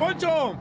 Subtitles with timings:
[0.00, 0.58] Poncho.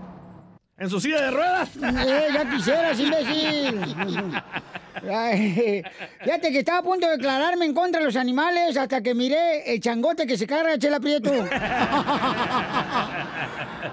[0.77, 1.69] En su silla de ruedas.
[1.77, 3.81] Eh, ya quisieras, imbécil.
[5.09, 5.83] Ay,
[6.21, 9.73] fíjate que estaba a punto de declararme en contra de los animales hasta que miré
[9.73, 11.31] el changote que se carga Chela Prieto.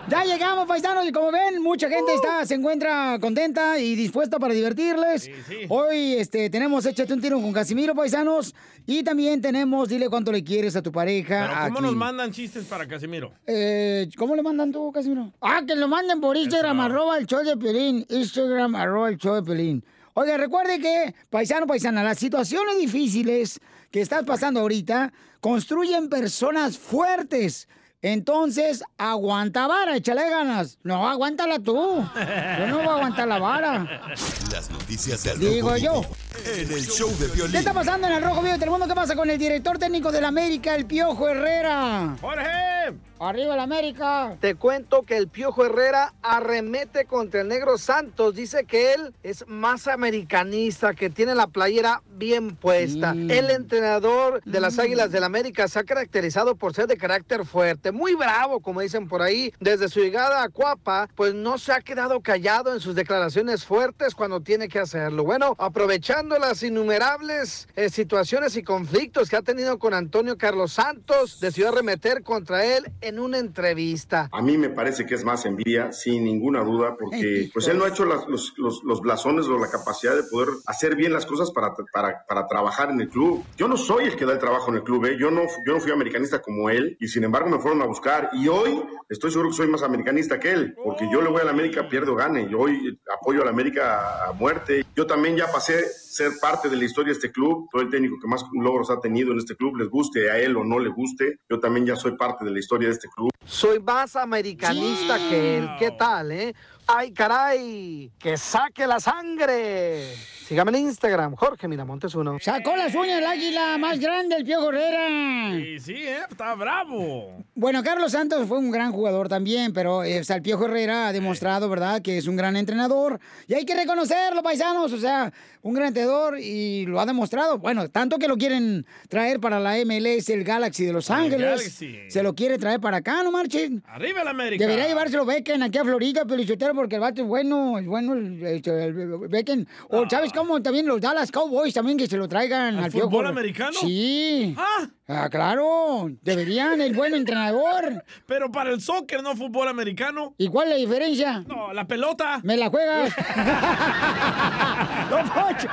[0.09, 4.55] ya llegamos, paisanos, y como ven, mucha gente está, se encuentra contenta y dispuesta para
[4.55, 5.31] divertirles.
[5.69, 8.55] Hoy este, tenemos Échate un tiro con Casimiro, paisanos,
[8.87, 11.49] y también tenemos Dile cuánto le quieres a tu pareja.
[11.49, 11.87] Pero ¿cómo aquí.
[11.87, 13.33] nos mandan chistes para Casimiro?
[13.47, 15.33] Eh, ¿Cómo le mandan tú, Casimiro?
[15.41, 18.07] Ah, que lo manden por Instagram, arroba el show de Pelín.
[18.09, 19.85] Instagram, arroba el show de Pelín.
[20.19, 27.69] Oiga, recuerde que, paisano, paisana, las situaciones difíciles que estás pasando ahorita construyen personas fuertes.
[28.01, 30.79] Entonces, aguanta vara, échale ganas.
[30.85, 31.75] No, aguántala tú.
[31.77, 34.09] Yo no voy a aguantar la vara.
[34.51, 36.01] Las noticias del Digo Rojo yo.
[36.47, 37.57] En el show de ¿Qué violín.
[37.57, 38.87] está pasando en el Rojo Vivo de Telemundo?
[38.87, 42.17] ¿Qué pasa con el director técnico del América, el Piojo Herrera?
[42.23, 42.97] ¡Jorge!
[43.19, 44.37] ¡Arriba el América!
[44.41, 48.35] Te cuento que el Piojo Herrera arremete contra el Negro Santos.
[48.35, 53.13] Dice que él es más americanista, que tiene la playera bien puesta.
[53.13, 57.91] El entrenador de las Águilas del América se ha caracterizado por ser de carácter fuerte,
[57.91, 59.51] muy bravo, como dicen por ahí.
[59.61, 64.15] Desde su llegada a Cuapa, pues no se ha quedado callado en sus declaraciones fuertes
[64.15, 65.25] cuando tiene que hacerlo.
[65.25, 71.41] Bueno, aprovechando las innumerables eh, situaciones y conflictos que ha tenido con Antonio Carlos Santos,
[71.41, 74.29] decidió arremeter contra él en una entrevista.
[74.33, 77.85] A mí me parece que es más envidia, sin ninguna duda, porque pues él no
[77.85, 81.27] ha hecho las- los, los- los blasones o la capacidad de poder hacer bien las
[81.27, 83.45] cosas para, para, para trabajar en el club.
[83.57, 85.17] Yo no soy el que da el trabajo en el club, ¿eh?
[85.19, 88.31] yo, no, yo no fui americanista como él y sin embargo me fueron a buscar
[88.33, 91.45] y hoy estoy seguro que soy más americanista que él, porque yo le voy a
[91.45, 94.85] la América, pierdo gane, yo hoy apoyo a la América a muerte.
[94.95, 98.17] Yo también ya pasé ser parte de la historia de este club, todo el técnico
[98.21, 100.89] que más logros ha tenido en este club, les guste a él o no le
[100.89, 103.31] guste, yo también ya soy parte de la historia de este club.
[103.45, 105.71] Soy más americanista que él.
[105.79, 106.55] ¿Qué tal, eh?
[106.89, 108.13] ¡Ay, caray!
[108.19, 110.15] ¡Que saque la sangre!
[110.47, 112.39] Sígame en Instagram, Jorge Miramontes uno.
[112.41, 115.51] Sacó las uñas el águila más grande, el Piojo Herrera.
[115.57, 116.21] Sí, sí, ¿eh?
[116.31, 117.45] Está bravo.
[117.57, 121.09] Bueno, Carlos Santos fue un gran jugador también, pero eh, o sea, el Piojo Herrera
[121.09, 123.19] ha demostrado, ¿verdad?, que es un gran entrenador.
[123.49, 124.93] Y hay que reconocerlo, paisanos.
[124.93, 125.33] O sea,
[125.63, 127.59] un gran entrenador y lo ha demostrado.
[127.59, 131.41] Bueno, tanto que lo quieren traer para la MLS, el Galaxy de Los El Ángeles.
[131.41, 131.99] Galaxy.
[132.09, 133.83] Se lo quiere traer para acá, no marchen.
[133.89, 134.65] ¡Arriba el América!
[134.65, 138.41] Debería llevárselo Becken aquí a Florida, Pelichotero, porque el vato es bueno, es bueno el,
[138.45, 139.67] el Becken.
[139.89, 140.63] O ¿sabes cómo?
[140.63, 143.11] También los Dallas Cowboys también que se lo traigan ¿Al al Piojo.
[143.11, 143.73] fútbol americano?
[143.81, 144.55] Sí.
[144.57, 144.87] Ah.
[145.09, 146.11] Ah, claro.
[146.23, 148.05] Deberían, el buen entrenador.
[148.27, 150.35] Pero para el soccer, no fútbol americano.
[150.37, 151.45] ¿Y cuál es la diferencia?
[151.47, 152.41] No, la pelota.
[152.43, 153.15] ¿Me la juegas?
[155.11, 155.69] ¡Don Poncho!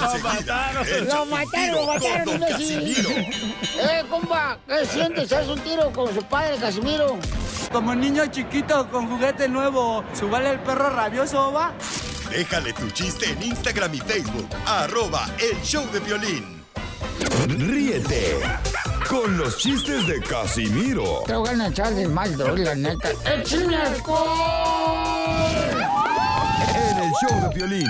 [0.00, 0.86] Lo mataron.
[1.06, 2.42] ¡Lo mataron, lo mataron!
[2.42, 4.58] ¡Eh, compa!
[4.66, 5.30] ¿Qué sientes?
[5.32, 7.18] ¿Haz un tiro con su padre, Casimiro?
[7.70, 11.72] Como niño chiquito con juguete nuevo, ¿subale el perro rabioso, va?
[12.30, 14.48] Déjale tu chiste en Instagram y Facebook.
[14.66, 16.64] Arroba el show de violín.
[17.48, 18.40] Ríete
[19.08, 23.10] con los chistes de Casimiro Te voy a echar de mal, la neta.
[23.26, 24.24] ¡Échame alcohol!
[26.74, 27.86] en el show de violín.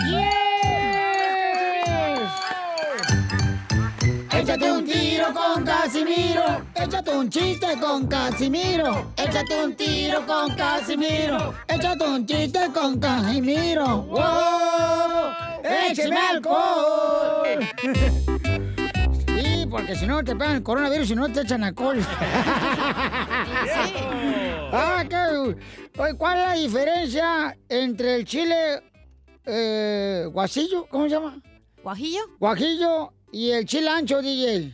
[4.45, 6.45] Échate un tiro con Casimiro.
[6.75, 9.11] Échate un chiste con Casimiro.
[9.17, 11.55] Échate un tiro con Casimiro.
[11.67, 14.03] Échate un chiste con Casimiro.
[14.03, 15.33] ¡Wow!
[15.65, 17.59] ¡Échame alcohol!
[19.27, 21.99] Sí, porque si no te pegan el coronavirus y no te echan alcohol.
[24.73, 25.57] ah, qué...
[25.99, 28.83] Oye, ¿Cuál es la diferencia entre el chile
[29.47, 30.87] eh, guasillo?
[30.91, 31.41] ¿Cómo se llama?
[31.83, 32.21] ¿Guajillo?
[32.39, 34.73] Guajillo y el chile ancho, DJ.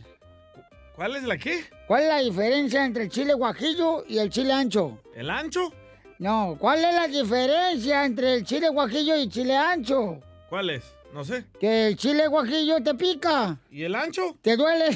[0.95, 1.65] ¿Cuál es la qué?
[1.87, 4.99] ¿Cuál es la diferencia entre el chile guajillo y el chile ancho?
[5.15, 5.73] ¿El ancho?
[6.19, 10.19] No, ¿cuál es la diferencia entre el chile guajillo y chile ancho?
[10.47, 10.83] ¿Cuál es?
[11.11, 11.45] No sé.
[11.59, 13.57] Que el chile guajillo te pica.
[13.71, 14.37] ¿Y el ancho?
[14.43, 14.95] ¿Te duele?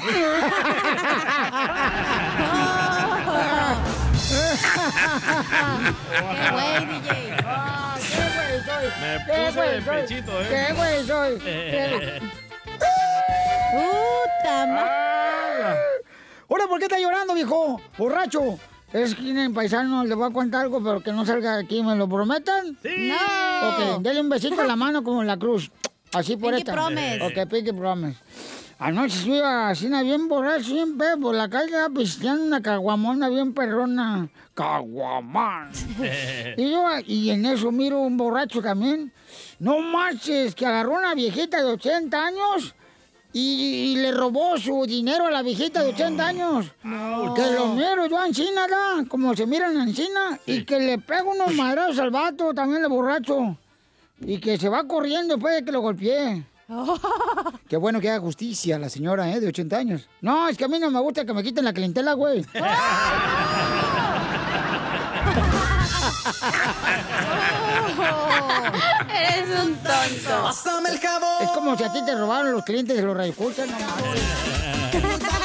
[6.12, 7.36] ¡Qué güey, DJ!
[7.44, 8.86] Ah, ¡Qué güey soy!
[9.00, 10.00] Me ¡Qué puse güey de soy!
[10.00, 10.46] pechito, ¿eh?
[10.48, 12.30] ¡Qué güey soy!
[13.70, 15.62] ¡Qué- ¡Puta madre!
[15.64, 15.76] Ah.
[16.48, 17.80] Ahora, ¿por qué está llorando, viejo?
[17.98, 18.58] Borracho.
[18.92, 21.82] Es que en paisano le voy a contar algo, pero que no salga de aquí,
[21.82, 22.78] ¿me lo prometen?
[22.82, 23.10] ¡Sí!
[23.62, 25.70] Ok, dele un besito en la mano como en la cruz.
[26.14, 26.72] Así por Pinky esta.
[26.72, 27.20] promise.
[27.22, 28.18] Ok, Pinky Promise.
[28.78, 34.28] Anoche iba así, bien borracho, siempre por la calle, pisteando una caguamona bien perrona.
[34.54, 35.70] Caguamán.
[36.56, 39.12] y yo, y en eso miro un borracho también.
[39.58, 42.74] No marches, que agarró una viejita de 80 años
[43.38, 46.72] y, y le robó su dinero a la viejita de 80 años.
[47.34, 49.04] Que lo miro yo en China, ¿da?
[49.06, 52.88] como se miran en China, y que le pega unos madrazos al vato, también el
[52.88, 53.58] borracho.
[54.20, 56.46] Y que se va corriendo después de que lo golpeé.
[57.68, 59.38] Qué bueno que haga justicia la señora, ¿eh?
[59.38, 60.08] De 80 años.
[60.22, 62.42] No, es que a mí no me gusta que me quiten la clientela, güey.
[69.14, 70.42] Eres un tonto.
[70.42, 71.42] Pásame el jabón.
[71.44, 73.76] Es como si a ti te robaron los clientes de los radioescuchas, no.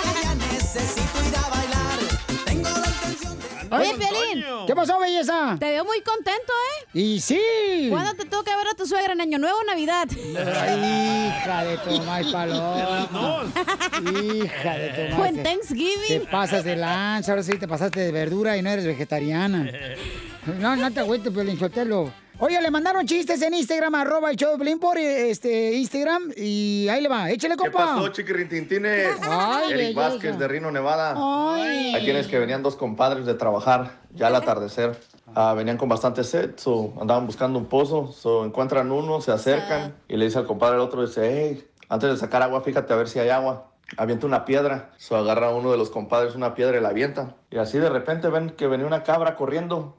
[3.74, 4.46] Oye, Piolín.
[4.68, 5.56] ¿Qué pasó, belleza?
[5.58, 6.88] Te veo muy contento, ¿eh?
[7.00, 7.88] Y sí.
[7.90, 10.08] ¿Cuándo te toca ver a tu suegra en Año Nuevo o Navidad?
[10.12, 13.48] Ay, hija de Tomás Paloma.
[14.02, 15.20] Hija de Tomás.
[15.20, 16.26] O en Te Thanksgiving.
[16.30, 19.72] pasas de lanza, ahora sí te pasaste de verdura y no eres vegetariana.
[20.60, 22.12] No, no te agüites, Piolín, Sotelo.
[22.44, 27.00] Oye, le mandaron chistes en Instagram, arroba el show de por este, Instagram y ahí
[27.00, 27.30] le va.
[27.30, 27.94] Échale, ¿Qué compa.
[27.94, 29.16] pasó, chiquirintintines?
[29.22, 30.00] Ay, Eric belleza.
[30.00, 31.14] Vázquez de Rino, Nevada.
[31.16, 31.94] Ay.
[31.94, 35.00] Aquí tienes que venían dos compadres de trabajar ya al atardecer.
[35.36, 39.94] Ah, venían con bastante sed, so, andaban buscando un pozo, so, encuentran uno, se acercan
[40.08, 42.96] y le dice al compadre al otro, dice, hey, antes de sacar agua, fíjate a
[42.96, 43.71] ver si hay agua.
[43.98, 47.36] Avienta una piedra, so, agarra a uno de los compadres una piedra y la avienta.
[47.50, 49.98] Y así de repente ven que venía una cabra corriendo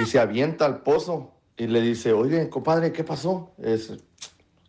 [0.00, 3.50] y se avienta al pozo y le dice, oye, compadre, ¿qué pasó?
[3.58, 3.92] Es,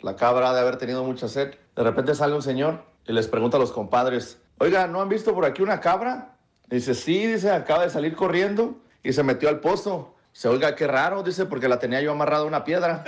[0.01, 1.53] la cabra ha de haber tenido mucha sed.
[1.75, 5.33] De repente sale un señor y les pregunta a los compadres, oiga, ¿no han visto
[5.33, 6.35] por aquí una cabra?
[6.69, 10.15] Dice, sí, dice, acaba de salir corriendo y se metió al pozo.
[10.33, 13.03] Se oiga, qué raro, dice, porque la tenía yo amarrada a una piedra.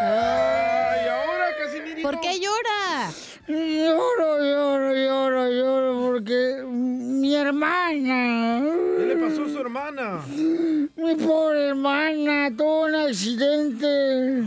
[0.00, 3.10] ¡Ay, ahora casi ¿Por qué llora?
[3.46, 8.62] Lloro, lloro, lloro, lloro porque mi hermana.
[8.98, 10.22] ¿Qué le pasó a su hermana?
[10.26, 14.44] Mi pobre hermana tuvo un accidente.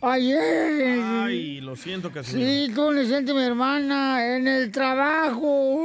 [0.00, 1.00] Ayer.
[1.02, 2.32] Ay, lo siento, casi.
[2.32, 5.84] Sí, tuvo un accidente mi hermana en el trabajo.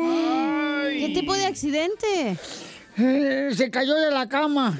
[0.90, 2.38] ¿Qué tipo de accidente?
[2.98, 4.78] Eh, se cayó de la cama.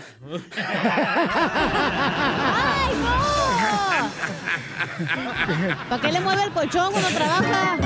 [2.66, 3.44] ¡Ay, no!
[5.90, 7.78] ¿Para qué le mueve el colchón cuando trabaja?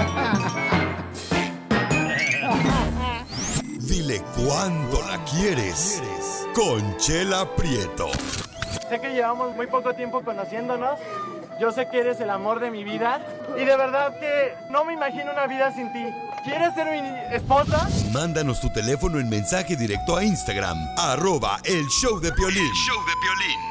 [3.79, 6.01] Dile cuándo la quieres.
[6.53, 8.07] Conchela Prieto.
[8.89, 11.00] Sé que llevamos muy poco tiempo conociéndonos.
[11.59, 13.19] Yo sé que eres el amor de mi vida.
[13.56, 16.06] Y de verdad que no me imagino una vida sin ti.
[16.44, 17.89] ¿Quieres ser mi esposa?
[18.12, 20.77] Mándanos tu teléfono en mensaje directo a Instagram.
[20.98, 22.71] Arroba el show de Piolín.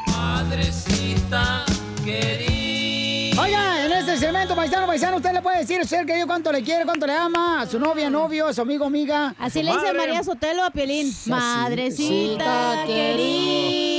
[0.09, 1.65] Madrecita
[2.05, 3.41] querida.
[3.41, 6.85] Oiga, en este segmento, paisano, paisano, usted le puede decir ser querido cuánto le quiere,
[6.85, 9.35] cuánto le ama, a su novia, novio, a su amigo, amiga.
[9.39, 11.15] Así le dice María Sotelo a Piolín.
[11.27, 13.96] Madrecita querida.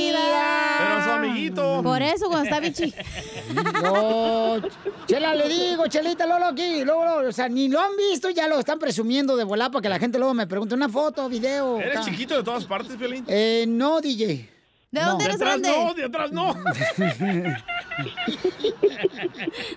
[1.82, 2.92] Por eso, cuando está bichi.
[3.82, 4.60] No,
[5.06, 8.46] Chela, le digo, Chelita, Lolo aquí, luego, luego, o sea, ni lo han visto, ya
[8.48, 11.78] lo están presumiendo de volar para que la gente luego me pregunte una foto, video.
[11.80, 12.04] ¿Eres acá.
[12.10, 13.24] chiquito de todas partes, Piolín?
[13.28, 14.48] Eh, no, DJ.
[14.90, 15.08] ¿De No.
[15.10, 15.84] dónde De eres atrás grande?
[15.84, 16.54] no, de atrás no.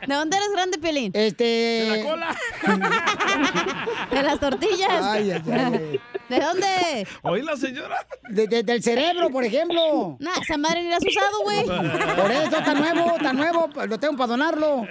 [0.07, 1.11] ¿De dónde eres grande, Piolín?
[1.13, 1.43] Este.
[1.43, 2.35] De la cola.
[4.11, 5.03] De las tortillas.
[5.03, 5.99] Ay, ay, ay.
[6.29, 7.07] ¿De dónde?
[7.23, 8.05] ¿Oí la señora?
[8.29, 10.15] De- de- del cerebro, por ejemplo.
[10.19, 11.65] Nah, esa madre ni la has usado, güey.
[11.65, 14.85] Por eso está nuevo, está nuevo, lo tengo para donarlo.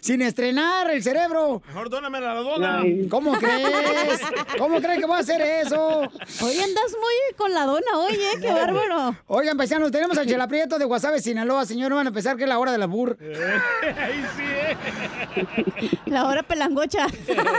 [0.00, 1.62] Sin estrenar el cerebro.
[1.68, 2.82] Mejor dóname la dona.
[3.08, 4.20] ¿Cómo crees?
[4.58, 6.00] ¿Cómo crees que voy a hacer eso?
[6.00, 9.16] Hoy andas muy con la dona, oye, qué bárbaro.
[9.28, 11.64] Oigan, paisanos, tenemos al Chela Prieto de Guasave, Sinaloa.
[11.66, 13.18] Señor, no van a pensar que es la hora de la bur.
[13.82, 14.76] Ahí sí, ¿eh?
[16.06, 17.06] La hora pelangocha.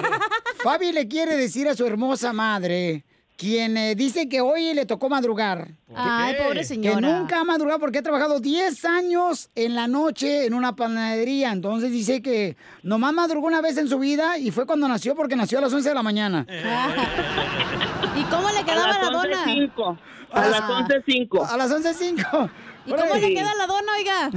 [0.64, 3.04] Fabi le quiere decir a su hermosa madre,
[3.38, 5.70] quien eh, dice que hoy le tocó madrugar.
[5.96, 7.00] Ay, pobre Que señora.
[7.02, 11.52] nunca ha madrugado porque ha trabajado 10 años en la noche en una panadería.
[11.52, 15.36] Entonces dice que nomás madrugó una vez en su vida y fue cuando nació porque
[15.36, 16.46] nació a las 11 de la mañana.
[18.16, 19.46] ¿Y cómo le quedaba la dona?
[19.46, 19.98] 11.05.
[20.34, 20.86] A las Ah.
[20.88, 21.46] 11.05.
[21.50, 22.50] A las 11.05.
[22.86, 24.32] ¿Y cómo le queda la dona, oiga?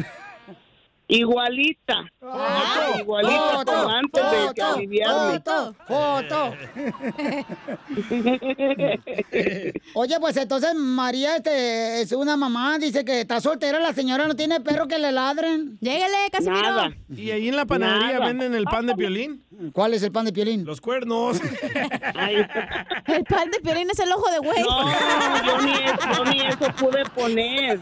[1.07, 2.11] Igualita.
[2.19, 5.41] Foto, Igualita foto, como antes de foto, aliviarme.
[5.41, 6.55] foto, foto.
[9.95, 14.35] Oye, pues entonces María este, es una mamá, dice que está soltera, la señora no
[14.35, 15.79] tiene perro que le ladren.
[15.81, 16.63] Lléguele, Casimiro.
[16.63, 16.93] Nada.
[17.15, 18.27] ¿Y ahí en la panadería Nada.
[18.27, 19.43] venden el pan de Piolín?
[19.73, 20.65] ¿Cuál es el pan de piolín?
[20.65, 21.39] Los cuernos.
[22.15, 22.45] Ay,
[23.07, 24.63] El pan de Piolín es el ojo de güey.
[24.63, 24.91] no,
[25.47, 27.81] yo ni, eso, yo ni eso pude poner.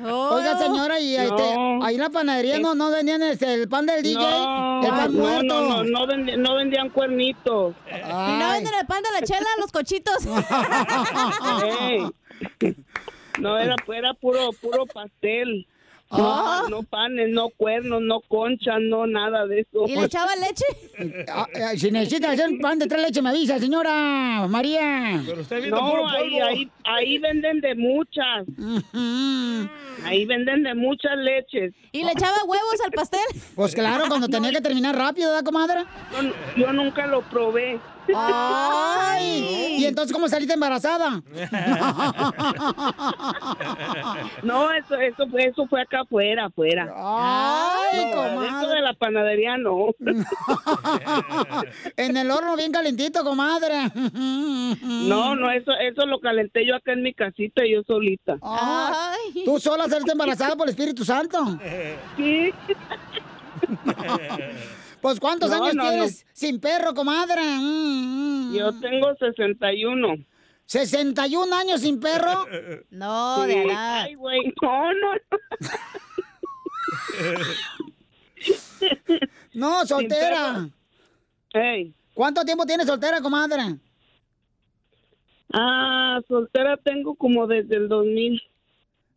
[0.00, 1.84] Oiga, señora, y este, No.
[1.84, 5.16] ahí en la panadería no, no vendían este, el pan del DJ, No, el pan
[5.16, 5.42] no, muerto.
[5.44, 7.74] no, no, no, vendi- no vendían cuernitos.
[7.88, 10.24] Y no venden el pan de la chela, los cochitos.
[13.38, 15.66] No, era, era puro, puro pastel.
[16.12, 16.62] No, Ah.
[16.68, 19.86] no panes, no cuernos, no conchas, no nada de eso.
[19.88, 20.64] ¿Y le echaba leche?
[21.28, 25.22] Ah, eh, si necesita hacer pan de tres leches, me avisa, señora María.
[25.26, 28.44] Pero usted No, ahí, ahí, ahí venden de muchas.
[30.04, 31.72] Ahí venden de muchas leches.
[31.92, 33.20] ¿Y le echaba huevos al pastel?
[33.54, 35.84] Pues claro, cuando tenía que terminar rápido, ¿verdad, comadre?
[36.12, 36.32] Yo,
[36.66, 37.78] yo nunca lo probé.
[38.16, 41.22] Ay, ¿y entonces cómo saliste embarazada?
[44.42, 46.92] No, eso, eso, fue- eso fue acá afuera, afuera.
[46.96, 48.50] Ay, No, comadre.
[48.50, 49.86] dentro de la panadería no.
[51.96, 53.74] en el horno bien calentito, comadre.
[54.82, 58.36] No, no, eso, eso lo calenté yo acá en mi casita, yo solita.
[58.42, 61.58] Ah, ¿Tú sola saliste embarazada por el Espíritu Santo?
[62.16, 62.52] Sí.
[65.00, 67.42] Pues ¿cuántos No, años no, tienes sin perro, comadre?
[67.42, 68.54] Mm, mm.
[68.54, 70.16] Yo tengo 61.
[70.68, 72.46] ¿61 años sin perro?
[72.90, 73.48] No, Sí.
[73.48, 74.02] de edad.
[74.02, 75.10] Ay, güey, no, no.
[79.54, 80.68] No, soltera.
[81.52, 81.92] Hey.
[82.14, 83.78] ¿Cuánto tiempo tienes soltera, comadre?
[85.52, 88.40] Ah, soltera tengo como desde el 2000.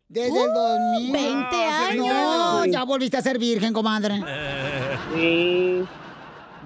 [0.08, 1.12] Desde el 2000.
[1.12, 2.06] 20 años.
[2.06, 4.22] No, ya volviste a ser virgen, comadre.
[5.14, 5.82] Sí.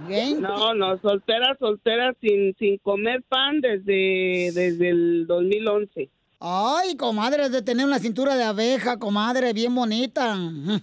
[0.06, 0.40] Bien.
[0.40, 6.11] No, no, soltera, soltera, sin, sin comer pan desde, desde el 2011.
[6.40, 10.38] Ay, comadre, de tener una cintura de abeja, comadre, bien bonita.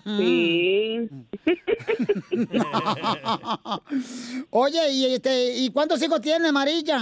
[0.06, 1.10] Sí.
[4.52, 7.02] Oye, ¿y, este, ¿y cuántos hijos tiene, Amarilla?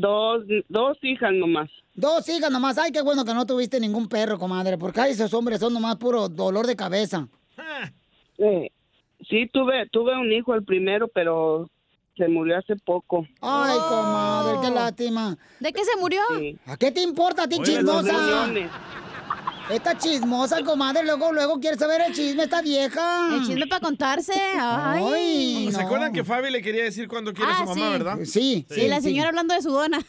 [0.00, 1.70] Dos, dos hijas nomás.
[1.94, 2.78] Dos hijas nomás.
[2.78, 5.96] Ay, qué bueno que no tuviste ningún perro, comadre, porque ay, esos hombres son nomás
[5.96, 7.28] puro dolor de cabeza.
[8.38, 8.70] Eh,
[9.28, 11.68] sí, tuve, tuve un hijo el primero, pero
[12.16, 13.26] se murió hace poco.
[13.40, 15.36] Ay, comadre, qué lástima.
[15.60, 16.20] ¿De qué se murió?
[16.38, 16.58] Sí.
[16.66, 18.46] ¿A qué te importa a ti, Oye, los chismosa?
[19.68, 23.34] Esta chismosa, comadre, luego, luego quiere saber el chisme, esta vieja.
[23.34, 24.32] El chisme para contarse.
[24.60, 25.02] Ay.
[25.14, 25.84] Ay, ¿Se no.
[25.86, 27.92] acuerdan que Fabi le quería decir cuándo quiere Ah, a su mamá, sí.
[27.92, 28.16] verdad?
[28.24, 29.98] Sí, Y la señora hablando de su dona.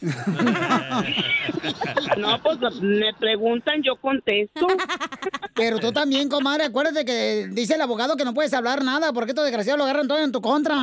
[2.16, 4.66] No, pues me preguntan, yo contesto.
[5.54, 9.32] Pero tú también, comadre, acuérdate que dice el abogado que no puedes hablar nada porque
[9.32, 10.76] estos desgraciados lo agarran todo en tu contra.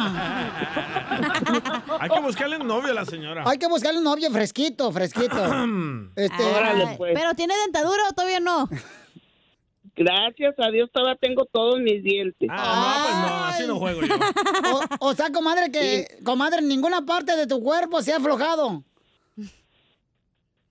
[2.00, 3.44] Hay que buscarle un novio a la señora.
[3.46, 5.36] Hay que buscarle un novio fresquito, fresquito.
[6.16, 7.14] este, Órale, pues.
[7.16, 8.65] ¿Pero tiene dentadura o todavía no?
[9.96, 12.50] Gracias a Dios todavía tengo todos mis dientes.
[12.52, 14.16] Ah, no, pues no, así no juego yo.
[15.00, 18.84] o, o sea, comadre, que, comadre, ninguna parte de tu cuerpo se ha aflojado.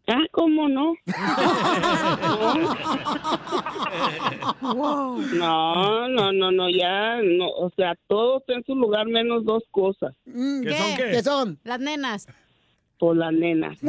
[0.06, 0.94] Ah, ¿cómo no?
[4.60, 9.62] No, no, no, no, ya, no, o sea, todo está en su lugar menos dos
[9.70, 10.14] cosas.
[10.26, 11.10] Mm, ¿Qué son qué?
[11.10, 11.58] ¿Qué son?
[11.64, 12.26] Las nenas.
[12.98, 13.74] Por la nena.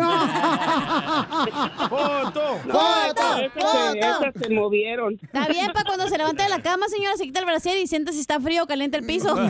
[1.89, 2.41] ¡Foto!
[2.65, 3.21] ¡Foto!
[3.21, 3.93] Esas se, ¡Foto!
[3.95, 5.13] esas se movieron.
[5.21, 7.88] Está bien, para cuando se levanta de la cama, señora, se quita el brasier y
[7.88, 9.35] siente si está frío o caliente el piso.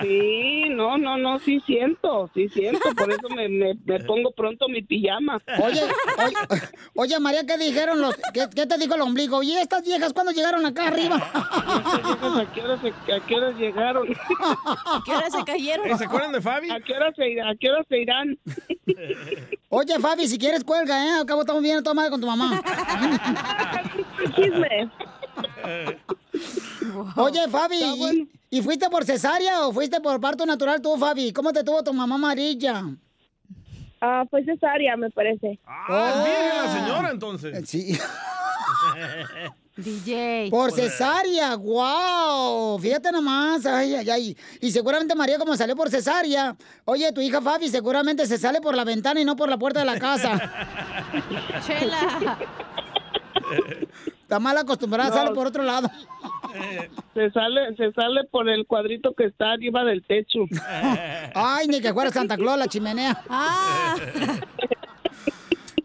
[0.00, 4.66] Sí, no, no, no, sí siento, sí siento, por eso me, me, me pongo pronto
[4.66, 5.38] mi pijama.
[5.62, 5.82] Oye,
[6.24, 6.36] oye,
[6.94, 9.36] oye, María, ¿qué dijeron los, qué, qué te dijo el ombligo?
[9.36, 11.16] Oye, estas viejas, ¿cuándo llegaron acá arriba?
[11.34, 14.08] ¿A qué horas, se- a qué horas llegaron?
[14.10, 15.98] ¿A qué hora se cayeron?
[15.98, 16.70] ¿Se acuerdan de Fabi?
[16.70, 18.38] ¿A qué horas se, a qué horas se irán?
[19.68, 21.10] Oye, Fabi, si quieres cuelga, ¿eh?
[21.20, 22.62] Al cabo estamos bien a toda madre con tu mamá.
[24.34, 24.90] Chisme.
[27.16, 31.32] Oye, Fabi, ¿y, fuiste por cesárea o fuiste por parto natural tú, Fabi?
[31.32, 32.84] ¿Cómo te tuvo tu mamá amarilla?
[34.00, 35.58] Ah, fue cesárea, me parece.
[35.66, 37.68] Ah, virgen la señora entonces.
[37.68, 37.98] Sí.
[39.76, 40.48] DJ.
[40.50, 42.78] Por cesárea, wow.
[42.78, 44.36] Fíjate nomás, ay, ay, ay.
[44.60, 48.74] Y seguramente María, como salió por cesárea, oye, tu hija Fabi seguramente se sale por
[48.76, 50.38] la ventana y no por la puerta de la casa.
[51.66, 52.38] Chela.
[54.22, 55.16] Está mal acostumbrada, No.
[55.16, 55.90] sale por otro lado.
[57.14, 60.40] Se sale, se sale por el cuadrito que está arriba del techo.
[61.34, 63.22] Ay, ni que fuera Santa Claus la chimenea.
[63.28, 63.94] Ah.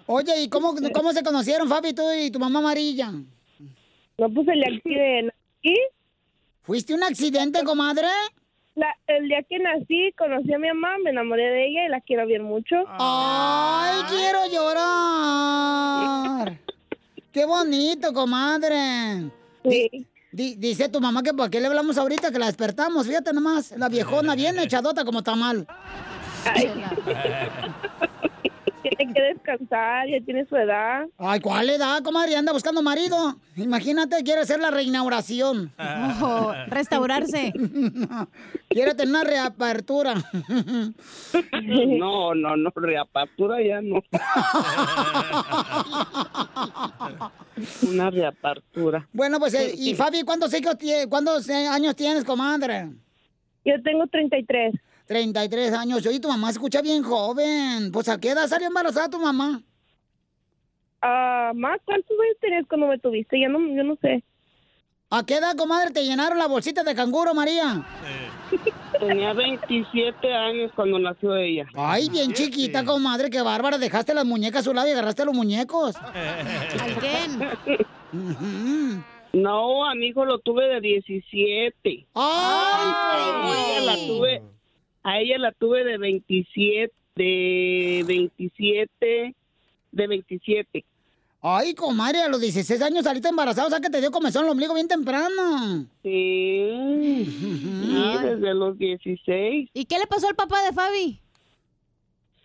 [0.08, 3.12] Oye, ¿y cómo, cómo se conocieron, Fabi, tú y tu mamá amarilla?
[4.18, 5.78] No puse el día que nací.
[6.64, 8.08] ¿Fuiste un accidente, comadre?
[8.76, 12.02] La- el día que nací, conocí a mi mamá, me enamoré de ella y la
[12.02, 12.76] quiero bien mucho.
[12.88, 16.58] Ay, quiero llorar.
[17.32, 19.30] Qué bonito, comadre.
[19.64, 23.08] Di- di- dice tu mamá que para qué le hablamos ahorita que la despertamos.
[23.08, 25.68] Fíjate nomás, la viejona bien echadota como tamal.
[28.90, 31.06] tiene que descansar, ya tiene su edad.
[31.18, 32.36] Ay, ¿cuál edad, comadre?
[32.36, 33.36] Anda buscando marido.
[33.56, 35.72] Imagínate, quiere hacer la reinauguración.
[35.78, 37.54] Ojo, restaurarse.
[38.70, 40.16] quiere tener una reapertura.
[41.96, 44.04] No, no, no, reapertura ya no.
[47.90, 49.08] Una reapertura.
[49.14, 50.54] Bueno, pues, eh, y Fabi, ¿cuántos,
[51.10, 52.90] ¿cuántos eh, años tienes, comadre?
[53.64, 54.74] Yo tengo 33.
[55.06, 56.06] 33 años.
[56.06, 57.92] Oye, tu mamá se escucha bien joven.
[57.92, 59.62] Pues, ¿a qué edad salió embarazada tu mamá?
[61.02, 63.40] Ah, más, ¿cuántos años tenías cuando me tuviste?
[63.40, 64.24] Yo no, yo no sé.
[65.12, 67.86] ¿A qué edad, comadre, te llenaron la bolsita de canguro, María?
[69.00, 71.68] Tenía 27 años cuando nació ella.
[71.76, 73.78] Ay, bien chiquita, comadre, qué bárbara.
[73.78, 75.96] Dejaste las muñecas a su lado y agarraste los muñecos.
[79.36, 82.08] No, a mi hijo lo tuve de 17.
[82.16, 84.42] a ella la tuve,
[85.06, 89.36] a ella la tuve de 27, de 27,
[89.92, 90.84] de 27.
[91.48, 94.52] Ay, comadre, a los 16 años saliste embarazada, o sea que te dio comezón el
[94.52, 95.86] ombligo bien temprano.
[96.02, 99.70] Sí, sí, desde los 16.
[99.72, 101.20] ¿Y qué le pasó al papá de Fabi?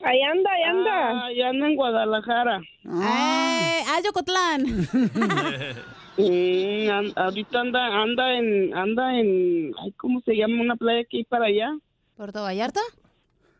[0.03, 0.91] Ahí anda, ahí anda.
[0.93, 2.59] Ah, ahí anda en Guadalajara.
[2.85, 3.83] ¡Eh!
[3.89, 4.67] ¡Ah, Yocotlán!
[6.17, 10.61] Sí, an- ahorita anda, anda en, anda en, ay, ¿cómo se llama?
[10.61, 11.73] Una playa que hay para allá.
[12.21, 12.81] ¿Puerto Vallarta?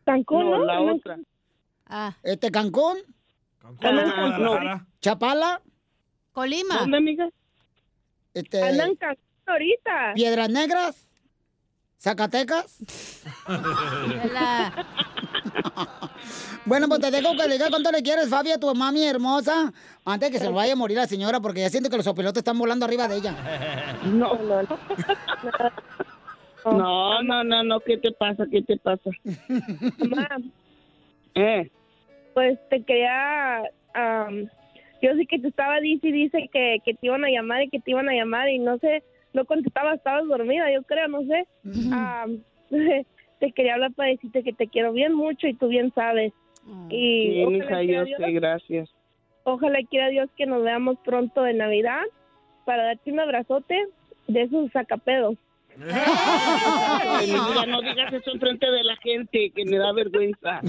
[0.05, 0.65] Cancún, No, ¿no?
[0.67, 0.95] la No.
[0.97, 1.19] otra.
[1.87, 2.13] Ah.
[2.23, 2.99] ¿Este Cancún?
[3.83, 4.87] Ah, no.
[5.01, 5.63] ¿Chapala?
[6.33, 6.77] Colima.
[6.81, 7.31] ¿Dónde, amiga?
[8.35, 10.13] Este, Andan Cancún ahorita.
[10.15, 11.09] ¿Piedras Negras?
[11.99, 12.81] ¿Zacatecas?
[16.67, 19.73] Bueno, pues te dejo que le digas cuánto le quieres, Fabi, a tu mami hermosa,
[20.05, 22.07] antes de que se le vaya a morir la señora, porque ya siento que los
[22.07, 23.35] opilotes están volando arriba de ella.
[24.05, 24.69] No, no, no.
[26.65, 28.47] No, no, no, no, ¿qué te pasa?
[28.51, 29.11] ¿Qué te pasa?
[29.99, 30.29] Mamá,
[31.35, 31.69] Eh,
[32.35, 33.63] pues te quería...
[33.95, 34.49] am,
[35.03, 37.71] yo sé que te estaba dice y dice que, que te iban a llamar y
[37.71, 39.03] que te iban a llamar y no sé,
[39.33, 41.47] no contestaba, estabas dormida, yo creo, no sé.
[43.41, 46.35] Te quería hablar para decirte que te quiero bien mucho y tú bien sabes.
[46.91, 48.91] Y sí, ojalá mija, quiera yo Dios- sé, gracias.
[49.45, 52.03] Ojalá quiera Dios que nos veamos pronto en Navidad
[52.67, 53.87] para darte un abrazote
[54.29, 55.37] de esos sacapedos.
[55.83, 60.61] Ay, mija, no digas eso enfrente de la gente, que me da vergüenza.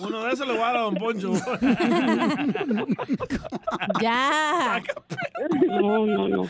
[0.00, 1.32] Uno de esos le voy a dar a Don Poncho.
[4.00, 4.82] ya.
[5.68, 6.42] No, no, no.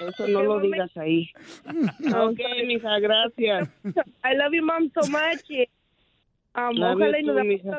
[0.00, 1.30] Eso no lo digas ahí.
[2.14, 3.68] Ok, mija, gracias.
[4.24, 5.50] I love you, mom, so much.
[6.54, 7.78] Um, ojalá y nos too, veamos mija.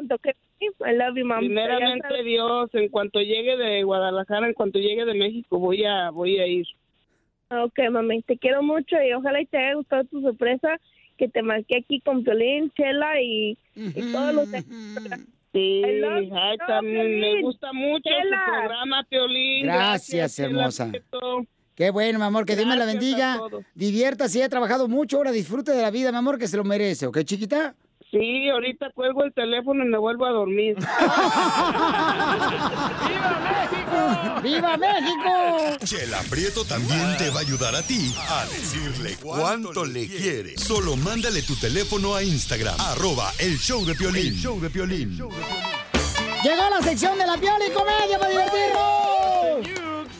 [0.62, 1.40] I love you, mom.
[1.40, 2.24] Primeramente.
[2.24, 6.48] Dios, en cuanto llegue de Guadalajara, en cuanto llegue de México, voy a, voy a
[6.48, 6.66] ir.
[7.50, 10.80] Ok, mami, te quiero mucho y ojalá y te haya gustado tu sorpresa
[11.18, 14.50] que te marqué aquí con Piolín, Chela y, y todos los.
[15.54, 18.46] Sí, ay, también me gusta mucho Chela.
[18.46, 19.66] tu programa, Piolín.
[19.66, 20.92] Gracias, Chela hermosa.
[21.76, 23.40] Qué bueno, mi amor, que Dios me la Gracias bendiga.
[23.76, 27.08] Diviértase, ha trabajado mucho, ahora disfrute de la vida, mi amor, que se lo merece,
[27.08, 27.76] ¿ok, chiquita?
[28.12, 30.76] Sí, ahorita cuelgo el teléfono y me vuelvo a dormir.
[34.44, 35.78] ¡Viva México!
[35.86, 40.58] Chela Prieto también te va a ayudar a ti a decirle cuánto le quiere.
[40.58, 44.34] Solo mándale tu teléfono a Instagram, arroba el show de Piolín.
[44.34, 45.12] El show de Piolín.
[45.12, 49.68] Llegó la sección de la piola y comedia para divertirnos.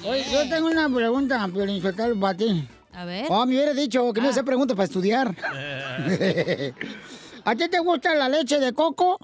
[0.06, 1.84] Oye, yo tengo una pregunta, Piolín,
[2.22, 2.66] para ti.
[2.94, 3.26] A ver.
[3.28, 5.36] Oh, me hubiera dicho que me hace preguntas para estudiar.
[7.46, 9.18] ¿A ti te gusta la leche de coco?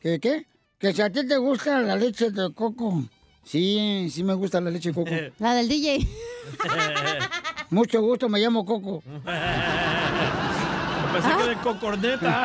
[0.00, 0.46] ¿Qué, qué?
[0.78, 3.02] Que si a ti te gusta la leche de coco.
[3.44, 5.10] Sí, sí me gusta la leche de coco.
[5.38, 6.06] La del DJ.
[7.70, 9.02] Mucho gusto, me llamo Coco.
[11.12, 12.44] Pensé que de cocorneta.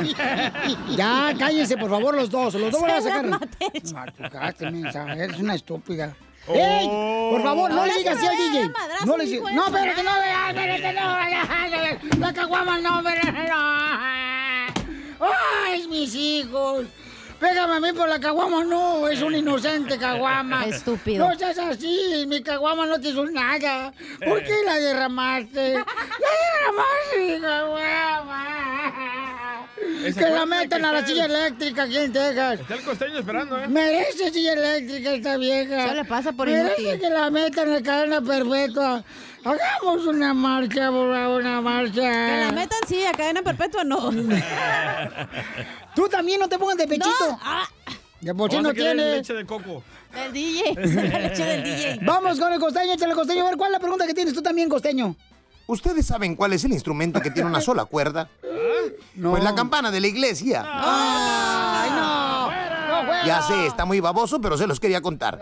[0.95, 2.53] Ya, cállense, por favor, los dos.
[2.55, 3.25] Los dos van a sacar.
[3.27, 3.71] maté.
[3.93, 6.15] Matucaste, mensa, Eres una estúpida.
[6.47, 6.53] Oh.
[6.53, 6.87] ¡Ey!
[7.31, 8.71] Por favor, no le digas sí así al DJ.
[9.05, 9.53] No le digas.
[9.53, 12.19] No, su- espérate, no, vea, espérate, no.
[12.19, 14.36] La caguama, no, espérate, no.
[15.19, 16.85] ¡Ay, mis hijos!
[17.39, 20.65] Pégame a mí por la caguama, no, es un inocente caguama.
[20.65, 21.29] Estúpido.
[21.29, 23.93] No seas así, mi caguama no te hizo nada.
[24.27, 25.73] ¿Por qué la derramaste?
[25.73, 25.85] La
[27.21, 28.47] derramaste, caguama.
[30.03, 32.59] Que la metan que a la silla el- eléctrica aquí en Texas.
[32.61, 33.67] Está el costeño esperando, ¿eh?
[33.67, 35.85] Merece silla eléctrica esta vieja.
[35.85, 36.99] Eso le pasa por Merece inútil.
[37.01, 39.03] que la metan en cadena perpetua.
[39.43, 42.01] Hagamos una marcha, por favor, una marcha.
[42.01, 44.09] Que la metan, sí, a cadena perpetua no.
[45.95, 47.07] Tú también no te pongas de pechito.
[47.29, 47.39] No.
[47.41, 47.67] Ah,
[48.21, 49.17] De por sí no tienes.
[49.17, 49.83] leche de coco.
[50.15, 50.73] el DJ.
[50.75, 51.99] La leche del DJ.
[52.03, 53.43] Vamos con el costeño, échale costeño.
[53.45, 55.15] A ver, ¿cuál es la pregunta que tienes tú también, costeño?
[55.67, 58.29] ¿Ustedes saben cuál es el instrumento que tiene una sola cuerda?
[59.21, 60.63] Pues la campana de la iglesia.
[60.65, 60.77] ¡Ay, no!
[60.81, 61.56] ¡No
[63.27, 65.39] Ya sé, está muy baboso, pero se los quería contar.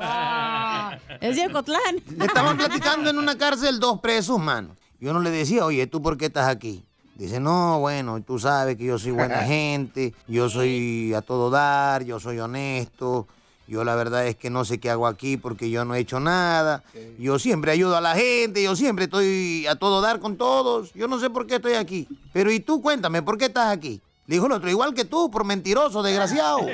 [1.22, 1.98] Es de Cotlán.
[2.20, 4.76] Estaban platicando en una cárcel dos presos, mano.
[5.00, 6.84] Yo no le decía, oye, ¿tú por qué estás aquí?
[7.16, 12.04] Dice, no, bueno, tú sabes que yo soy buena gente, yo soy a todo dar,
[12.04, 13.28] yo soy honesto,
[13.68, 16.20] yo la verdad es que no sé qué hago aquí porque yo no he hecho
[16.20, 16.84] nada,
[17.18, 21.08] yo siempre ayudo a la gente, yo siempre estoy a todo dar con todos, yo
[21.08, 22.08] no sé por qué estoy aquí.
[22.34, 24.02] Pero y tú cuéntame, ¿por qué estás aquí?
[24.28, 26.60] Le dijo el otro, igual que tú, por mentiroso, desgraciado.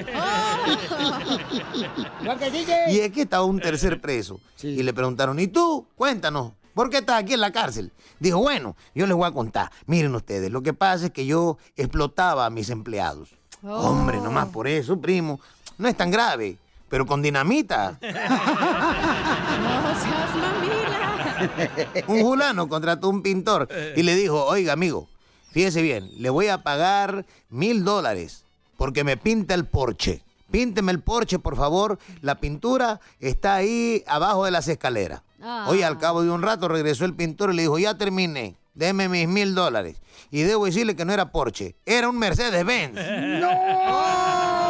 [2.87, 4.39] Y es que estaba un tercer preso.
[4.61, 5.87] Y le preguntaron, ¿y tú?
[5.95, 7.91] Cuéntanos, ¿por qué estás aquí en la cárcel?
[8.19, 9.71] Dijo, bueno, yo les voy a contar.
[9.87, 13.29] Miren ustedes, lo que pasa es que yo explotaba a mis empleados.
[13.63, 15.39] Hombre, nomás por eso, primo.
[15.77, 16.57] No es tan grave,
[16.89, 17.97] pero con dinamita.
[19.61, 22.03] No seas mamila.
[22.07, 25.07] Un fulano contrató un pintor y le dijo, oiga, amigo,
[25.51, 28.43] fíjese bien, le voy a pagar mil dólares
[28.77, 30.23] porque me pinta el porche.
[30.49, 31.97] Pínteme el porche, por favor.
[32.21, 35.21] La pintura está ahí abajo de las escaleras.
[35.41, 35.65] Ah.
[35.69, 39.07] Oye, al cabo de un rato regresó el pintor y le dijo, ya terminé, déme
[39.07, 40.01] mis mil dólares.
[40.29, 42.97] Y debo decirle que no era Porsche, era un Mercedes-Benz.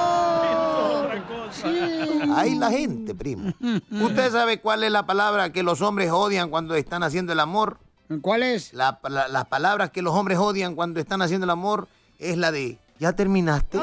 [2.36, 3.54] Ahí la gente, primo.
[3.92, 7.80] ¿Usted sabe cuál es la palabra que los hombres odian cuando están haciendo el amor?
[8.20, 8.74] ¿Cuál es?
[8.74, 11.88] La- la- las palabras que los hombres odian cuando están haciendo el amor
[12.20, 13.78] es la de, ¿ya terminaste?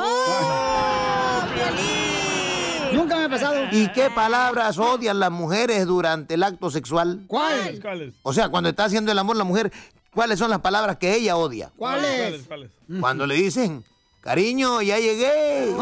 [2.93, 3.55] Nunca me ha pasado.
[3.71, 7.25] ¿Y qué palabras odian las mujeres durante el acto sexual?
[7.27, 7.79] ¿Cuál?
[7.81, 8.14] ¿Cuáles?
[8.23, 9.71] O sea, cuando está haciendo el amor la mujer,
[10.14, 11.71] ¿cuáles son las palabras que ella odia?
[11.77, 12.45] ¿Cuáles?
[12.47, 12.71] ¿Cuáles?
[13.01, 13.85] Cuando le dicen,
[14.21, 15.75] cariño, ya llegué.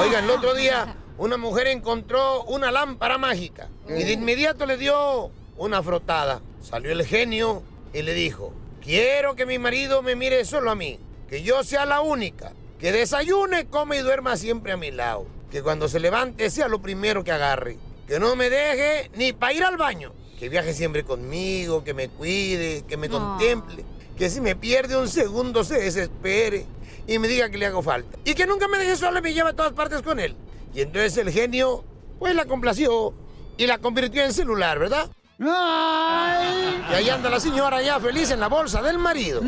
[0.00, 5.30] Oigan, el otro día una mujer encontró una lámpara mágica y de inmediato le dio
[5.58, 6.40] una frotada.
[6.62, 10.98] Salió el genio y le dijo, quiero que mi marido me mire solo a mí,
[11.28, 15.62] que yo sea la única, que desayune, come y duerma siempre a mi lado, que
[15.62, 19.64] cuando se levante sea lo primero que agarre, que no me deje ni para ir
[19.64, 23.84] al baño, que viaje siempre conmigo, que me cuide, que me contemple,
[24.16, 26.66] que si me pierde un segundo se desespere
[27.06, 28.18] y me diga que le hago falta.
[28.24, 30.36] Y que nunca me deje sola y me lleve a todas partes con él.
[30.74, 31.84] Y entonces el genio,
[32.18, 33.14] pues la complació
[33.56, 35.10] y la convirtió en celular, ¿verdad?
[35.38, 39.42] Y ahí anda la señora ya feliz en la bolsa del marido.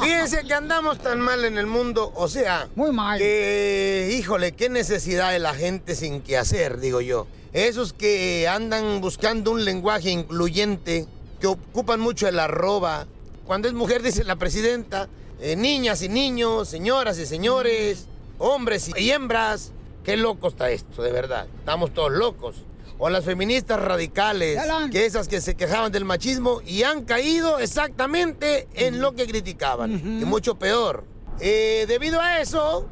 [0.00, 3.18] Fíjense que andamos tan mal en el mundo, o sea, muy mal.
[3.18, 7.26] Que, híjole, qué necesidad de la gente sin que hacer, digo yo.
[7.52, 11.06] Esos que andan buscando un lenguaje incluyente,
[11.38, 13.06] que ocupan mucho el arroba.
[13.44, 18.06] Cuando es mujer, dice la presidenta, eh, niñas y niños, señoras y señores,
[18.38, 19.72] hombres y hembras.
[20.04, 21.46] Qué loco está esto, de verdad.
[21.58, 22.56] Estamos todos locos.
[23.06, 24.58] O las feministas radicales,
[24.90, 30.22] que esas que se quejaban del machismo y han caído exactamente en lo que criticaban.
[30.22, 31.04] Y mucho peor.
[31.38, 32.88] Eh, debido a eso,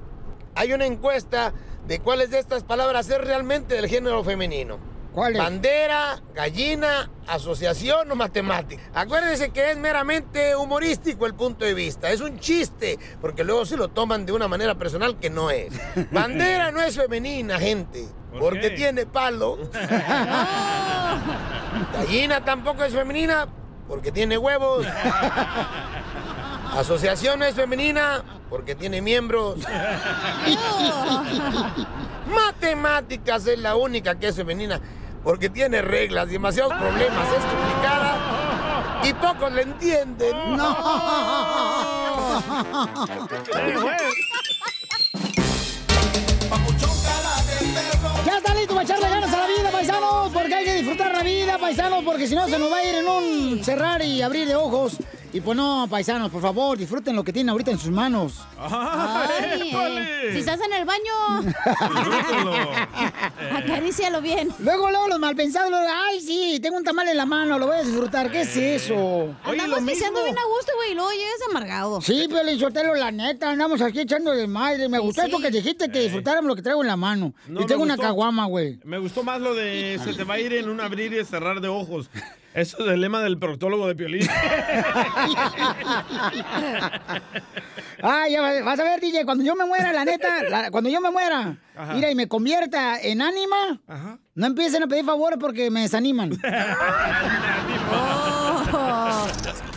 [0.54, 1.54] hay una encuesta
[1.86, 4.76] de cuáles de estas palabras es realmente del género femenino.
[5.14, 8.82] ¿Cuál Bandera, gallina, asociación o matemática.
[8.92, 12.10] Acuérdense que es meramente humorístico el punto de vista.
[12.10, 15.72] Es un chiste, porque luego se lo toman de una manera personal que no es.
[16.12, 19.58] Bandera no es femenina, gente, porque tiene palo.
[21.92, 23.46] Gallina tampoco es femenina,
[23.88, 24.86] porque tiene huevos.
[26.76, 29.58] Asociación no es femenina, porque tiene miembros.
[32.34, 34.80] Matemáticas es la única que es femenina,
[35.22, 40.36] porque tiene reglas, demasiados problemas, es complicada y pocos le entienden.
[48.24, 51.22] Ya está listo para echarle ganas a la vida, paisanos, porque hay que disfrutar la
[51.22, 54.48] vida, paisanos, porque si no se nos va a ir en un cerrar y abrir
[54.48, 54.98] de ojos.
[55.34, 58.34] Y pues no, paisanos, por favor, disfruten lo que tienen ahorita en sus manos.
[58.58, 59.72] Ay,
[60.30, 61.54] si estás en el baño,
[63.56, 64.50] acarícialo bien.
[64.58, 67.78] Luego, luego los malpensados, luego, ay, sí, tengo un tamal en la mano, lo voy
[67.78, 68.30] a disfrutar.
[68.30, 69.34] ¿Qué es eso?
[69.44, 72.02] Andamos diciendo bien a gusto, güey, y luego llegas amargado.
[72.02, 74.90] Sí, pero Sotelo, la neta, andamos aquí echando de madre.
[74.90, 75.28] Me gustó sí.
[75.28, 77.32] esto que dijiste, que disfrutáramos lo que traigo en la mano.
[77.48, 78.78] No y tengo una caguama, güey.
[78.84, 81.62] Me gustó más lo de se te va a ir en un abrir y cerrar
[81.62, 82.10] de ojos.
[82.54, 84.28] Eso es el lema del proctólogo de Piolín.
[88.02, 91.00] Ah, ya vas- a ver, DJ, cuando yo me muera, la neta, la- cuando yo
[91.00, 91.94] me muera, Ajá.
[91.94, 93.80] mira, y me convierta en ánima,
[94.34, 96.30] no empiecen a pedir favores porque me desaniman.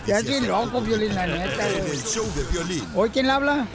[0.07, 1.67] Ya estoy loco, Violín, la neta.
[1.67, 1.91] En güey.
[1.91, 2.83] el show de violín.
[2.95, 3.65] ¿Hoy quién le habla?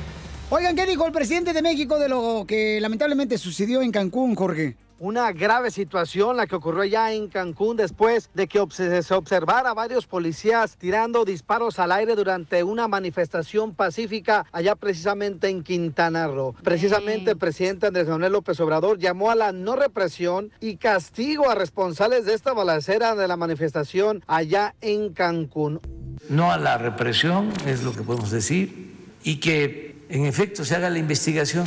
[0.48, 4.76] Oigan, ¿qué dijo el presidente de México de lo que lamentablemente sucedió en Cancún, Jorge?
[5.00, 10.06] Una grave situación la que ocurrió allá en Cancún después de que se observara varios
[10.06, 16.54] policías tirando disparos al aire durante una manifestación pacífica allá precisamente en Quintana Roo.
[16.62, 21.54] Precisamente el presidente Andrés Manuel López Obrador llamó a la no represión y castigo a
[21.54, 25.80] responsables de esta balacera de la manifestación allá en Cancún.
[26.28, 30.90] No a la represión, es lo que podemos decir, y que en efecto se haga
[30.90, 31.66] la investigación,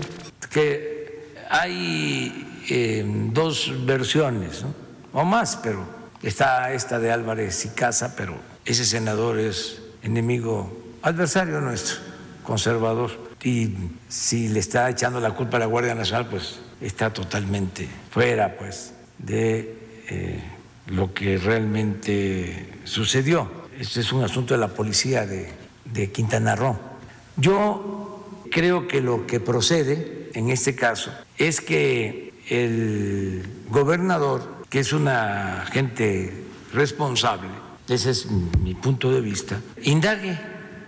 [0.51, 2.52] que hay
[3.33, 4.65] dos versiones,
[5.11, 5.85] o más, pero
[6.21, 10.71] está esta de Álvarez y Casa, pero ese senador es enemigo,
[11.01, 11.97] adversario nuestro,
[12.43, 13.11] conservador,
[13.43, 13.73] y
[14.07, 18.93] si le está echando la culpa a la Guardia Nacional, pues está totalmente fuera, pues,
[19.17, 19.77] de
[20.09, 20.39] eh,
[20.87, 23.63] lo que realmente sucedió.
[23.77, 25.51] Este es un asunto de la policía de,
[25.85, 26.77] de Quintana Roo.
[27.35, 34.93] Yo creo que lo que procede en este caso es que el gobernador, que es
[34.93, 37.49] una gente responsable,
[37.87, 40.39] ese es mi punto de vista, indague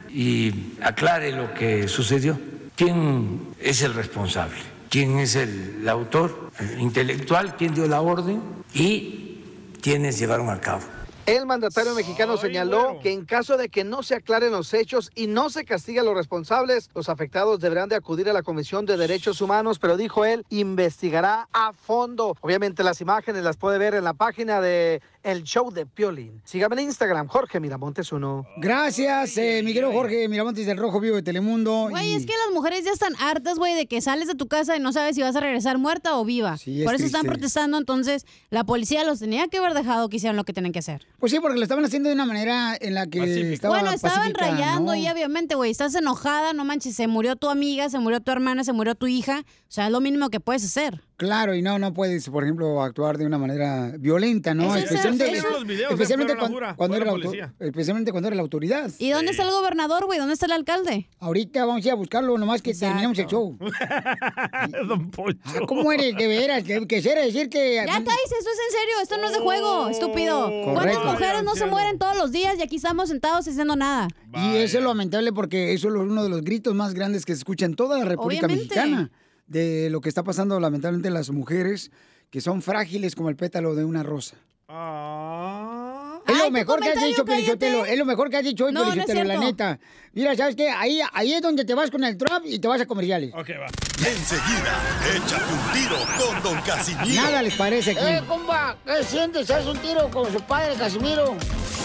[0.10, 2.39] y aclare lo que sucedió.
[2.75, 4.58] ¿Quién es el responsable?
[4.89, 7.56] ¿Quién es el, autor intelectual?
[7.58, 8.41] ¿Quién dio la orden?
[8.73, 9.39] ¿Y
[9.82, 10.84] quiénes llevaron a cabo?
[11.25, 15.25] El mandatario mexicano señaló que en caso de que no se aclaren los hechos y
[15.25, 18.95] no se castigue a los responsables, los afectados deberán de acudir a la Comisión de
[18.95, 22.35] Derechos Humanos, pero dijo él, investigará a fondo.
[22.41, 26.39] Obviamente las imágenes las puede ver en la página de el show de Piolín.
[26.45, 28.45] Sígame en Instagram, Jorge Miramontes uno.
[28.57, 31.88] Gracias, eh, Miguel Jorge Miramontes del Rojo Vivo de Telemundo.
[31.89, 34.77] Güey, es que las mujeres ya están hartas, güey, de que sales de tu casa
[34.77, 36.57] y no sabes si vas a regresar muerta o viva.
[36.83, 40.43] Por eso están protestando, entonces la policía los tenía que haber dejado que hicieran lo
[40.43, 41.07] que tenían que hacer.
[41.17, 44.31] Pues sí, porque lo estaban haciendo de una manera en la que estaba Bueno, estaban
[44.35, 48.31] rayando y obviamente, güey, estás enojada, no manches, se murió tu amiga, se murió tu
[48.31, 49.39] hermana, se murió tu hija.
[49.39, 51.01] O sea, es lo mínimo que puedes hacer.
[51.17, 54.75] Claro, y no, no puedes, por ejemplo, actuar de una manera violenta, ¿no?
[54.75, 55.41] especialmente,
[55.89, 56.36] especialmente
[56.75, 58.91] cuando, era la, especialmente cuando era la autoridad.
[58.99, 60.19] ¿Y dónde está el gobernador, güey?
[60.19, 61.08] ¿Dónde está el alcalde?
[61.19, 63.58] Ahorita vamos a ir a buscarlo, nomás que terminemos el show.
[64.88, 65.39] Don Poncho.
[65.45, 66.63] Ah, ¿Cómo eres, de veras?
[66.63, 67.75] Que, quisiera decir que...
[67.75, 70.51] Ya, Thais, esto es en serio, esto no es de juego, estúpido.
[70.65, 74.10] ¿Cuántas mujeres no se mueren todos los días y aquí estamos sentados haciendo nada?
[74.34, 77.38] Y eso es lamentable porque eso es uno de los gritos más grandes que se
[77.38, 79.10] escucha en toda la República Mexicana
[79.47, 81.91] de lo que está pasando lamentablemente las mujeres
[82.29, 84.38] que son frágiles como el pétalo de una rosa.
[84.67, 85.94] Ah.
[86.27, 87.85] Es lo mejor que has dicho, Pelichotelo.
[87.85, 89.79] Es lo mejor que has dicho hoy, no, la neta.
[90.13, 90.69] Mira, ¿sabes qué?
[90.69, 93.33] Ahí, ahí es donde te vas con el trap y te vas a comerciales.
[93.33, 93.67] Ok, va.
[93.97, 94.81] Enseguida,
[95.13, 97.21] échate un tiro con Don Casimiro.
[97.21, 97.99] Nada les parece aquí.
[98.01, 99.49] Eh, compa, ¿qué sientes?
[99.51, 101.35] ¿Haz un tiro con su padre, Casimiro?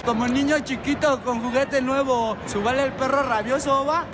[0.04, 4.06] Como niño chiquito con juguete nuevo, ¿subale el perro rabioso, va?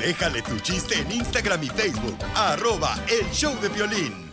[0.00, 2.16] Déjale tu chiste en Instagram y Facebook.
[2.34, 4.32] Arroba El Show de Violín.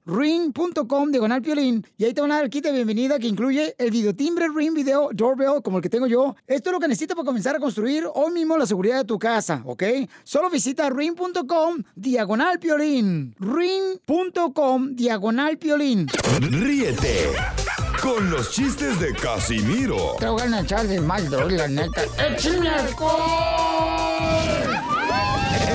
[0.05, 3.75] ring.com diagonal piolín y ahí te van a dar el kit de bienvenida que incluye
[3.77, 6.35] el videotimbre Ring Video Doorbell como el que tengo yo.
[6.47, 9.19] Esto es lo que necesitas para comenzar a construir hoy mismo la seguridad de tu
[9.19, 9.83] casa, ¿ok?
[10.23, 13.35] Solo visita ring.com diagonal piolín.
[13.39, 16.07] ring.com diagonal piolín.
[16.39, 17.29] Ríete
[18.01, 20.15] con los chistes de Casimiro.
[20.19, 22.01] Te voy a echar de mal, la neta.
[22.17, 22.69] ¡Échame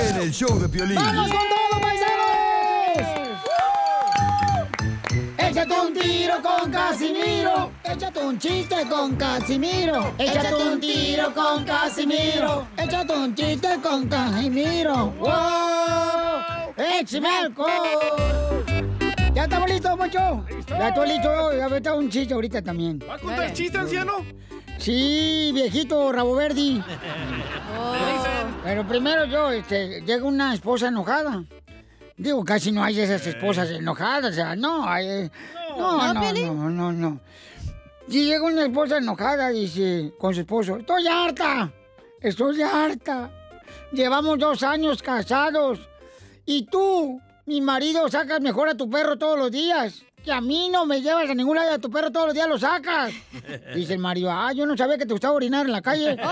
[0.09, 0.95] En el show de Piolín.
[0.95, 1.46] ¡Vamos con
[5.57, 7.71] Échate un tiro con Casimiro.
[7.83, 10.13] Échate un chiste con Casimiro.
[10.19, 12.67] Échate un tiro con Casimiro.
[12.77, 15.07] Échate un chiste con Casimiro.
[15.17, 16.75] ¡Wow!
[16.77, 17.55] ¡Échame!
[19.33, 20.45] ¿Ya estamos listos, Mocho?
[20.69, 21.57] Ya estoy listo.
[21.57, 22.99] Ya me un chiste ahorita también.
[23.09, 24.23] ¿Va a contar chiste, anciano?
[24.77, 26.83] Sí, viejito, rabo verde.
[28.63, 31.45] Pero primero yo, este, llega una esposa enojada.
[32.17, 35.29] Digo, casi no hay esas esposas enojadas, o sea, no, hay,
[35.77, 37.19] no, no, no, no, no,
[38.07, 41.71] Y llega una esposa enojada, dice, con su esposo, estoy harta,
[42.19, 43.29] estoy harta.
[43.91, 45.79] Llevamos dos años casados
[46.45, 50.01] y tú, mi marido, sacas mejor a tu perro todos los días.
[50.23, 52.49] que a mí no me llevas a ningún lado a tu perro todos los días
[52.49, 53.13] lo sacas.
[53.75, 56.17] Dice el Mario, ah, yo no sabía que te gustaba orinar en la calle.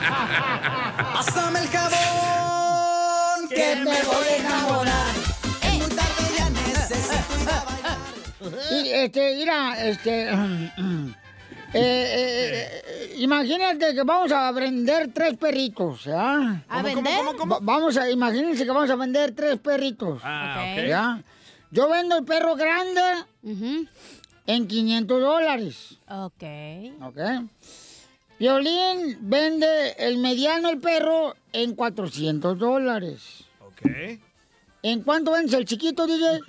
[1.14, 5.14] Pásame el jabón que me voy a enamorar.
[5.62, 7.98] Es muy tarde ya necesito ir a bailar.
[8.72, 10.30] Y, este, mira, este...
[10.30, 10.34] eh,
[11.74, 16.62] eh, eh, imagínate que vamos a vender tres perritos, ¿ya?
[16.68, 17.18] ¿A vender?
[17.50, 20.20] Va- vamos a, imagínense que vamos a vender tres perritos.
[20.24, 20.88] Ah, ok.
[20.88, 21.22] ¿Ya?
[21.70, 23.00] Yo vendo el perro grande
[24.46, 25.98] en 500 dólares.
[26.08, 26.42] Ok.
[27.02, 27.18] ¿Ok?
[28.40, 33.44] Violín vende el mediano, el perro, en 400 dólares.
[33.60, 33.82] Ok.
[34.82, 36.40] ¿En cuánto vendes el chiquito, DJ?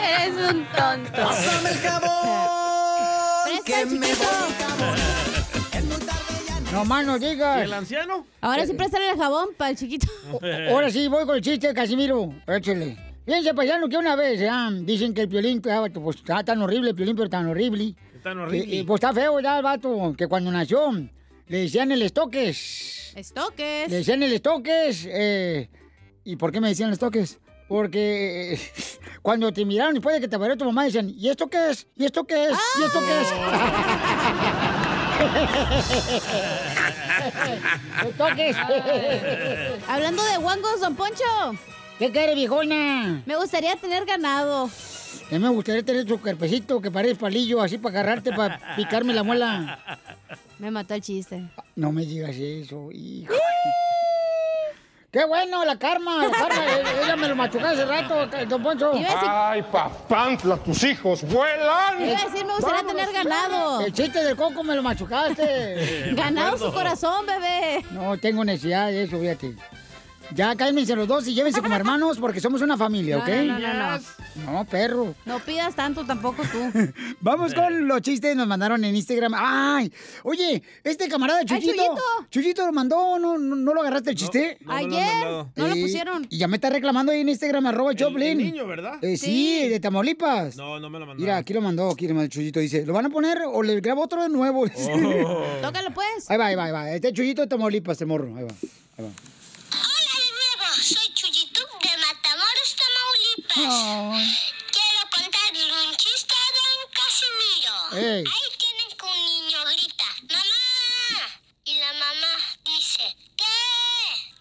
[0.00, 1.12] Eres un tonto.
[1.12, 2.62] Pásame el jabón
[3.66, 4.08] que me
[6.72, 7.58] No más no digas.
[7.60, 8.26] ¿Y el anciano?
[8.40, 10.06] Ahora sí préstale el jabón para el chiquito.
[10.70, 12.32] Ahora sí, voy con el chiste, Casimiro.
[12.46, 13.11] Échale.
[13.24, 16.90] Fíjense, paisano, que una vez ya dicen que el piolín, ah, pues está tan horrible
[16.90, 17.94] el piolín, pero tan horrible.
[18.22, 18.80] Tan Que, horrible.
[18.80, 20.90] eh, pues está feo ya el vato, que cuando nació
[21.46, 23.12] le decían el estoques.
[23.14, 23.90] Estoques.
[23.90, 25.06] Le decían el estoques.
[25.08, 25.68] eh,
[26.24, 27.38] ¿Y por qué me decían el estoques?
[27.68, 28.60] Porque eh,
[29.22, 31.86] cuando te miraron después de que te parió tu mamá, decían, ¿y esto qué es?
[31.96, 32.58] ¿Y esto qué es?
[32.80, 33.28] ¿Y esto qué es?
[38.08, 38.56] estoques.
[39.88, 41.24] Hablando de guangos, don Poncho.
[42.02, 43.22] ¿Qué quiere, viejona?
[43.24, 44.64] Me gustaría tener ganado.
[44.64, 49.14] A mí me gustaría tener su cuerpecito que parece palillo, así para agarrarte, para picarme
[49.14, 49.78] la muela.
[50.58, 51.44] Me mató el chiste.
[51.76, 53.32] No me digas eso, hijo.
[55.12, 56.26] ¡Qué bueno, la karma!
[56.26, 58.92] La karma, eh, ella me lo machucó hace rato, don Poncho.
[58.94, 62.02] Decir- Ay, papantla, tus hijos vuelan.
[62.02, 63.80] Iba a decir, me gustaría tener ganado.
[63.80, 66.14] El chiste del coco me lo machucaste.
[66.16, 67.84] Ganado su corazón, bebé.
[67.92, 69.54] No tengo necesidad de eso, fíjate.
[70.34, 73.28] Ya cálmense los dos y llévense como hermanos porque somos una familia, ¿ok?
[73.28, 74.52] no, no, no, no.
[74.52, 75.14] No, perro.
[75.26, 76.58] No pidas tanto tampoco tú.
[77.20, 79.34] Vamos con los chistes que nos mandaron en Instagram.
[79.36, 79.92] ¡Ay!
[80.24, 81.66] Oye, este camarada Chuyito.
[81.66, 81.94] Chuyito.
[82.30, 84.56] Chuyito lo mandó, ¿no, no, no lo agarraste el chiste?
[84.62, 86.26] no lo Ayer no lo Eh, pusieron.
[86.30, 88.40] Y ya me está reclamando ahí en Instagram, arroba Choplin.
[88.40, 89.02] el niño, ¿verdad?
[89.02, 90.56] Eh, sí, de Tamaulipas.
[90.56, 91.20] No, no me lo mandaron.
[91.20, 92.60] Mira, aquí lo mandó, aquí lo mandó Chuyito.
[92.60, 94.64] Dice, ¿lo van a poner o le grabo otro de nuevo?
[95.24, 95.44] Oh.
[95.60, 96.30] Tócalo pues.
[96.30, 96.90] Ahí va, ahí va, ahí va.
[96.90, 98.26] Este Chuyito de Tamaulipas, el morro.
[98.36, 98.50] Ahí va,
[98.98, 99.10] ahí va.
[100.82, 103.56] Soy Chuyito de Matamoros, Tamaulipas.
[104.72, 107.74] Quiero contarle un chiste a don Casimiro.
[108.28, 111.40] Ahí tienen que un niño grita, ¡Mamá!
[111.64, 113.44] Y la mamá dice, ¿qué?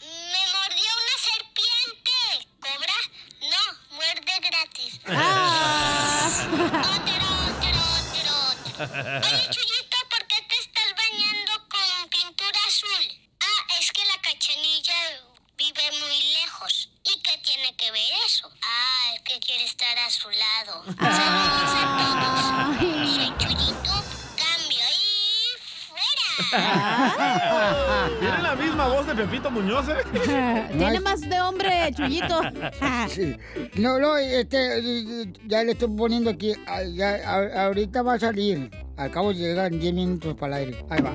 [0.01, 2.17] Me mordió una serpiente.
[2.59, 2.97] ¿Cobra?
[3.41, 4.99] No, muerde gratis.
[5.05, 5.21] Otro,
[6.95, 8.33] otro, otro, otro.
[9.27, 13.03] Oye, Chuyito, ¿por qué te estás bañando con pintura azul?
[13.41, 15.21] Ah, es que la cachanilla
[15.57, 16.89] vive muy lejos.
[17.03, 18.51] ¿Y qué tiene que ver eso?
[18.63, 20.83] Ah, es que quiere estar a su lado.
[20.97, 22.81] Saludos a todos.
[23.15, 23.95] Soy Chuyito,
[24.35, 25.55] cambio y
[25.87, 26.27] fuera.
[28.19, 30.67] Tiene la misma voz de Pepito Muñoz, ¿eh?
[30.77, 32.41] Tiene más de hombre, Chuyito.
[33.09, 33.35] Sí.
[33.75, 36.53] No, no, este, ya le estoy poniendo aquí.
[36.67, 38.69] ah, ya, ahorita va a salir.
[38.97, 40.85] Al cabo llega en 10 minutos para el aire.
[40.89, 41.13] Ahí va.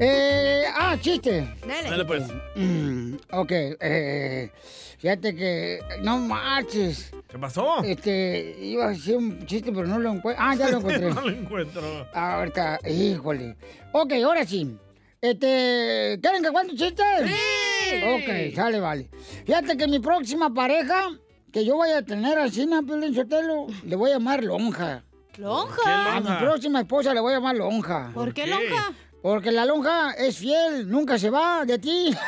[0.00, 1.48] Eh, ah, chiste.
[1.66, 1.90] Dale.
[1.90, 2.24] Dale, pues.
[2.56, 4.50] Mm, ok, eh,
[4.98, 5.80] fíjate que.
[6.02, 7.10] No marches.
[7.28, 7.82] ¿Qué pasó?
[7.82, 10.44] Este, iba a decir un chiste, pero no lo encuentro.
[10.44, 11.10] Ah, ya lo encontré.
[11.10, 12.06] no lo encuentro.
[12.12, 13.56] Ahorita, híjole.
[13.92, 14.76] Ok, ahora sí.
[15.20, 17.02] Este, ¿quieren que cuente un chiste?
[17.26, 17.96] Sí.
[18.04, 19.08] Ok, sale, vale.
[19.46, 21.08] Fíjate que mi próxima pareja,
[21.52, 23.66] que yo voy a tener así, ¿no, Piolín Sotelo?
[23.84, 25.02] Le voy a llamar Lonja.
[25.38, 26.16] ¿Lonja?
[26.16, 28.10] A mi próxima esposa le voy a llamar Lonja.
[28.14, 28.92] ¿Por qué lonja?
[29.22, 32.16] Porque la lonja es fiel, nunca se va de ti.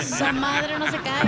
[0.00, 1.26] Esa madre no se cae.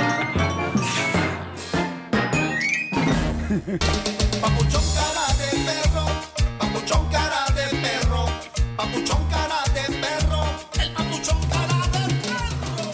[4.41, 6.07] Papuchón cara de perro,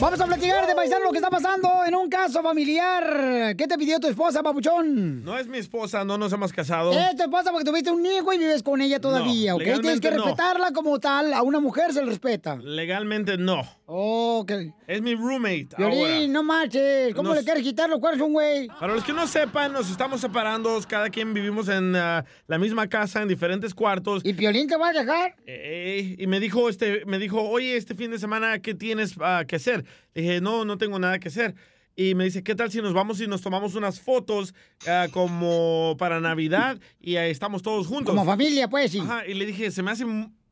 [0.04, 3.56] Vamos a platicar de paisano lo que está pasando en un caso familiar.
[3.56, 5.24] ¿Qué te pidió tu esposa, papuchón?
[5.24, 6.92] No es mi esposa, no nos hemos casado.
[6.92, 9.62] Es tu esposa porque tuviste un hijo y vives con ella todavía, No, ¿ok?
[9.62, 10.16] Tienes que no.
[10.18, 11.32] respetarla como tal.
[11.32, 12.56] A una mujer se le respeta.
[12.56, 13.62] Legalmente no.
[13.86, 14.52] Ok.
[14.86, 15.94] Es mi roommate ahora.
[15.94, 17.14] Violín, no marches.
[17.14, 18.68] ¿Cómo Nos- le quieres quitar los cuernos un güey?
[18.68, 20.78] Para los que no sepan, nos estamos separando.
[20.86, 24.22] Cada quien vivimos en ah, la misma casa, en diferentes cuartos.
[24.22, 25.34] ¿Y Piolín te va a dejar?
[25.46, 29.44] Eh, y me dijo, este, me dijo, oye, este fin de semana, ¿qué tienes ah,
[29.48, 29.84] que hacer?
[30.14, 31.54] Le dije, no, no tengo nada que hacer.
[31.96, 34.54] Y me dice, ¿qué tal si nos vamos y nos tomamos unas fotos
[34.86, 38.14] ah, como para Navidad y ahí estamos todos juntos?
[38.14, 39.00] Como familia, pues, sí.
[39.00, 40.04] Ajá, y le dije, se me hace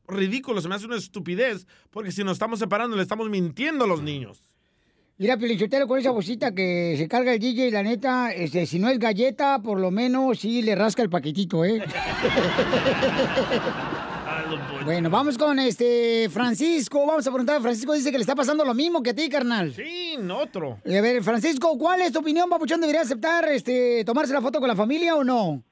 [0.07, 3.87] ridículo, se me hace una estupidez, porque si nos estamos separando le estamos mintiendo a
[3.87, 4.43] los niños.
[5.17, 8.89] Mira, Pelichotero, con esa bolsita que se carga el DJ, la neta, este, si no
[8.89, 11.83] es galleta, por lo menos sí le rasca el paquetito, ¿eh?
[14.85, 17.05] bueno, vamos con este Francisco.
[17.05, 17.93] Vamos a preguntar a Francisco.
[17.93, 19.71] Dice que le está pasando lo mismo que a ti, carnal.
[19.71, 20.79] Sí, otro.
[20.85, 22.81] A ver, Francisco, ¿cuál es tu opinión, papuchón?
[22.81, 25.63] ¿Debería aceptar este, tomarse la foto con la familia o no?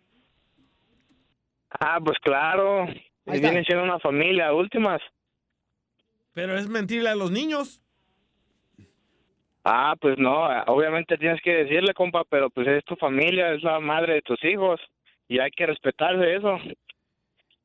[1.80, 2.84] Ah, pues claro.
[2.84, 3.49] Ahí está.
[3.49, 5.01] Vienen siendo una familia, últimas.
[6.34, 7.82] Pero es mentirle a los niños.
[9.63, 13.80] Ah, pues no, obviamente tienes que decirle, compa, pero pues es tu familia, es la
[13.80, 14.82] madre de tus hijos
[15.28, 16.57] y hay que respetarse eso.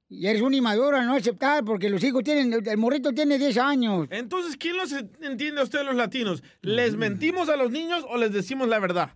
[0.09, 4.07] Y eres un inmaduro no aceptar porque los hijos tienen, el morrito tiene 10 años.
[4.11, 6.42] Entonces, ¿quién los entiende a ustedes los latinos?
[6.62, 9.11] ¿Les mentimos a los niños o les decimos la verdad?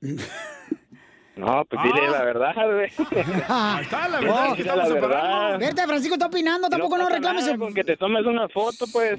[1.36, 2.10] No, pues dile Ah.
[2.10, 2.90] la verdad, güey.
[3.48, 5.58] Ahí está la verdad, No, que estamos la verdad.
[5.58, 7.44] Verte, Francisco está opinando, tampoco no, reclames.
[7.46, 9.18] nada Con que te tomes una foto, pues.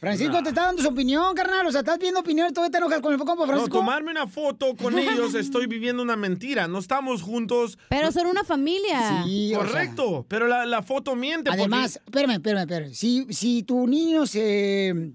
[0.00, 1.66] Francisco te está dando su opinión, carnal.
[1.66, 3.78] O sea, estás viendo opinión, todavía te enojas con el compa No, Francisco.
[3.78, 6.66] tomarme una foto con ellos, estoy viviendo una mentira.
[6.68, 7.78] No estamos juntos.
[7.90, 9.24] Pero son una familia.
[9.24, 9.66] Sí, o sea.
[9.68, 11.50] Correcto, pero la, la foto miente.
[11.50, 12.94] porque- Además, espérame, espérame, espérame.
[12.94, 15.12] Si, si tu niño se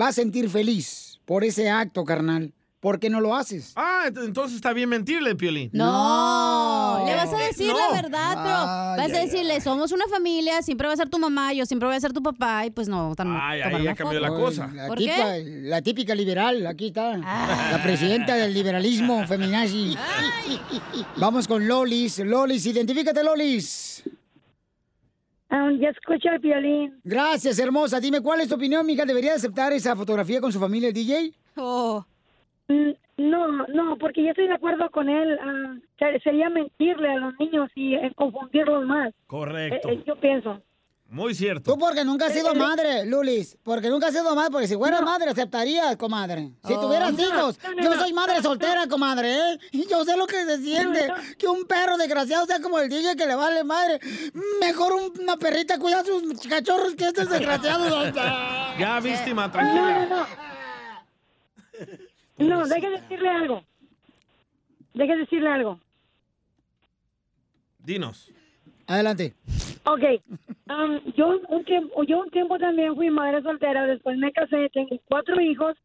[0.00, 2.52] va a sentir feliz por ese acto, carnal,
[2.84, 3.72] ¿por qué no lo haces?
[3.76, 5.70] Ah, ent- entonces está bien mentirle, Piolín.
[5.72, 7.78] No, le vas a decir No.
[7.78, 11.08] la verdad, pero Ay, vas a ay, decirle, somos una familia, siempre va a ser
[11.08, 13.84] tu mamá, yo siempre voy a ser tu papá, y pues no, tan Ay, ahí
[13.84, 14.70] ya cambió la cosa.
[14.74, 15.60] La, ¿Por tipa- qué?
[15.62, 17.16] la típica liberal, aquí está.
[17.16, 19.96] La presidenta del liberalismo feminazi.
[21.16, 22.18] Vamos con Lolis.
[22.18, 24.04] Lolis, identifícate, Lolis.
[25.80, 27.00] ya escucho el violín.
[27.02, 27.98] Gracias, hermosa.
[27.98, 29.06] Dime, ¿cuál es tu opinión, mija?
[29.06, 31.32] ¿Debería aceptar esa fotografía con su familia, el DJ?
[31.56, 31.98] Mm,
[32.68, 35.38] No, no, porque yo estoy de acuerdo con él.
[35.98, 39.12] ser- sería mentirle a los niños y eh, confundirlos más.
[39.26, 39.88] Correcto.
[39.88, 40.60] Eh, eh, yo pienso.
[41.10, 41.72] Muy cierto.
[41.74, 43.56] Tú porque nunca has sido madre, Lulis.
[43.62, 45.06] Porque nunca has sido madre, porque si fueras No.
[45.06, 46.50] madre aceptarías, comadre.
[46.64, 46.80] Si Oh.
[46.80, 47.96] tuvieras No, hijos, no, no, yo no.
[48.00, 49.58] soy madre soltera, comadre, ¿eh?
[49.70, 51.06] Y yo sé lo que se siente.
[51.06, 51.14] no.
[51.38, 54.00] Que un perro desgraciado sea como el DJ que le vale madre.
[54.60, 58.12] Mejor un- una perrita cuida a sus cachorros que estos desgraciados.
[58.78, 60.26] Ya, víctima, No, tranquila.
[62.38, 63.62] no, deje decirle algo.
[64.94, 65.80] Deje decirle algo.
[67.78, 68.32] Dinos.
[68.86, 69.34] Adelante.
[69.86, 70.02] Ok,
[70.70, 74.98] um, yo un tiempo, yo un tiempo también fui madre soltera, después me casé, tengo
[75.06, 75.76] cuatro hijos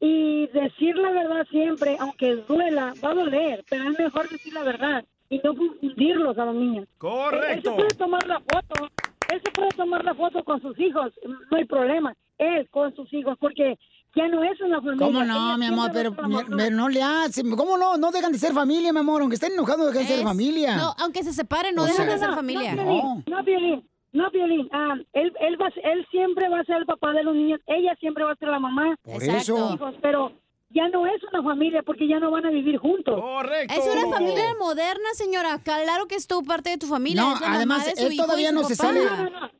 [0.00, 4.64] y decir la verdad siempre, aunque duela, va a doler, pero es mejor decir la
[4.64, 6.88] verdad y no confundirlos a los niños.
[6.96, 7.46] Correcto.
[7.48, 8.88] Él se puede tomar la foto,
[9.28, 11.12] él se puede tomar la foto con sus hijos,
[11.50, 13.78] no hay problema, él con sus hijos, porque
[14.14, 15.06] ya no es una familia.
[15.06, 15.90] ¿Cómo no, mi amor?
[15.92, 17.50] Pero, pero no le hacen.
[17.56, 17.96] ¿Cómo no?
[17.96, 19.20] No dejan de ser familia, mi amor.
[19.22, 20.76] Aunque estén enojados, dejan de ser familia.
[20.76, 22.74] No, aunque se separen, no O dejan sea- de ser familia.
[22.74, 24.68] No, Piolín, no, Piolín, no, Piolín.
[24.72, 27.94] Ah, él, él, va, él siempre va a ser el papá de los niños, ella
[28.00, 28.94] siempre va a ser la mamá.
[29.02, 29.74] Por eso.
[29.74, 30.32] hijos, pero
[30.74, 33.20] ya no es una familia porque ya no van a vivir juntos.
[33.20, 33.74] Correcto.
[33.74, 35.58] Es una familia moderna, señora.
[35.62, 37.22] Claro que es tu parte de tu familia.
[37.22, 38.88] No, además, él todavía no se papá.
[38.88, 39.02] sale.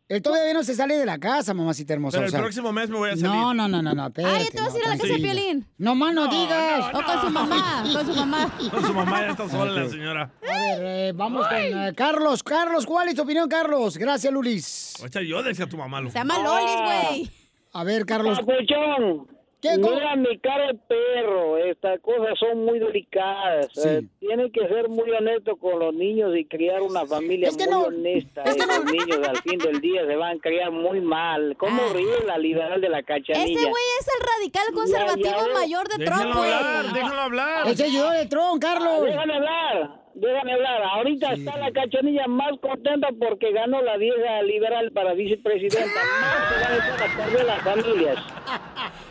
[0.09, 2.19] Él todavía no se sale de la casa, mamacita hermosa.
[2.19, 2.41] Pero o el sea.
[2.41, 3.25] próximo mes me voy a salir.
[3.31, 4.07] No, no, no, no, no.
[4.09, 5.19] Espérate, ya te vas a ir a la casa de.
[5.21, 5.67] Piolín.
[5.79, 6.87] No más no digas.
[6.93, 8.59] O con su mamá, con su mamá.
[8.71, 10.31] Con su mamá ya está sola la señora.
[10.43, 12.43] A ver, eh, vamos con eh, Carlos.
[12.43, 13.97] Carlos, ¿cuál es tu opinión, Carlos?
[13.97, 14.95] Gracias, Lulis.
[15.03, 16.01] O sea, yo decía a tu mamá.
[16.01, 16.13] loco.
[16.13, 17.31] Se llama Lolis, güey.
[17.73, 18.39] A ver, Carlos.
[18.39, 19.29] Papuchón,
[19.63, 19.79] ¿Qué?
[19.79, 23.69] mira mi cara de perro, estas cosas son muy delicadas.
[23.73, 23.89] Sí.
[23.89, 27.65] Eh, tiene que ser muy honesto con los niños y criar una familia Es que
[27.67, 28.43] muy no- honesta.
[28.43, 31.57] es que no- niños al fin del día se van a criar muy mal.
[31.59, 31.93] ¿Cómo Ah.
[31.95, 33.45] ríe la liberal de la cachanilla?
[33.45, 35.55] Ese güey es el radical conservativo ya.
[35.55, 37.69] mayor de Trump, Déjenlo hablar, déjenlo hablar.
[37.69, 39.03] Ese ayudó de Tron, Carlos.
[39.05, 40.83] Déjame hablar, déjame hablar.
[40.83, 46.01] Ahorita está la cachanilla más contenta porque ganó la vieja liberal para vicepresidenta.
[46.21, 48.19] Más se van a echar a perder las familias.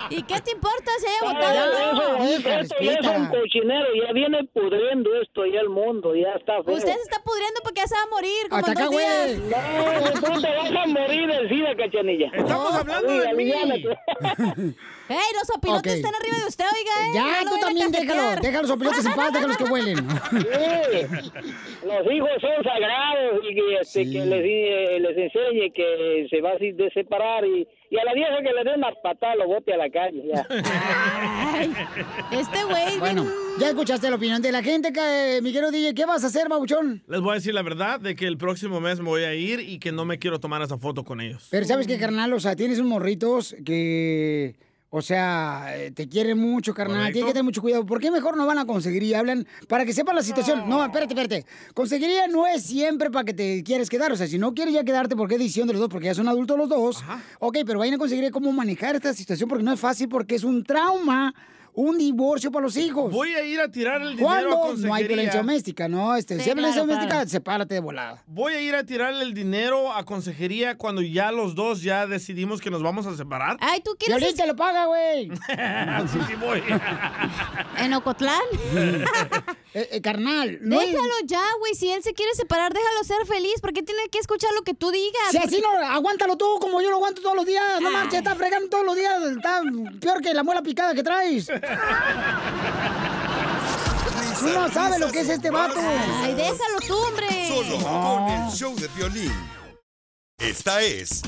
[0.10, 2.24] ¿Y qué te importa si haya votado?
[2.24, 6.34] eso, hija, esto ya es un cochinero, ya viene pudriendo esto ya el mundo, ya
[6.34, 6.76] está feo.
[6.76, 8.98] Usted se está pudriendo porque ya se va a morir como Hasta en acá, dos
[8.98, 9.40] días.
[9.40, 9.52] güey.
[9.52, 12.32] No, tú te vas a morir SIDA, cachanilla.
[12.34, 13.52] Estamos hablando de mí.
[15.12, 17.12] ¡Ey, los opilotes están arriba de usted, oiga, eh!
[17.14, 18.42] Ya, No tú también déjalo.
[18.42, 19.98] Deja los opilotes en paz, déjalos que huelen.
[21.82, 24.12] Sí, los hijos son sagrados y que, este, Sí.
[24.14, 28.14] que les, eh, les enseñe que se va a de separar y, y a la
[28.14, 30.24] vieja que le dé una patada lo bote a la calle.
[30.34, 30.46] Ya.
[30.50, 31.74] Ay,
[32.32, 35.94] este güey, Bueno, bien- ya escuchaste la opinión de la gente, que, mi querido DJ.
[35.94, 37.04] ¿Qué vas a hacer, babuchón?
[37.08, 39.60] Les voy a decir la verdad de que el próximo mes me voy a ir
[39.60, 41.48] y que no me quiero tomar esa foto con ellos.
[41.52, 42.32] Pero ¿sabes qué, carnal?
[42.34, 44.56] O sea, tienes un morritos que...
[44.94, 47.14] o sea, eh, te quieren mucho, carnal.
[47.14, 47.86] Tienes que tener mucho cuidado.
[47.86, 50.68] ¿Por qué mejor no van a conseguir y hablan para que sepan la situación?
[50.68, 51.46] No, espérate, espérate.
[51.74, 54.12] Conseguiría no es siempre para que te quieres quedar.
[54.12, 55.90] O sea, si no quieres ya quedarte, ¿por qué decisión de los dos?
[55.90, 57.04] Porque ya son adultos los dos.
[57.40, 60.44] Ok, pero vayan a conseguir cómo manejar esta situación porque no es fácil, porque es
[60.44, 61.34] un trauma
[61.74, 63.12] un divorcio para los hijos.
[63.12, 64.88] Voy a ir a tirar el dinero ¿Cuándo?
[64.88, 66.16] No hay violencia doméstica, ¿no?
[66.16, 68.24] Este, si hay violencia doméstica, sepárate de volada.
[68.28, 72.62] Voy a ir a tirarle el dinero a consejería cuando ya los dos ya decidimos
[72.62, 73.58] que nos vamos a separar.
[73.62, 74.20] Ay, ¿tú quieres...?
[74.20, 75.30] Violín te lo paga, güey.
[76.12, 76.62] sí, sí voy.
[77.78, 78.42] ¿En Ocotlán?
[79.74, 80.60] eh, eh, carnal.
[80.62, 81.76] Déjalo ya, güey.
[81.76, 83.62] Si él se quiere separar, déjalo ser feliz.
[83.62, 85.32] ¿Por qué tiene que escuchar lo que tú digas?
[85.32, 87.82] Si así no, aguántalo tú como yo lo aguanto todos los días.
[87.82, 89.22] No marches, está fregando todos los días.
[89.24, 89.62] Está
[90.00, 91.48] peor que la muela picada que traes.
[94.40, 95.76] Tú no sabes lo que es este vato.
[95.78, 97.48] Ay, déjalo tú, hombre.
[97.48, 99.34] Solo con el show de violín.
[100.40, 101.22] Esta es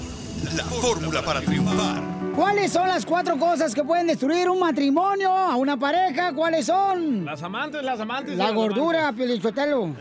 [0.56, 2.02] la fórmula para triunfar.
[2.36, 6.34] ¿Cuáles son las cuatro cosas que pueden destruir un matrimonio, a una pareja?
[6.34, 7.24] ¿Cuáles son?
[7.26, 8.36] Las amantes, las amantes.
[8.36, 9.96] La gordura, Pelichotelo.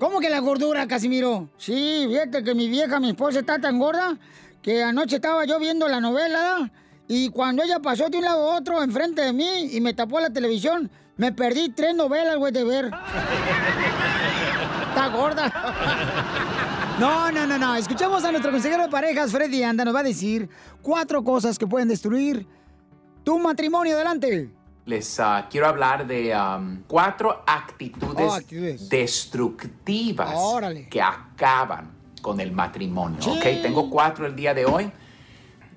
[0.00, 1.48] ¿Cómo que la gordura, Casimiro?
[1.56, 4.18] Sí, fíjate que mi vieja, mi esposa, está tan gorda
[4.60, 6.68] que anoche estaba yo viendo la novela
[7.08, 10.20] y cuando ella pasó de un lado a otro enfrente de mí y me tapó
[10.20, 12.90] la televisión, me perdí tres novelas, güey, de ver.
[14.88, 15.52] Está gorda.
[16.98, 17.74] No, no, no, no.
[17.76, 20.48] Escuchamos a nuestro consejero de parejas, Freddy Anda, nos va a decir
[20.82, 22.46] cuatro cosas que pueden destruir
[23.24, 23.96] tu matrimonio.
[23.96, 24.50] Adelante.
[24.86, 28.88] Les uh, quiero hablar de um, cuatro actitudes, Oh, actitudes.
[28.88, 30.34] destructivas
[30.90, 31.90] que acaban
[32.20, 33.18] con el matrimonio.
[33.32, 33.42] ¿ok?
[33.62, 34.92] Tengo cuatro el día de hoy.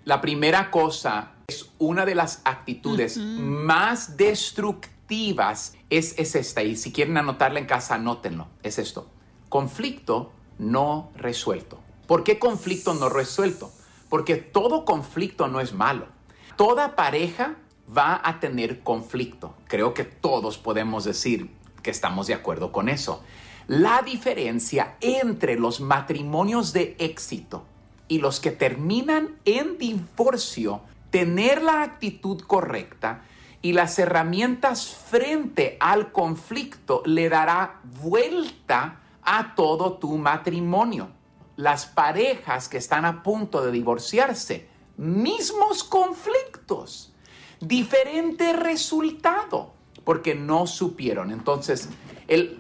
[0.07, 6.63] La primera cosa es una de las actitudes más destructivas es, es esta.
[6.63, 8.47] Y si quieren anotarla en casa, anótenlo.
[8.63, 9.09] Es esto.
[9.49, 11.81] Conflicto no resuelto.
[12.07, 13.69] ¿Por qué conflicto no resuelto?
[14.07, 16.07] Porque todo conflicto no es malo.
[16.55, 19.57] Toda pareja va a tener conflicto.
[19.67, 21.53] Creo que todos podemos decir
[21.83, 23.25] que estamos de acuerdo con eso.
[23.67, 27.65] La diferencia entre los matrimonios de éxito
[28.07, 33.23] y los que terminan en divorcio, tener la actitud correcta
[33.61, 41.09] y las herramientas frente al conflicto le dará vuelta a todo tu matrimonio.
[41.55, 47.13] Las parejas que están a punto de divorciarse, mismos conflictos,
[47.59, 51.31] diferente resultado, porque no supieron.
[51.31, 51.89] Entonces,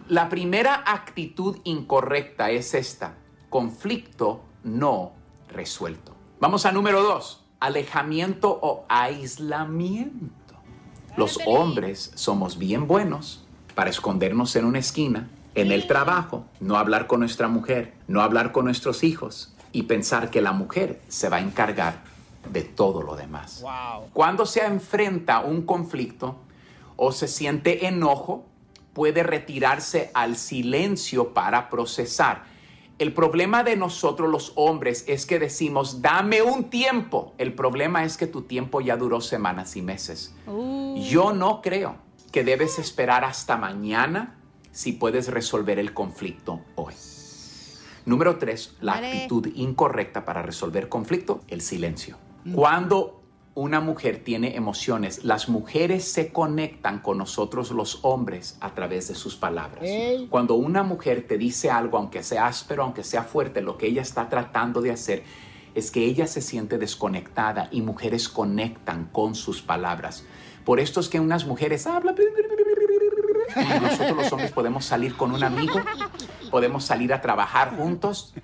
[0.07, 3.15] la primera actitud incorrecta es esta,
[3.49, 5.13] conflicto no
[5.49, 6.13] resuelto.
[6.39, 10.55] Vamos a número dos, alejamiento o aislamiento.
[11.15, 17.07] Los hombres somos bien buenos para escondernos en una esquina, en el trabajo, no hablar
[17.07, 21.37] con nuestra mujer, no hablar con nuestros hijos y pensar que la mujer se va
[21.37, 22.03] a encargar
[22.51, 23.63] de todo lo demás.
[24.13, 26.37] Cuando se enfrenta un conflicto
[26.95, 28.45] o se siente enojo,
[28.93, 32.45] puede retirarse al silencio para procesar.
[32.99, 37.33] El problema de nosotros los hombres es que decimos, dame un tiempo.
[37.37, 40.33] El problema es que tu tiempo ya duró semanas y meses.
[40.47, 41.97] Yo no creo
[42.31, 44.39] que debes esperar hasta mañana
[44.71, 46.95] si puedes resolver el conflicto hoy.
[48.05, 49.11] Número tres, la Vale.
[49.11, 52.17] actitud incorrecta para resolver conflicto, el silencio.
[52.53, 53.16] Cuando
[53.57, 59.15] una mujer tiene emociones, las mujeres se conectan con nosotros los hombres a través de
[59.15, 59.83] sus palabras.
[60.29, 64.03] Cuando una mujer te dice algo, aunque sea áspero, aunque sea fuerte, lo que ella
[64.03, 65.23] está tratando de hacer
[65.73, 70.23] es que ella se siente desconectada y mujeres conectan con sus palabras.
[70.63, 72.15] Por esto es que unas mujeres hablan
[73.55, 75.81] y nosotros los hombres podemos salir con un amigo,
[76.51, 78.35] podemos salir a trabajar juntos.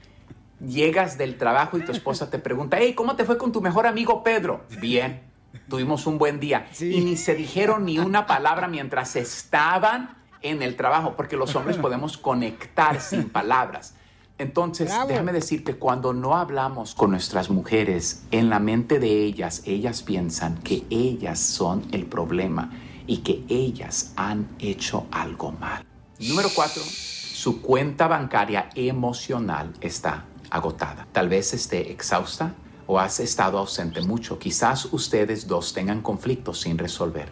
[0.68, 3.86] Llegas del trabajo y tu esposa te pregunta, hey, ¿cómo te fue con tu mejor
[3.86, 4.64] amigo Pedro?
[4.80, 5.22] Bien,
[5.68, 6.70] tuvimos un buen día.
[6.80, 11.78] Y ni se dijeron ni una palabra mientras estaban en el trabajo, porque los hombres
[11.82, 13.96] podemos conectar sin palabras.
[14.38, 20.02] Entonces, déjame decirte, cuando no hablamos con nuestras mujeres, en la mente de ellas, ellas
[20.02, 22.72] piensan que ellas son el problema
[23.06, 25.86] y que ellas han hecho algo mal.
[26.20, 31.08] Número cuatro, su cuenta bancaria emocional está agotada.
[31.12, 32.54] Tal vez esté exhausta
[32.86, 34.38] o has estado ausente mucho.
[34.38, 37.32] Quizás ustedes dos tengan conflictos sin resolver.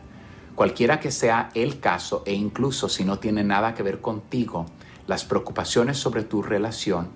[0.56, 4.66] Cualquiera que sea el caso e incluso si no tiene nada que ver contigo,
[5.08, 7.10] las preocupaciones sobre tu relación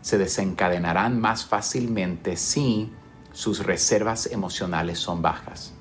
[0.00, 2.92] se desencadenarán más fácilmente si
[3.32, 5.74] sus reservas emocionales son bajas.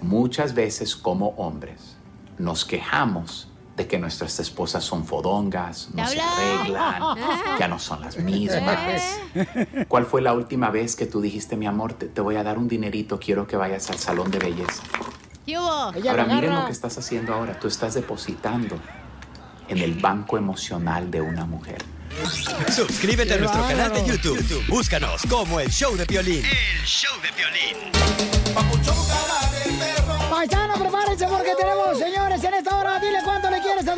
[0.00, 1.96] Muchas veces como hombres
[2.38, 7.02] nos quejamos de que nuestras esposas son fodongas, no se arreglan,
[7.58, 9.20] ya no son las mismas.
[9.88, 12.58] ¿Cuál fue la última vez que tú dijiste, mi amor, te, te voy a dar
[12.58, 14.82] un dinerito, quiero que vayas al salón de belleza?
[15.54, 17.58] Ahora miren lo que estás haciendo ahora.
[17.58, 18.76] Tú estás depositando
[19.68, 21.78] en el banco emocional de una mujer.
[22.70, 24.64] Suscríbete a nuestro canal de YouTube.
[24.68, 26.44] Búscanos como El Show de Violín.
[26.44, 27.92] El show de violín.
[30.30, 32.75] Paisanos, prepárense porque tenemos, señores, en esta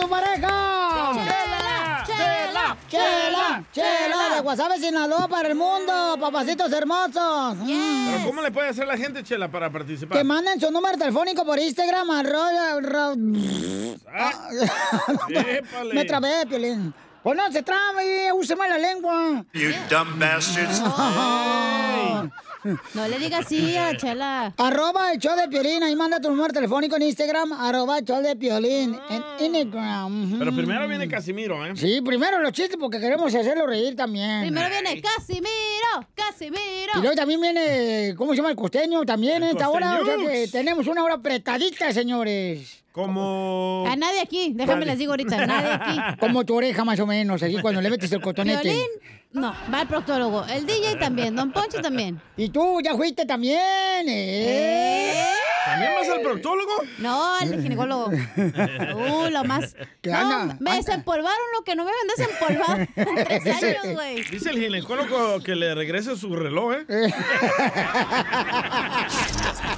[0.09, 2.04] tu pareja.
[2.06, 7.56] Chela, chela, chela, chela, de Guasave, Sinaloa para el mundo, papacitos hermosos.
[7.56, 8.09] Mm.
[8.12, 10.16] Pero ¿cómo le puede hacer la gente, Chela, para participar?
[10.18, 12.80] Que manden su número telefónico por Instagram, arroba...
[12.80, 13.14] ro-
[15.28, 15.94] Épale.
[15.94, 16.94] Me trabé, Piolín.
[17.22, 19.44] Pues no se trabe, úseme la lengua.
[19.52, 20.80] You dumb bastards.
[22.94, 24.52] No le digas así a Chela.
[24.56, 28.20] Arroba el show de Piolín, ahí manda tu número telefónico en Instagram, arroba el show
[28.22, 30.38] de Piolín, en Instagram.
[30.38, 31.72] Pero primero viene Casimiro, ¿eh?
[31.74, 34.42] Sí, primero los chistes porque queremos hacerlo reír también.
[34.42, 36.92] Primero viene Casimiro, Casimiro.
[36.96, 39.04] Y luego también viene, ¿cómo se llama el costeño?
[39.04, 42.84] También en esta hora, o sea que tenemos una hora apretadita, señores.
[42.92, 43.84] Como...
[43.86, 46.18] A nadie aquí, déjame les digo ahorita, nadie aquí.
[46.18, 48.62] Como tu oreja más o menos, así cuando le metes el cotonete.
[48.64, 48.86] Violín,
[49.32, 50.44] no, va al proctólogo.
[50.46, 52.20] El DJ también, Don Poncho también.
[52.36, 55.24] Y tú ya fuiste también, ¿eh?
[55.66, 56.72] ¿También vas al proctólogo?
[56.98, 58.06] No, al ginecólogo.
[58.08, 59.76] Uh, lo más.
[60.00, 60.56] ¿Qué no, anda?
[60.60, 64.22] me desempolvaron lo que no me habían desempolvado en tres años, güey.
[64.24, 66.86] Dice el ginecólogo que le regrese su reloj, ¿eh?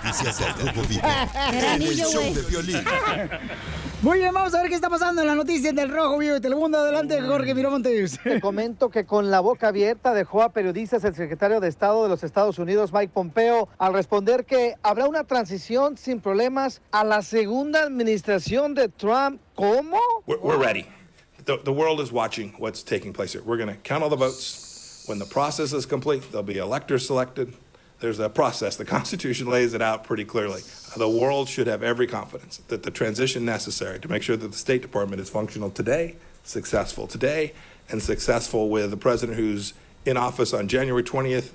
[0.05, 2.35] Noticias del Rojo Vivo Era en el niño, show güey.
[2.35, 2.85] de violín.
[4.03, 6.41] Muy bien, vamos a ver qué está pasando en las noticias del Rojo Vivo de
[6.41, 6.79] Telemundo.
[6.79, 8.19] Adelante, Jorge Miramontes.
[8.25, 12.09] Te comento que con la boca abierta dejó a periodistas el secretario de Estado de
[12.09, 17.21] los Estados Unidos, Mike Pompeo, al responder que habrá una transición sin problemas a la
[17.21, 19.39] segunda administración de Trump.
[19.55, 19.99] ¿Cómo?
[20.27, 20.87] We're, we're ready.
[21.45, 23.43] The, the world is watching what's taking place here.
[23.45, 25.05] We're going to count all the votes.
[25.09, 27.53] When the process is complete, there'll be electors selected.
[28.01, 28.77] There's a process.
[28.77, 30.63] The Constitution lays it out pretty clearly.
[30.97, 34.57] The world should have every confidence that the transition necessary to make sure that the
[34.57, 37.53] State Department is functional today, successful today,
[37.91, 39.75] and successful with the president who's
[40.07, 41.51] in office on January 20th,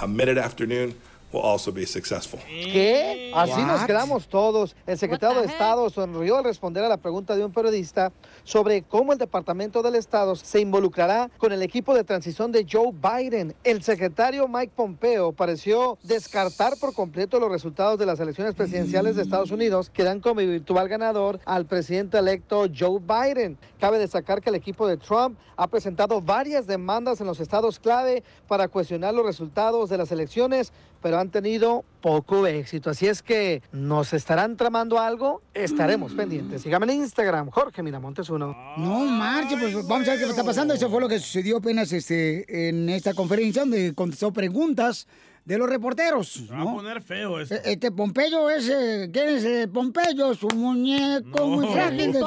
[0.00, 0.94] a minute afternoon,
[1.32, 2.40] will also be successful.
[2.46, 3.32] ¿Qué?
[3.34, 4.74] Así nos quedamos todos.
[4.86, 8.12] El secretario de Estado sonrió al responder a la pregunta de un periodista
[8.44, 12.92] sobre cómo el Departamento del Estado se involucrará con el equipo de transición de Joe
[12.92, 13.54] Biden.
[13.64, 19.22] El secretario Mike Pompeo pareció descartar por completo los resultados de las elecciones presidenciales de
[19.22, 23.58] Estados Unidos que dan como virtual ganador al presidente electo Joe Biden.
[23.80, 28.22] Cabe destacar que el equipo de Trump ha presentado varias demandas en los estados clave
[28.46, 30.70] para cuestionar los resultados de las elecciones,
[31.00, 32.90] pero han tenido poco éxito.
[32.90, 36.60] Así es que nos estarán tramando algo, estaremos pendientes.
[36.60, 38.54] Sígame en Instagram, Jorge Miramontes uno.
[38.76, 40.74] No marche, pues vamos a ver qué está pasando.
[40.74, 45.06] Eso fue lo que sucedió apenas este, en esta conferencia donde contestó preguntas
[45.44, 46.44] de los reporteros.
[46.52, 47.54] Va a poner feo esto.
[47.54, 48.64] E- Este Pompeyo es,
[49.12, 50.34] ¿quién es eh, Pompeyo?
[50.34, 52.12] Su muñeco muy frágil.
[52.12, 52.20] de-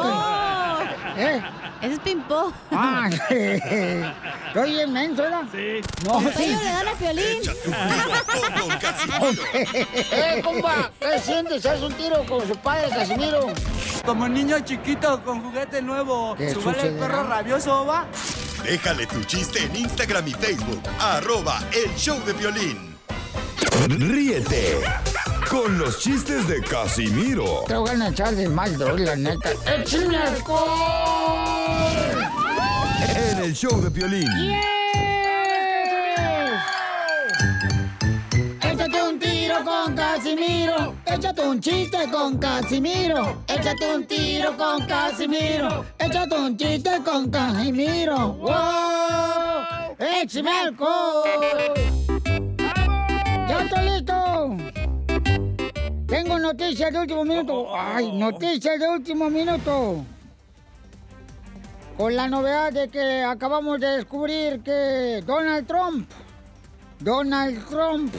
[1.15, 1.41] ¿Eh?
[1.81, 2.51] Ese es Pimpo.
[2.71, 3.09] Ah,
[4.47, 5.43] estoy inmenso, ¿verdad?
[5.51, 5.81] Sí.
[6.05, 6.63] No, Pompeyo sí.
[6.63, 7.41] le da la violín.
[10.11, 10.91] ¡Eh, compa!
[10.99, 11.65] ¿Qué sientes?
[11.65, 13.47] ¿Haz un tiro con su padre, Casimiro?
[14.05, 16.35] Como niño chiquito con juguete nuevo.
[16.35, 18.05] ¿Qué ¿Subale el perro rabioso, va?
[18.63, 20.81] Déjale tu chiste en Instagram y Facebook.
[20.99, 22.92] Arroba El Show de Violín.
[23.87, 24.81] Ríete
[25.49, 29.49] con los chistes de Casimiro Te voy a echar de mal, doy, la neta.
[29.65, 30.17] ¡Échame
[33.15, 34.29] en El Show de Violín.
[38.61, 40.95] Échate un tiro con Casimiro.
[41.05, 43.43] Échate un chiste con Casimiro.
[43.47, 45.85] Échate un tiro con Casimiro.
[45.99, 48.33] Échate un chiste con Casimiro.
[48.33, 49.95] ¡Wow!
[49.99, 52.52] ¡Échame alcohol!
[53.73, 54.55] ¡Ya estoy listo!
[56.07, 57.75] Tengo noticias de último minuto.
[57.75, 60.05] ¡Ay, noticias de último minuto!
[61.97, 66.07] Con la novedad de que acabamos de descubrir que Donald Trump,
[66.99, 68.13] Donald Trump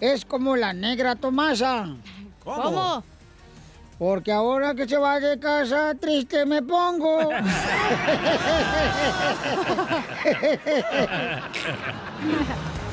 [0.00, 1.88] es como la negra Tomasa.
[2.42, 2.62] ¿Cómo?
[2.62, 3.04] ¿Cómo?
[3.98, 7.20] Porque ahora que se va de casa, triste me pongo.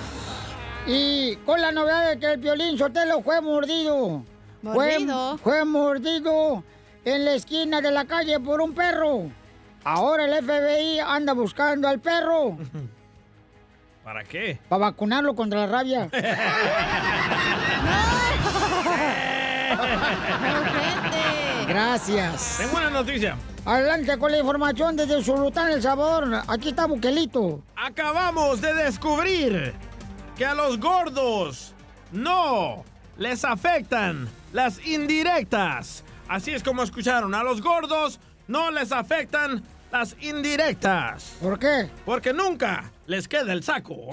[0.91, 4.23] y con la novedad de que el violín Sotelo fue mordido.
[4.61, 5.37] Fue- ¿Mordido?
[5.37, 6.63] Fue, mordido
[7.05, 9.29] en la esquina de la calle por un perro.
[9.83, 12.57] Ahora el FBI anda buscando al perro
[14.03, 14.59] ¿Para qué?
[14.69, 16.09] para vacunarlo contra la rabia.
[21.67, 22.57] Gracias.
[22.59, 23.35] Tengo una noticia.
[23.65, 26.41] Adelante con la información desde Surután, El Sabor.
[26.47, 27.61] Aquí está Buquelito.
[27.75, 29.73] Acabamos de descubrir
[30.41, 31.71] que a los gordos
[32.11, 32.83] no
[33.19, 36.03] les afectan las indirectas.
[36.27, 41.35] Así es como escucharon, a los gordos no les afectan las indirectas.
[41.39, 41.91] ¿Por qué?
[42.05, 43.93] Porque nunca les queda el saco.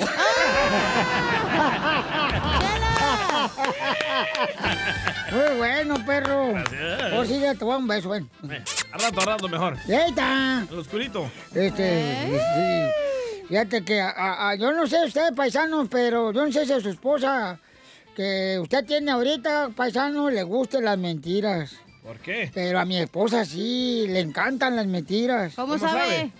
[5.32, 6.52] Muy bueno, perro.
[6.52, 7.12] Gracias.
[7.14, 8.28] Oh, sí, ya te voy a un beso, ven.
[8.92, 9.78] A rato, a rato mejor.
[9.86, 10.66] Ahí está.
[10.70, 11.30] El oscurito.
[11.54, 13.07] Este, sí.
[13.48, 16.80] Fíjate que a- a- yo no sé ustedes, paisanos, pero yo no sé si a
[16.80, 17.58] su esposa
[18.14, 21.72] que usted tiene ahorita, paisano, le gusten las mentiras.
[22.02, 22.50] ¿Por qué?
[22.52, 25.54] Pero a mi esposa sí, le encantan las mentiras.
[25.54, 26.30] ¿Cómo ¿Cómo sabe?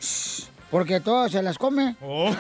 [0.70, 1.96] Porque todas se las come.
[2.02, 2.28] Oh.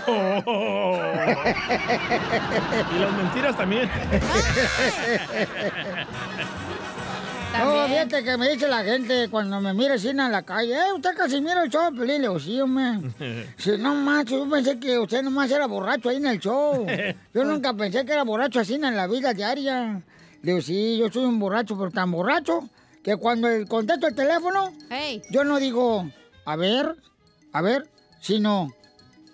[2.94, 3.88] y las mentiras también.
[7.56, 10.92] No, fíjate que me dice la gente cuando me mira así en la calle, eh,
[10.94, 13.00] usted casi mira el show de Pelín, le digo, sí, hombre.
[13.56, 16.86] Sí, no macho, yo pensé que usted nomás era borracho ahí en el show.
[17.34, 20.02] Yo nunca pensé que era borracho así en la vida diaria.
[20.42, 22.68] Le digo, sí, yo soy un borracho, pero tan borracho
[23.02, 24.72] que cuando contesto el teléfono,
[25.30, 26.08] yo no digo,
[26.44, 26.94] a ver,
[27.52, 27.88] a ver,
[28.20, 28.72] sino,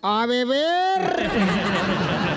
[0.03, 1.31] a beber.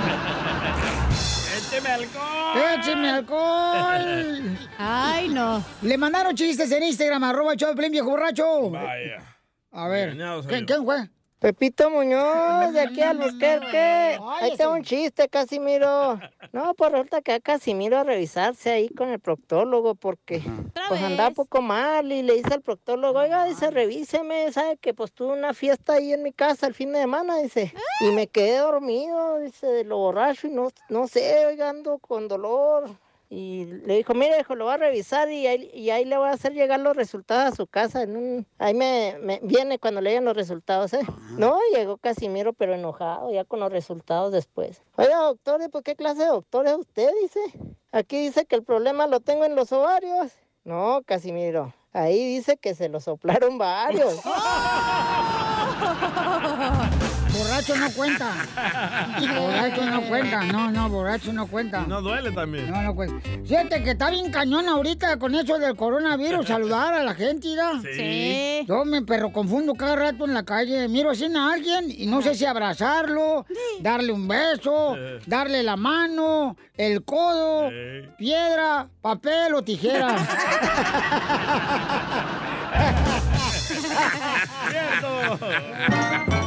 [1.77, 2.61] ¡Écheme alcohol!
[2.79, 4.57] ¡Écheme alcohol!
[4.79, 5.63] Ay, no.
[5.83, 8.71] Le mandaron chistes en Instagram, arroba el show de Pelín, viejo borracho.
[8.71, 9.37] Vaya.
[9.71, 10.17] A ver,
[10.47, 11.07] ¿quién, quién fue?
[11.39, 14.17] Pepito Muñoz, de aquí al Busquerque.
[14.41, 16.19] Ahí tengo un chiste, Casimiro.
[16.51, 20.41] No, pues resulta que a Casimiro a revisarse ahí con el proctólogo porque
[20.87, 25.11] pues andaba poco mal y le dice al proctólogo, oiga, dice, revíseme, sabe que pues
[25.11, 28.57] tuve una fiesta ahí en mi casa el fin de semana, dice, y me quedé
[28.57, 32.89] dormido, dice, de lo borracho y no, no sé, oiga, ando con dolor.
[33.29, 36.29] Y le dijo, mire, hijo, lo voy a revisar y ahí, y ahí le voy
[36.29, 38.03] a hacer llegar los resultados a su casa.
[38.03, 38.47] En un...
[38.57, 41.05] Ahí me, me viene cuando le los resultados, ¿eh?
[41.37, 44.81] No, llegó Casimiro, pero enojado, ya con los resultados después.
[44.95, 47.09] Oiga, doctor, ¿y por qué clase de doctor es usted?
[47.21, 47.39] Dice.
[47.91, 50.31] Aquí dice que el problema lo tengo en los ovarios.
[50.63, 54.19] No, Casimiro, ahí dice que se lo soplaron varios.
[57.57, 58.31] Borracho no cuenta.
[59.35, 60.43] Borracho no cuenta.
[60.43, 61.81] No, no, borracho no cuenta.
[61.87, 62.69] No duele también.
[62.69, 63.27] No, no cuenta.
[63.43, 67.81] Fíjate que está bien cañón ahorita con eso del coronavirus, saludar a la gente, ¿verdad?
[67.81, 67.93] Sí.
[67.95, 68.65] Sí.
[68.67, 70.87] Yo me perro confundo cada rato en la calle.
[70.87, 73.47] Miro así a alguien y no sé si abrazarlo,
[73.79, 74.95] darle un beso,
[75.25, 77.71] darle la mano, el codo,
[78.19, 80.15] piedra, papel o tijera.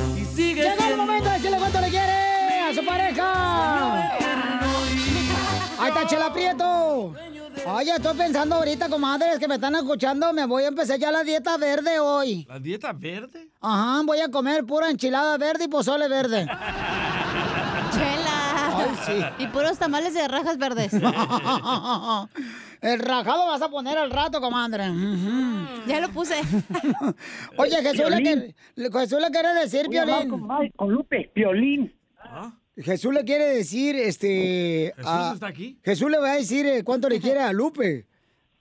[7.81, 11.23] Oye, estoy pensando ahorita, comadres, que me están escuchando, me voy a empezar ya la
[11.23, 12.45] dieta verde hoy.
[12.47, 13.49] ¿La dieta verde?
[13.59, 16.45] Ajá, voy a comer pura enchilada verde y pozole verde.
[17.91, 18.77] Chela.
[18.77, 19.13] Ay, sí.
[19.43, 20.93] Y puros tamales de rajas verdes.
[22.81, 24.85] El rajado vas a poner al rato, comadre.
[25.87, 26.35] Ya lo puse.
[27.57, 30.29] Oye, Jesús le, quiere- Jesús le quiere decir, Piolín.
[30.29, 31.91] con con Lupe, Piolín.
[32.77, 34.93] Jesús le quiere decir, este...
[34.95, 35.77] ¿Jesús a- está aquí?
[35.83, 38.07] Jesús le va a decir eh, cuánto le quiere a Lupe.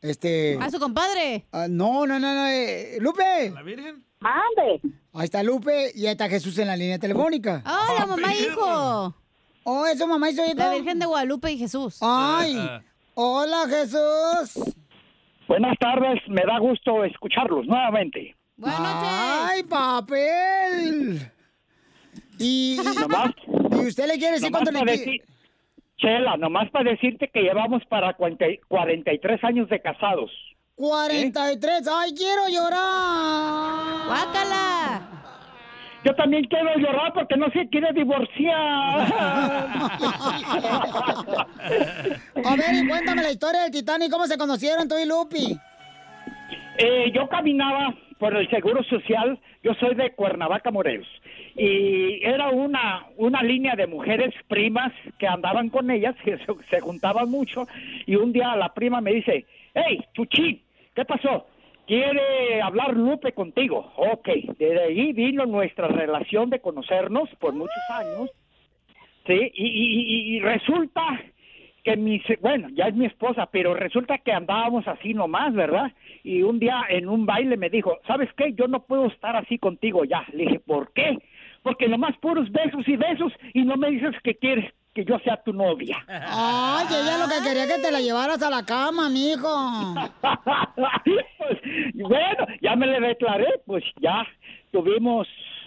[0.02, 0.58] Este...
[0.60, 1.46] A su compadre.
[1.52, 2.46] Ah, no, no, no, no.
[2.48, 3.50] eh, Lupe.
[3.54, 4.04] ¿La Virgen?
[4.20, 4.80] Mande.
[5.12, 7.62] Ahí está Lupe y ahí está Jesús en la línea telefónica.
[7.64, 9.14] Ah, la mamá y hijo.
[9.64, 10.42] Oh, eso mamá y hijo.
[10.56, 11.98] La Virgen de Guadalupe y Jesús.
[12.00, 12.56] Ay.
[13.14, 14.74] Hola, Jesús.
[15.48, 18.36] Buenas tardes, me da gusto escucharlos nuevamente.
[18.62, 21.30] Ay, papel.
[22.40, 25.22] Y, Nomás- y usted le quiere decir cuánto le decir-
[25.98, 30.30] Chela, nomás para decirte que llevamos para 40 y- 43 años de casados.
[30.74, 31.86] 43.
[31.92, 34.06] Ay, quiero llorar.
[34.06, 35.02] Guácala.
[36.02, 39.12] Yo también quiero llorar porque no se quiere divorciar.
[42.42, 45.58] A ver, y cuéntame la historia del Titanic, ¿cómo se conocieron tú y Lupi?
[46.78, 51.06] Eh, yo caminaba por el Seguro Social, yo soy de Cuernavaca, Morelos,
[51.62, 56.80] y era una, una línea de mujeres primas que andaban con ellas, que se, se
[56.80, 57.68] juntaban mucho,
[58.06, 59.44] y un día la prima me dice,
[59.74, 60.62] hey, Chuchín,
[60.94, 61.46] ¿qué pasó?
[61.86, 63.92] Quiere hablar Lupe contigo.
[63.96, 68.30] Ok, desde ahí vino nuestra relación de conocernos por muchos años.
[69.26, 71.02] Sí, y, y- resulta
[71.84, 75.92] que mi, bueno, ya es mi esposa, pero resulta que andábamos así nomás, ¿verdad?
[76.22, 78.54] Y un día en un baile me dijo, ¿sabes qué?
[78.54, 80.24] Yo no puedo estar así contigo ya.
[80.32, 81.18] Le dije, ¿por qué?
[81.62, 85.36] Porque nomás puros besos y besos y no me dices que quieres que yo sea
[85.42, 86.04] tu novia.
[86.08, 89.48] Ay, ella lo que quería que te la llevaras a la cama, mijo.
[91.38, 91.58] Pues,
[91.94, 94.26] bueno, ya me le declaré, pues ya
[94.70, 95.26] tuvimos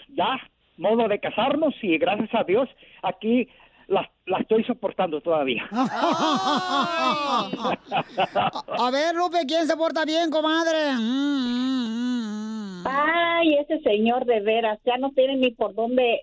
[0.09, 0.39] ya
[0.77, 2.69] modo de casarnos y gracias a Dios
[3.01, 3.47] aquí
[3.87, 5.63] la, la estoy soportando todavía.
[5.71, 5.89] A
[8.91, 10.93] ver, Lupe, ¿quién se porta bien, comadre?
[10.93, 12.02] Mm, ese
[13.83, 16.21] señor de veras, ya no tiene ni por dónde,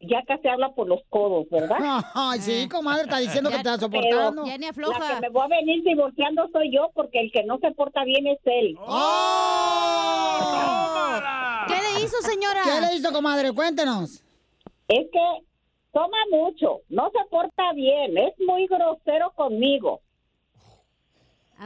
[0.00, 1.78] ya casi habla por los codos, ¿verdad?
[2.14, 4.44] Ay, sí, comadre, está diciendo que te está Pero soportando.
[4.44, 8.04] La que me voy a venir divorciando soy yo, porque el que no se porta
[8.04, 8.76] bien es él.
[11.68, 12.60] ¿Qué le hizo, señora?
[12.64, 13.52] ¿Qué le hizo, comadre?
[13.52, 14.22] Cuéntenos.
[14.88, 15.46] Es que
[15.92, 20.00] toma mucho, no se porta bien, es muy grosero conmigo.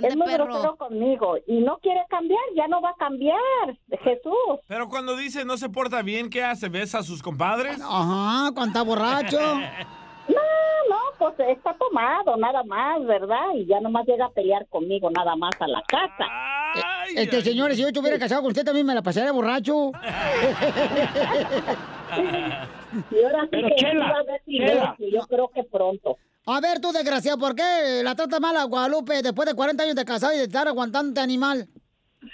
[0.03, 0.45] Es muy perro.
[0.47, 3.39] grosero conmigo y no quiere cambiar, ya no va a cambiar,
[4.03, 4.61] Jesús.
[4.69, 6.69] Pero cuando dice no se porta bien, ¿qué hace?
[6.69, 7.81] ¿Besa a sus compadres?
[7.83, 9.39] Ajá, cuando está borracho.
[10.29, 10.37] No,
[10.89, 13.53] no, pues está tomado, nada más, ¿verdad?
[13.57, 16.25] Y ya nomás llega a pelear conmigo, nada más a la casa.
[17.17, 19.91] Este, señores, si yo estuviera casado con usted también me la pasaría borracho.
[23.11, 24.97] Y ahora sí Pero, que Chela, iba a ver si Chela.
[24.99, 26.17] veo, yo creo que pronto.
[26.47, 29.97] A ver, tú, desgraciado, ¿por qué la tratas mal a Guadalupe después de 40 años
[29.97, 31.69] de casado y de estar aguantando animal?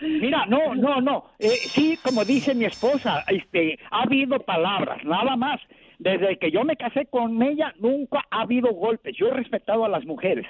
[0.01, 1.25] Mira, no, no, no.
[1.39, 5.61] Eh, sí, como dice mi esposa, este, ha habido palabras, nada más.
[5.99, 9.17] Desde que yo me casé con ella, nunca ha habido golpes.
[9.19, 10.47] Yo he respetado a las mujeres,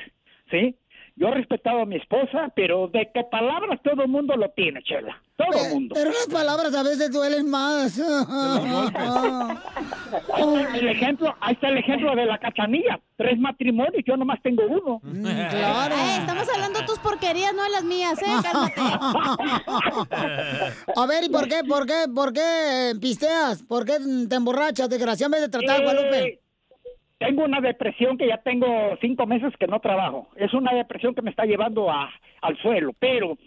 [0.50, 0.76] ¿sí?
[1.18, 4.82] Yo he respetado a mi esposa, pero de que palabras todo el mundo lo tiene,
[4.82, 5.18] Chela.
[5.36, 5.94] Todo el mundo.
[5.94, 7.98] Pero las palabras a veces duelen más.
[10.34, 13.00] Ahí está el ejemplo, ahí está el ejemplo de la cachanilla.
[13.16, 15.00] Tres matrimonios, yo nomás tengo uno.
[15.50, 15.94] claro.
[15.94, 18.26] Eh, estamos hablando de tus porquerías, no de las mías, ¿eh?
[18.42, 18.80] Cálmate.
[20.96, 23.62] A ver, ¿y por qué, por qué, por qué pisteas?
[23.62, 23.98] ¿Por qué
[24.28, 26.18] te emborrachas, desgraciado, en vez de tratar a Guadalupe?
[26.18, 26.40] Eh,
[27.18, 28.66] Tengo una depresión que ya tengo
[29.00, 30.28] cinco meses que no trabajo.
[30.36, 32.10] Es una depresión que me está llevando a,
[32.42, 33.38] al suelo, pero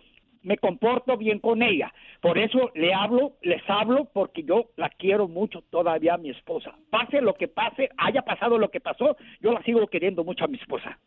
[0.42, 1.94] me comporto bien con ella.
[2.22, 6.72] Por eso le hablo, les hablo, porque yo la quiero mucho todavía a mi esposa.
[6.90, 10.48] Pase lo que pase, haya pasado lo que pasó, yo la sigo queriendo mucho a
[10.48, 10.98] mi esposa.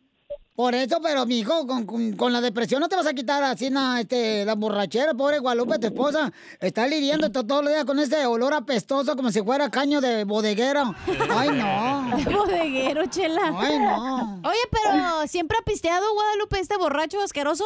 [0.55, 3.71] Por eso, pero mijo, con, con, con la depresión no te vas a quitar así
[3.71, 6.31] na, este, la borrachera, pobre Guadalupe, tu esposa.
[6.61, 10.25] Está lidiando to- todos los días con ese olor apestoso como si fuera caño de
[10.25, 10.93] bodeguero.
[11.31, 12.17] Ay, no.
[12.17, 13.51] De bodeguero, chela.
[13.57, 14.41] Ay, no.
[14.47, 17.65] Oye, pero ¿siempre ha pisteado Guadalupe este borracho asqueroso?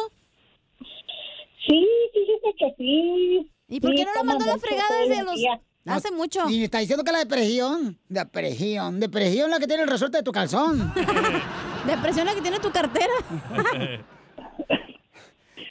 [1.68, 3.52] Sí, fíjese que sí.
[3.68, 5.40] ¿Y por Sí, qué no lo mandó a la fregada desde los.
[5.86, 6.48] Hace mucho.
[6.48, 7.98] Y está diciendo que la depresión.
[8.08, 9.00] Depresión.
[9.00, 10.92] Depresión la que tiene el resorte de tu calzón.
[11.86, 13.12] Depresión la que tiene tu cartera.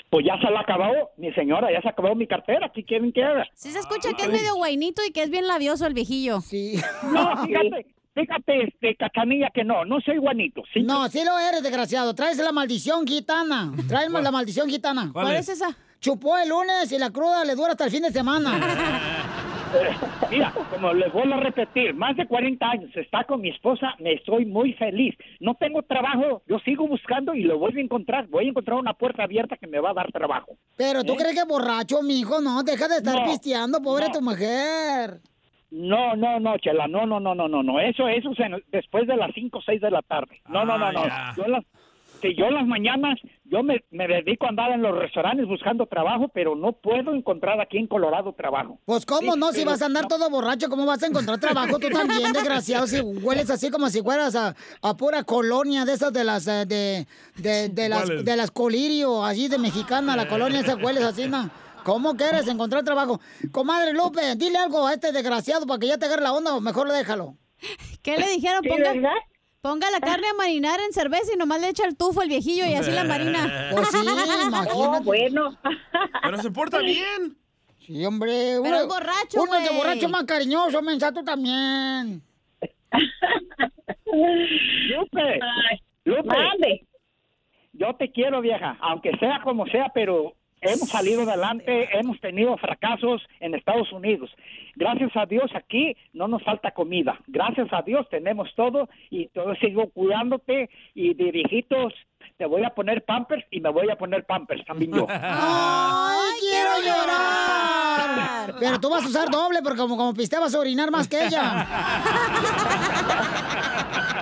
[0.09, 2.71] Pues ya se la acabó, mi señora, ya se acabó mi cartera.
[2.73, 3.45] ¿Qué quieren que haga?
[3.53, 6.39] Sí se escucha que es medio guainito y que es bien labioso el viejillo.
[6.39, 6.79] Sí.
[7.11, 7.87] No, fíjate,
[8.21, 10.63] fíjate, este, cachanilla, que no, no soy guanito.
[10.73, 10.81] ¿sí?
[10.81, 12.13] No, sí lo eres, desgraciado.
[12.15, 13.71] Traes la maldición gitana.
[13.87, 15.09] Traes la maldición gitana.
[15.13, 15.49] ¿Cuál ¿Cuál es?
[15.49, 15.75] esa?
[15.99, 18.51] Chupó el lunes y la cruda le dura hasta el fin de semana.
[20.31, 24.13] Mira, como les vuelvo a repetir, más de 40 años está con mi esposa, me
[24.13, 25.15] estoy muy feliz.
[25.39, 28.27] No tengo trabajo, yo sigo buscando y lo voy a encontrar.
[28.27, 30.57] Voy a encontrar una puerta abierta que me va a dar trabajo.
[30.77, 31.17] Pero tú ¿Eh?
[31.17, 34.11] crees que borracho, mijo, no, deja de estar No, pisteando, pobre no.
[34.13, 35.19] tu mujer.
[35.69, 37.79] No, no, no, Chela, no, no, no, no, no, no.
[37.79, 40.41] Eso, eso es en- después de las 5 o 6 de la tarde.
[40.47, 41.01] No, no, no, no.
[41.03, 41.43] Ah, ya.
[41.43, 41.63] Yo las,
[42.21, 45.85] si yo en las mañanas, yo me, me dedico a andar en los restaurantes buscando
[45.85, 48.79] trabajo, pero no puedo encontrar aquí en Colorado trabajo.
[48.85, 51.77] Pues cómo no, si pero vas a andar todo borracho, ¿cómo vas a encontrar trabajo
[51.79, 52.87] tú también, desgraciado?
[52.87, 56.65] Si hueles así como si fueras a, a pura colonia de esas de las eh,
[56.65, 57.05] de,
[57.35, 61.49] de, de las de las colirio, allí de mexicana, la colonia esa hueles así, ¿no?
[61.87, 63.21] ¿Cómo quieres encontrar trabajo?
[63.53, 66.59] Comadre Lupe, dile algo a este desgraciado para que ya te agarre la onda o
[66.59, 67.37] mejor déjalo.
[68.03, 68.61] ¿Qué le dijeron?
[68.61, 69.13] Ponga,
[69.61, 72.65] ponga la carne a marinar en cerveza y nomás le echa el tufo el viejillo
[72.65, 73.69] y así la marina.
[73.71, 74.69] Pues sí, imagínate.
[74.73, 75.57] Oh, bueno.
[76.23, 77.37] Pero se porta bien.
[77.79, 78.57] Sí, hombre.
[78.61, 82.21] Pero uno- es borracho, Uno es de borracho más cariñoso, mensato también.
[84.11, 85.39] Lupe,
[86.03, 86.85] Lupe,
[87.71, 93.21] yo te quiero, vieja, aunque sea como sea, pero hemos salido adelante, hemos tenido fracasos
[93.39, 94.29] en Estados Unidos.
[94.75, 97.19] Gracias a Dios aquí no nos falta comida.
[97.27, 101.93] Gracias a Dios tenemos todo y todo sigo cuidándote y de viejitos
[102.37, 105.07] te voy a poner pampers y me voy a poner pampers también yo.
[105.09, 108.55] ¡Ay, quiero llorar!
[108.59, 111.25] Pero tú vas a usar doble porque como, como piste vas a orinar más que
[111.25, 111.67] ella.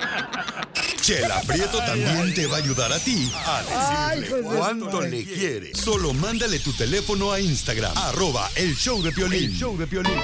[1.05, 5.75] Chela Prieto también te va a ayudar a ti a decirle cuánto le quiere.
[5.75, 9.51] Solo mándale tu teléfono a Instagram, arroba el show de Piolín.
[9.51, 10.19] El show de Piolín.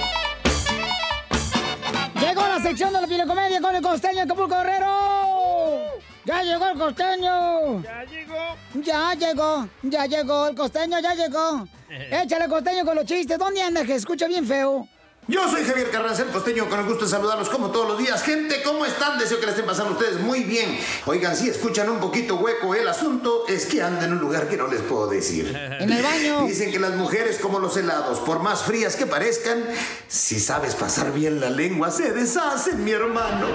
[2.20, 5.84] Llegó la sección de la pilecomedia con el costeño Acapulco Guerrero.
[6.26, 7.84] Ya llegó el costeño.
[7.84, 8.58] Ya llegó.
[8.74, 11.68] Ya llegó, ya llegó el costeño, ya llegó.
[12.24, 13.38] Échale costeño con los chistes.
[13.38, 13.86] ¿Dónde andas?
[13.86, 14.88] Que escucha bien feo.
[15.32, 18.22] Yo soy Javier Carranza, el costeño, con el gusto de saludarlos como todos los días.
[18.22, 19.18] Gente, ¿cómo están?
[19.18, 20.78] Deseo que la estén pasando ustedes muy bien.
[21.06, 24.58] Oigan, si escuchan un poquito hueco el asunto, es que ando en un lugar que
[24.58, 25.56] no les puedo decir.
[25.80, 26.46] En el baño.
[26.48, 29.64] Dicen que las mujeres, como los helados, por más frías que parezcan,
[30.10, 33.48] si sabes pasar bien la lengua, se deshacen, mi hermano.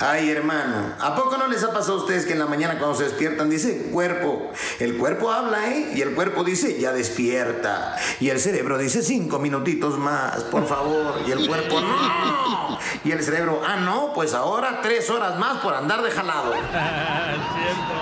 [0.00, 2.98] Ay, hermano, ¿a poco no les ha pasado a ustedes que en la mañana cuando
[2.98, 4.50] se despiertan dice cuerpo?
[4.80, 5.92] El cuerpo habla, ¿eh?
[5.94, 7.96] Y el cuerpo dice ya despierta.
[8.18, 11.20] Y el cerebro dice cinco minutitos más, por favor.
[11.26, 12.78] Y el cuerpo no.
[13.04, 16.52] Y el cerebro, ah, no, pues ahora tres horas más por andar de jalado.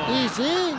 [0.05, 0.75] Y sí.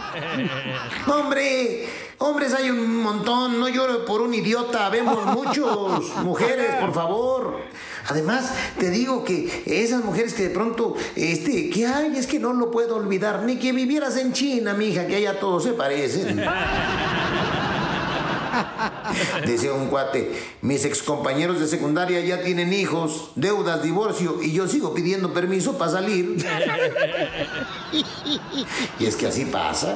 [1.12, 1.90] Hombre,
[2.20, 6.16] hombres hay un montón, no lloro por un idiota, vemos muchos.
[6.24, 7.62] Mujeres, por favor.
[8.08, 12.54] Además, te digo que esas mujeres que de pronto, este, que ay, es que no
[12.54, 16.44] lo puedo olvidar, ni que vivieras en China, mija, que allá todos se parecen.
[19.46, 20.32] Decía un cuate,
[20.62, 25.92] mis excompañeros de secundaria ya tienen hijos, deudas, divorcio, y yo sigo pidiendo permiso para
[25.92, 26.38] salir.
[29.00, 29.96] Y es que así pasa.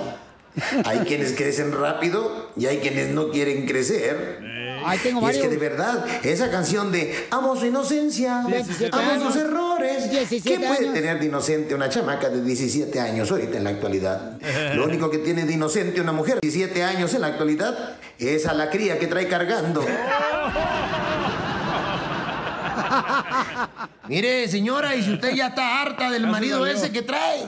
[0.86, 4.39] Hay quienes crecen rápido y hay quienes no quieren crecer.
[4.86, 9.26] Ay, tengo y es que de verdad, esa canción de Amo su inocencia, 17 amo
[9.26, 10.10] sus errores.
[10.10, 10.93] 17 ¿Qué puede años.
[10.93, 14.38] tener de inocente una chamaca de 17 años ahorita en la actualidad?
[14.76, 18.45] Lo único que tiene de inocente una mujer de 17 años en la actualidad es
[18.45, 19.86] a la cría que trae cargando.
[24.08, 27.46] Mire, señora, y si usted ya está harta del marido ese que trae,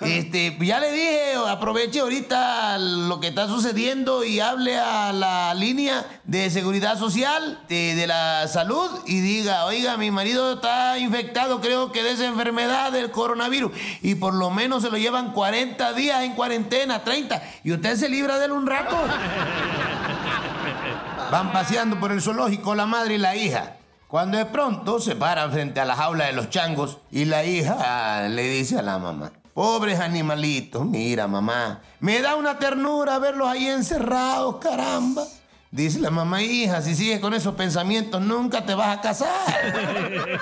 [0.00, 6.04] este, ya le dije, aproveche ahorita lo que está sucediendo y hable a la línea
[6.24, 11.92] de seguridad social de, de la salud y diga, oiga, mi marido está infectado, creo
[11.92, 13.70] que de esa enfermedad del coronavirus,
[14.02, 18.08] y por lo menos se lo llevan 40 días en cuarentena, 30, y usted se
[18.08, 18.96] libra de él un rato.
[21.30, 23.76] Van paseando por el zoológico la madre y la hija.
[24.10, 28.28] Cuando de pronto se paran frente a la jaula de los changos y la hija
[28.28, 33.68] le dice a la mamá, pobres animalitos, mira mamá, me da una ternura verlos ahí
[33.68, 35.22] encerrados, caramba.
[35.70, 39.30] Dice la mamá, hija, si sigues con esos pensamientos nunca te vas a casar.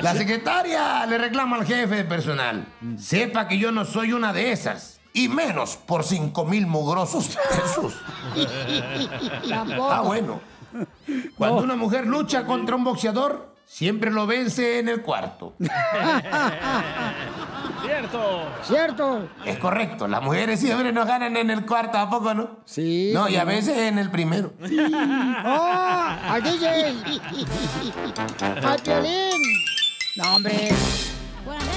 [0.00, 2.64] La secretaria le reclama al jefe de personal,
[2.96, 5.00] sepa que yo no soy una de esas.
[5.12, 7.94] Y menos por cinco mil mugrosos pesos.
[9.48, 9.90] Tampoco.
[9.92, 10.51] Ah, bueno.
[11.36, 15.54] Cuando una mujer lucha contra un boxeador, siempre lo vence en el cuarto.
[17.82, 18.48] Cierto.
[18.62, 19.28] Cierto.
[19.44, 22.60] Es correcto, las mujeres siempre nos ganan en el cuarto, ¿a poco no?
[22.64, 23.10] Sí.
[23.12, 24.52] No, y a veces en el primero.
[25.44, 26.08] ¡Oh!
[26.28, 26.94] ¡Al DJ!
[30.16, 30.68] No, hombre.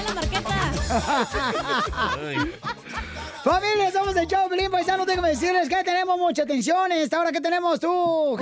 [0.08, 0.72] la marqueta!
[3.46, 5.06] Familia, somos el show, Pelín Paisano.
[5.06, 6.92] Tengo que decirles que tenemos mucha atención.
[6.92, 8.36] en Esta hora que tenemos tú,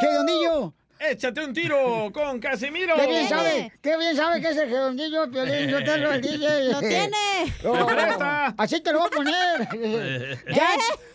[0.00, 0.72] Gedondillo.
[1.00, 2.94] Échate un tiro con Casimiro.
[2.94, 5.68] Qué bien sabe, qué bien sabe que es el Gedondillo, Piolín.
[5.68, 6.64] Yo te lo el DJ.
[6.72, 7.16] Lo tiene.
[7.64, 8.54] Oh, presta.
[8.56, 10.38] Así te lo voy a poner.
[10.54, 10.68] Ya,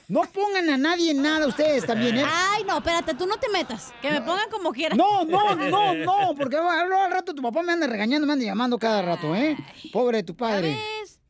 [0.10, 2.26] no pongan a nadie en nada ustedes también, ¿eh?
[2.28, 3.94] Ay, no, espérate, tú no te metas.
[4.02, 4.98] Que me pongan como quieran.
[4.98, 8.44] No, no, no, no, porque al al rato tu papá me anda regañando, me anda
[8.44, 9.56] llamando cada rato, ¿eh?
[9.94, 10.78] Pobre tu padre.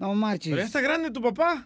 [0.02, 0.50] No marches.
[0.50, 1.66] Pero ya está grande tu papá.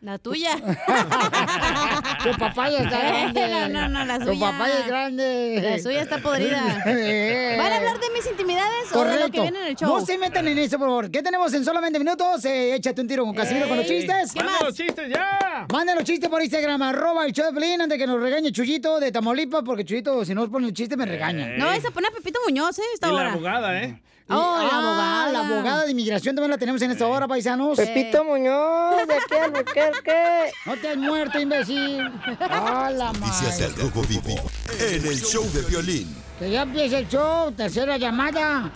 [0.00, 0.56] La tuya.
[2.22, 3.48] Tu papá ya está grande.
[3.48, 4.40] No, no, no, la Tu suya.
[4.50, 5.60] papá ya es grande.
[5.62, 6.60] La suya está podrida.
[6.84, 9.88] ¿Van a hablar de mis intimidades o de lo que viene en el show?
[9.98, 11.10] No se metan en eso, por favor.
[11.10, 12.44] ¿Qué tenemos en solamente minutos?
[12.44, 14.32] Eh, échate un tiro con Casimiro con los chistes.
[14.32, 14.62] ¿qué Manda más?
[14.62, 15.66] los chistes ya.
[15.72, 18.50] Manden los chistes por Instagram, arroba el show de Pelín, antes de que nos regañe
[18.52, 21.48] Chuyito de Tamaulipas, porque Chuyito, si no nos pone el chiste, me regaña.
[21.56, 22.82] No, esa pone a Pepito Muñoz, ¿eh?
[22.94, 24.00] Esta Y la abogada, ¿eh?
[24.34, 25.32] Oh, la ah, abogada.
[25.32, 27.76] La abogada de inmigración también la tenemos en esta hora, paisanos.
[27.76, 30.52] Pepito Muñoz, de aquí al Albuquerque.
[30.66, 32.10] No te has muerto, imbécil.
[32.40, 33.66] ¡Ah, la Noticias madre!
[33.66, 36.16] del Rojo Vivo en el show de violín.
[36.38, 38.70] Que ya empieza el show, tercera llamada.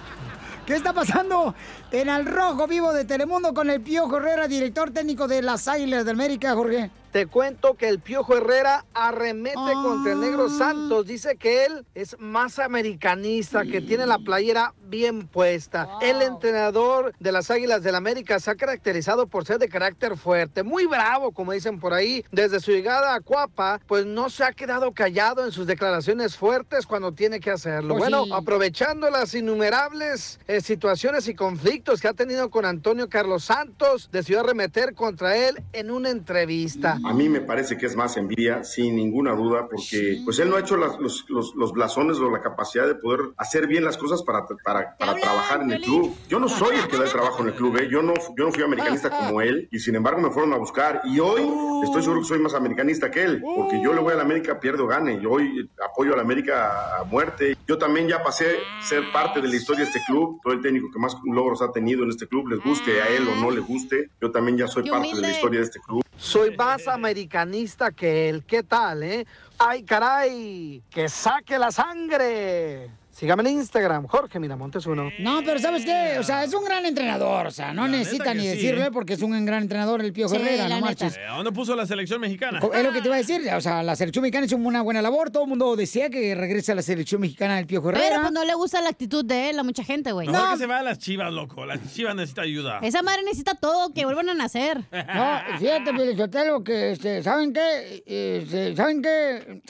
[0.67, 1.55] ¿Qué está pasando
[1.93, 6.05] en el rojo vivo de Telemundo con el Pío Herrera, director técnico de las Águilas
[6.05, 6.91] del América, Jorge?
[7.13, 11.07] Te cuento que el Piojo Herrera arremete contra el Negro Santos.
[11.07, 15.89] Dice que él es más americanista, que tiene la playera bien puesta.
[16.03, 20.63] El entrenador de las Águilas del América se ha caracterizado por ser de carácter fuerte,
[20.63, 22.23] muy bravo, como dicen por ahí.
[22.33, 26.87] Desde su llegada a Cuapa, pues no se ha quedado callado en sus declaraciones fuertes
[26.87, 27.95] cuando tiene que hacerlo.
[27.95, 28.31] Pues bueno, sí.
[28.35, 34.41] aprovechando las innumerables eh, situaciones y conflictos que ha tenido con Antonio Carlos Santos, decidió
[34.41, 36.99] arremeter contra él en una entrevista.
[37.05, 40.57] A mí me parece que es más envidia, sin ninguna duda, porque pues él no
[40.57, 43.97] ha hecho las- los, los- los blasones o la capacidad de poder hacer bien las
[43.99, 46.15] cosas para, para, para trabajar en el club.
[46.29, 47.89] Yo no soy el que da el trabajo en el club, ¿eh?
[47.91, 51.03] yo, no, yo no fui americanista como él y sin embargo me fueron a buscar.
[51.05, 51.43] Y hoy
[51.85, 54.59] estoy seguro que soy más americanista que él, porque yo le voy a la América,
[54.59, 57.57] pierdo o gane, yo hoy apoyo a la América a muerte.
[57.67, 60.63] Yo también ya pasé a ser parte de la historia de este club, soy el
[60.63, 63.51] técnico que más logros ha tenido en este club, les guste a él o no
[63.51, 66.03] le guste, yo también ya soy Qué parte de la historia de este club.
[66.17, 68.45] Soy más americanista que él.
[68.45, 69.27] ¿Qué tal, eh?
[69.59, 70.83] ¡Ay, caray!
[70.91, 72.91] ¡Que saque la sangre!
[73.17, 75.11] Sígame en Instagram, Jorge Miramontes uno.
[75.21, 76.19] No, pero ¿sabes qué?
[76.19, 77.47] O sea, es un gran entrenador.
[77.47, 78.91] O sea, no necesita ni que sí, ¿eh?
[78.93, 81.17] porque es un gran entrenador el Piojo Sí, Herrera, no marches.
[81.17, 82.61] Eh, ¿A dónde puso la selección mexicana?
[82.75, 85.01] Es lo que te iba a decir, o sea, la selección mexicana hizo una buena
[85.01, 88.07] labor, todo el mundo decía que regrese a la selección mexicana del Piojo Herrera.
[88.07, 90.29] Pero pues no le gusta la actitud de él a mucha gente, güey.
[90.29, 91.65] Mejor que se vaya a las chivas, loco.
[91.65, 92.81] Las chivas necesitan ayuda.
[92.83, 94.83] Esa madre necesita todo, que vuelvan a nacer.
[94.93, 98.03] No, fíjate, Pelizotelo, que, este, ¿saben qué?
[98.05, 99.63] Este, ¿Saben qué?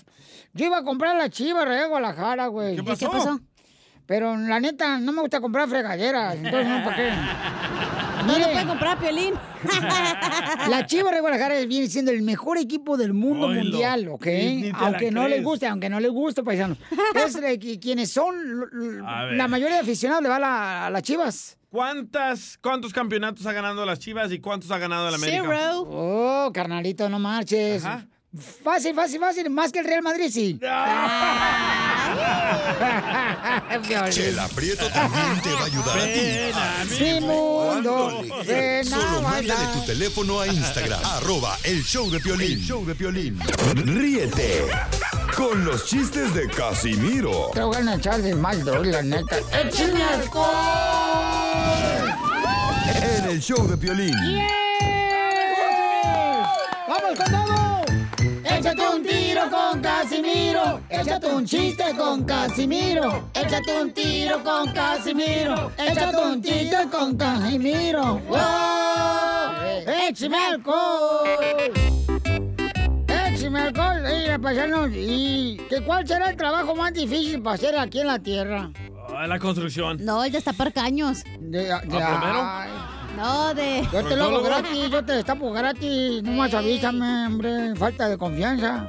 [0.57, 2.77] Yo iba a comprar la chiva de Guadalajara, güey.
[2.77, 3.05] ¿Qué pasó?
[3.05, 3.36] ¿Y qué pasó?
[4.07, 7.11] Pero la neta, no me gusta comprar fregaderas, entonces no, ¿para qué?
[8.27, 9.35] No lo puede comprar, Piolín.
[10.69, 14.27] La Chiva de Guadalajara viene siendo el mejor equipo del mundo mundial, ¿ok?
[14.75, 15.45] Aunque no les crees.
[15.45, 16.79] guste, aunque no les guste, paisanos.
[17.15, 18.37] Es de que quienes son,
[19.37, 21.59] la mayoría de aficionados le va a, la- a las Chivas.
[21.69, 25.73] ¿Cuántas, ¿Cuántos campeonatos ha ganado las chivas y cuántos ha ganado el América?
[25.77, 27.85] Oh, carnalito, no marches.
[28.63, 29.51] Fácil, fácil, fácil.
[29.51, 30.59] Más que el Real Madrid, sí.
[34.11, 36.21] Chela Prieto también te va a ayudar a ti.
[37.01, 38.23] Mi mundo,
[38.85, 42.61] Solo mándale tu teléfono a Instagram, arroba el show de Piolín.
[42.61, 43.39] show de Piolín.
[43.75, 44.67] Ríete
[45.37, 49.37] con los chistes de Casimiro Te voy a echar de mal, la neta.
[49.53, 50.47] ¡Échame alcohol!
[53.03, 54.15] en el show de Piolín.
[56.89, 57.66] ¡Vamos con todo!
[58.77, 60.81] Échate un tiro con Casimiro.
[60.91, 63.31] Échate un chiste con Casimiro.
[63.33, 65.73] Échate un tiro con Casimiro.
[65.79, 68.19] Échate un chiste con Casimiro.
[68.29, 68.39] ¡Wow!
[70.09, 71.73] ¡Échame alcohol!
[73.09, 74.03] ¡Échame alcohol!
[74.05, 78.19] Mira, paisanos, ¿y que cuál será el trabajo más difícil para hacer aquí en la
[78.19, 78.71] tierra?
[79.17, 80.05] Ah, la construcción.
[80.05, 81.23] No, el destapar caños.
[81.41, 82.43] De, de- ¿Ah, plomero?
[82.43, 82.71] ay.
[83.17, 83.89] No, de...
[83.93, 86.23] Yo te lo hago gratis, yo te destapo gratis.
[86.23, 87.75] No más avísame, hombre.
[87.75, 88.87] Falta de confianza.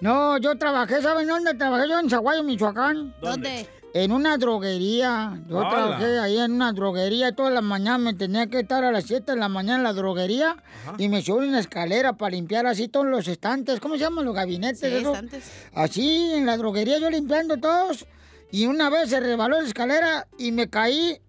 [0.00, 1.98] No, yo trabajé, ¿saben dónde trabajé yo?
[1.98, 3.14] En Zaguayo, Michoacán.
[3.20, 3.66] ¿Dónde?
[3.92, 5.42] En una droguería.
[5.48, 7.32] Yo trabajé ahí en una droguería.
[7.32, 9.92] Todas las mañanas me tenía que estar a las 7 de la mañana en la
[9.92, 10.56] droguería.
[10.98, 13.80] Y me subí en la escalera para limpiar así todos los estantes.
[13.80, 14.80] ¿Cómo se llaman los gabinetes?
[14.80, 15.50] Sí, estantes.
[15.74, 18.06] Así en la droguería yo limpiando todos.
[18.52, 21.20] Y una vez se rebaló la escalera y me caí.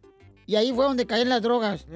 [0.51, 1.85] Y ahí fue donde caí en las drogas.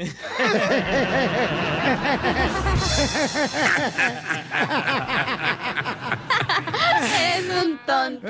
[7.19, 8.27] Es un tonto.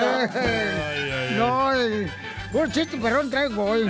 [1.37, 2.11] no, el,
[2.53, 3.87] un chiste perrón traigo hoy.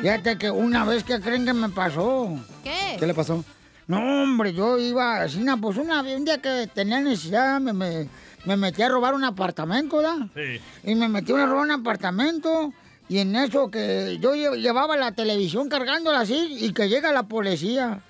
[0.00, 2.38] Fíjate que una vez que creen que me pasó.
[2.62, 2.98] ¿Qué?
[3.00, 3.44] ¿Qué le pasó?
[3.88, 8.08] No, hombre, yo iba así, pues una, un día que tenía necesidad, me, me,
[8.44, 10.18] me metí a robar un apartamento, ¿verdad?
[10.36, 10.60] Sí.
[10.84, 12.72] Y me metí a robar un apartamento.
[13.12, 17.24] Y en eso que yo lle- llevaba la televisión cargándola así y que llega la
[17.24, 18.00] policía.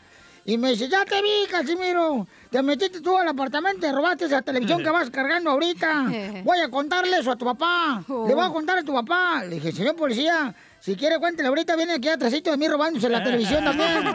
[0.45, 2.29] Y me dice, ya te vi, Casimiro.
[2.51, 6.05] Te metiste tú al apartamento y robaste esa televisión que vas cargando ahorita.
[6.45, 8.05] Voy a contarle eso a tu papá.
[8.07, 9.43] Le voy a contar a tu papá.
[9.45, 13.25] Le dije, señor policía, si quiere cuéntele ahorita, viene aquí atrásito de mí robándose la
[13.25, 14.05] televisión también.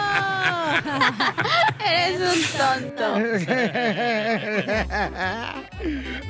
[1.86, 3.04] Eres un tonto.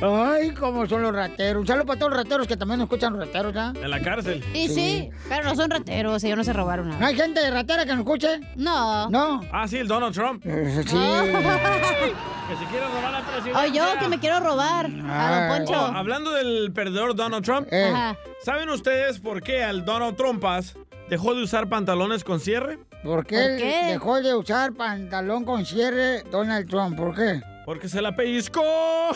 [0.02, 1.60] Ay, cómo son los rateros.
[1.62, 3.72] Un saludo para todos los rateros que también nos escuchan los rateros, ¿ah?
[3.80, 4.42] En la cárcel.
[4.54, 5.10] Y sí.
[5.28, 7.06] pero no son rateros, ellos no se robaron ¿No nada.
[7.08, 8.40] hay gente de ratera que nos escuche?
[8.56, 9.08] No.
[9.10, 9.40] No.
[9.52, 10.42] Ah, sí, el Donald Trump.
[10.42, 10.50] Sí.
[10.50, 13.62] Que se quiere robar la presidencia.
[13.62, 15.80] O yo que me quiero robar a Don Poncho.
[15.80, 17.92] Oh, hablando del perdedor Donald Trump, Eh.
[18.44, 20.74] ¿saben ustedes por qué al Donald Trumpas
[21.10, 22.78] dejó de usar pantalones con cierre?
[23.02, 23.84] ¿Por qué, ¿Por qué?
[23.88, 26.96] dejó de usar pantalón con cierre Donald Trump?
[26.96, 27.42] ¿Por qué?
[27.66, 28.62] Porque se la pellizcó.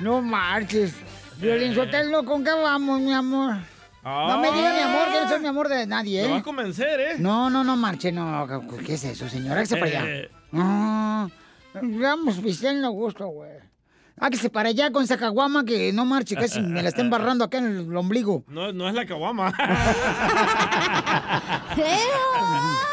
[0.00, 0.94] no marches.
[1.38, 3.56] Violín Sotelo, ¿con qué vamos, mi amor?
[4.04, 6.24] No me diga mi amor, que no soy mi amor de nadie, ¿eh?
[6.24, 7.14] Lo va a convencer, ¿eh?
[7.18, 8.46] No, no, no marche, no.
[8.84, 9.54] ¿Qué es eso, señora?
[9.56, 10.04] Hágase para allá.
[10.06, 10.30] Eh.
[10.50, 11.30] No,
[11.72, 13.71] vamos pisteando gusto, güey.
[14.18, 17.58] Hágase para allá con esa caguama que no marche, casi me la está embarrando acá
[17.58, 18.44] en el ombligo.
[18.48, 19.52] No, no es la caguama.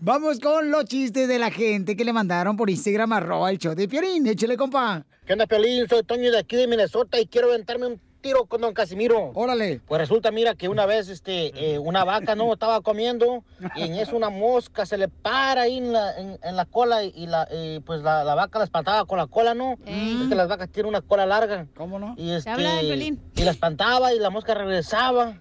[0.00, 3.74] Vamos con los chistes de la gente que le mandaron por Instagram, arroba el show
[3.74, 4.26] de Piolín.
[4.26, 5.04] Échale, compa.
[5.26, 5.88] ¿Qué onda, Piolín?
[5.88, 9.30] Soy Toño de aquí de Minnesota y quiero aventarme un tiro con don Casimiro.
[9.34, 9.80] Órale.
[9.86, 12.52] Pues resulta, mira, que una vez este, eh, una vaca, ¿no?
[12.52, 13.44] Estaba comiendo
[13.74, 17.02] y en eso una mosca se le para ahí en la, en, en la cola
[17.04, 19.76] y la, eh, pues la, la vaca la espantaba con la cola, ¿no?
[19.86, 21.66] Es que las vacas tienen una cola larga.
[21.76, 22.14] ¿Cómo no?
[22.16, 23.20] Y, este, habla de Piolín.
[23.36, 25.40] y la espantaba y la mosca regresaba.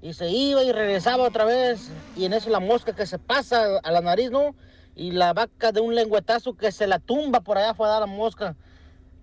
[0.00, 1.90] Y se iba y regresaba otra vez.
[2.16, 4.54] Y en eso la mosca que se pasa a la nariz, ¿no?
[4.94, 8.00] Y la vaca de un lengüetazo que se la tumba por allá fue a dar
[8.00, 8.54] la mosca.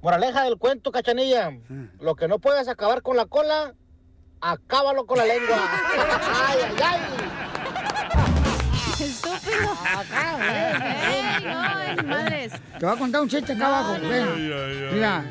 [0.06, 1.52] Moraleja del cuento, cachanilla.
[2.00, 3.74] Lo que no puedes acabar con la cola,
[4.40, 5.58] acábalo con la lengua.
[6.48, 7.00] ¡Ay, ay, ay!
[9.04, 9.72] Estúpido.
[9.98, 12.54] Acá, Ey, no, es madres.
[12.78, 13.94] Te voy a contar un chiste acá abajo.
[14.08, 14.94] ven.
[14.94, 15.24] Mira.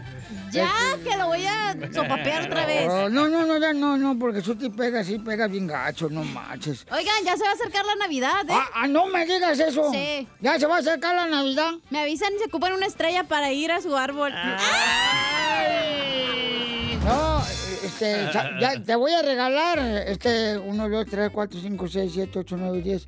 [0.55, 2.89] Ya, que lo voy a sopapear otra vez.
[2.89, 6.09] Oh, no, no, no, ya no, no, porque eso te pega así, pega bien gacho,
[6.09, 6.87] no manches.
[6.91, 8.53] Oigan, ya se va a acercar la Navidad, ¿eh?
[8.53, 9.91] Ah, ah, no me digas eso.
[9.91, 10.29] Sí.
[10.41, 11.73] Ya se va a acercar la Navidad.
[11.91, 14.33] Me avisan y se ocupan una estrella para ir a su árbol.
[17.05, 17.43] No,
[17.85, 22.39] este, ya, ya te voy a regalar, este, 1, 2, 3, 4, 5, 6, 7,
[22.39, 23.07] 8, 9, 10.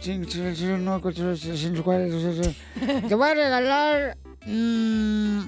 [0.00, 2.56] 5, 6, 7, 9, 4, 5, 4, 6,
[3.08, 5.42] Te voy a regalar mm,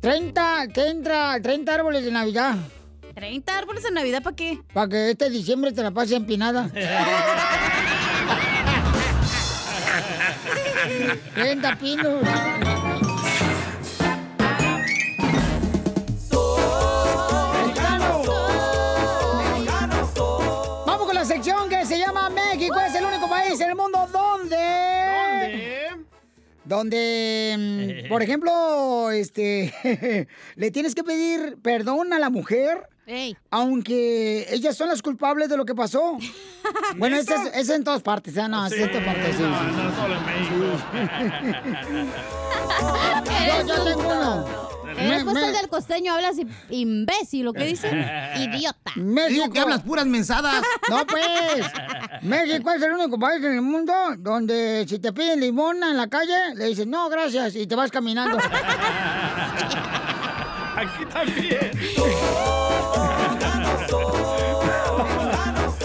[0.00, 1.38] 30, ¿qué entra?
[1.40, 2.56] 30 árboles de Navidad.
[3.14, 4.58] 30 árboles de Navidad, ¿para qué?
[4.72, 6.70] Para que este diciembre te la pases empinada.
[11.34, 12.24] 30 pinos.
[26.70, 29.74] Donde, mm, por ejemplo, este,
[30.54, 32.88] le tienes que pedir perdón a la mujer,
[33.50, 36.16] aunque ellas son las culpables de lo que pasó.
[36.96, 38.46] bueno, eso es, en todas partes, ¿eh?
[38.48, 39.42] no, es en todas partes, sí.
[39.42, 40.54] No, no solo en México.
[43.26, 44.69] Yo, yo tengo uno.
[45.08, 47.98] Me- después me- el del costeño hablas i- imbécil, ¿lo que dicen?
[48.36, 48.92] Idiota.
[48.96, 49.50] México.
[49.52, 50.62] que hablas puras mensadas.
[50.88, 51.26] No, pues.
[52.22, 56.08] México es el único país en el mundo donde si te piden limón en la
[56.08, 58.38] calle, le dices, no, gracias, y te vas caminando.
[60.76, 61.70] Aquí también.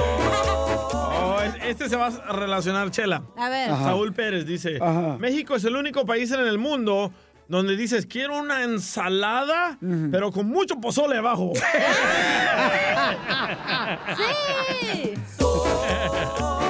[0.08, 3.24] Oh, es- este se va a relacionar, Chela.
[3.38, 3.72] A ver.
[3.72, 3.84] Ajá.
[3.86, 5.18] Saúl Pérez dice, Ajá.
[5.20, 7.12] México es el único país en el mundo
[7.48, 9.78] donde dices, quiero una ensalada,
[10.12, 11.54] pero con mucho pozole abajo.
[14.18, 15.14] ¡Sí!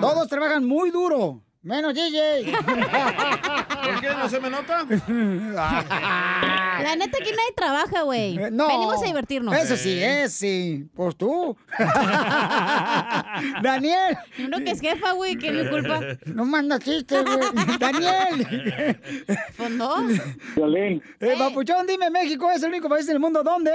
[0.00, 2.52] Todos trabajan muy duro, menos DJ.
[2.52, 4.84] ¿Por qué no se me nota?
[4.88, 8.38] La neta, aquí nadie trabaja, güey.
[8.38, 8.68] Eh, No.
[8.68, 9.54] Venimos a divertirnos.
[9.56, 10.88] Eso sí, es sí.
[10.94, 11.56] Pues tú.
[13.62, 14.16] Daniel.
[14.44, 16.00] Uno que es jefa, güey, que no es culpa.
[16.26, 17.66] No manda chistes, güey.
[17.78, 18.98] Daniel.
[19.56, 19.96] Pues no.
[20.56, 23.72] Violín, Eh, Papuchón, dime, México es el único país del mundo, ¿dónde?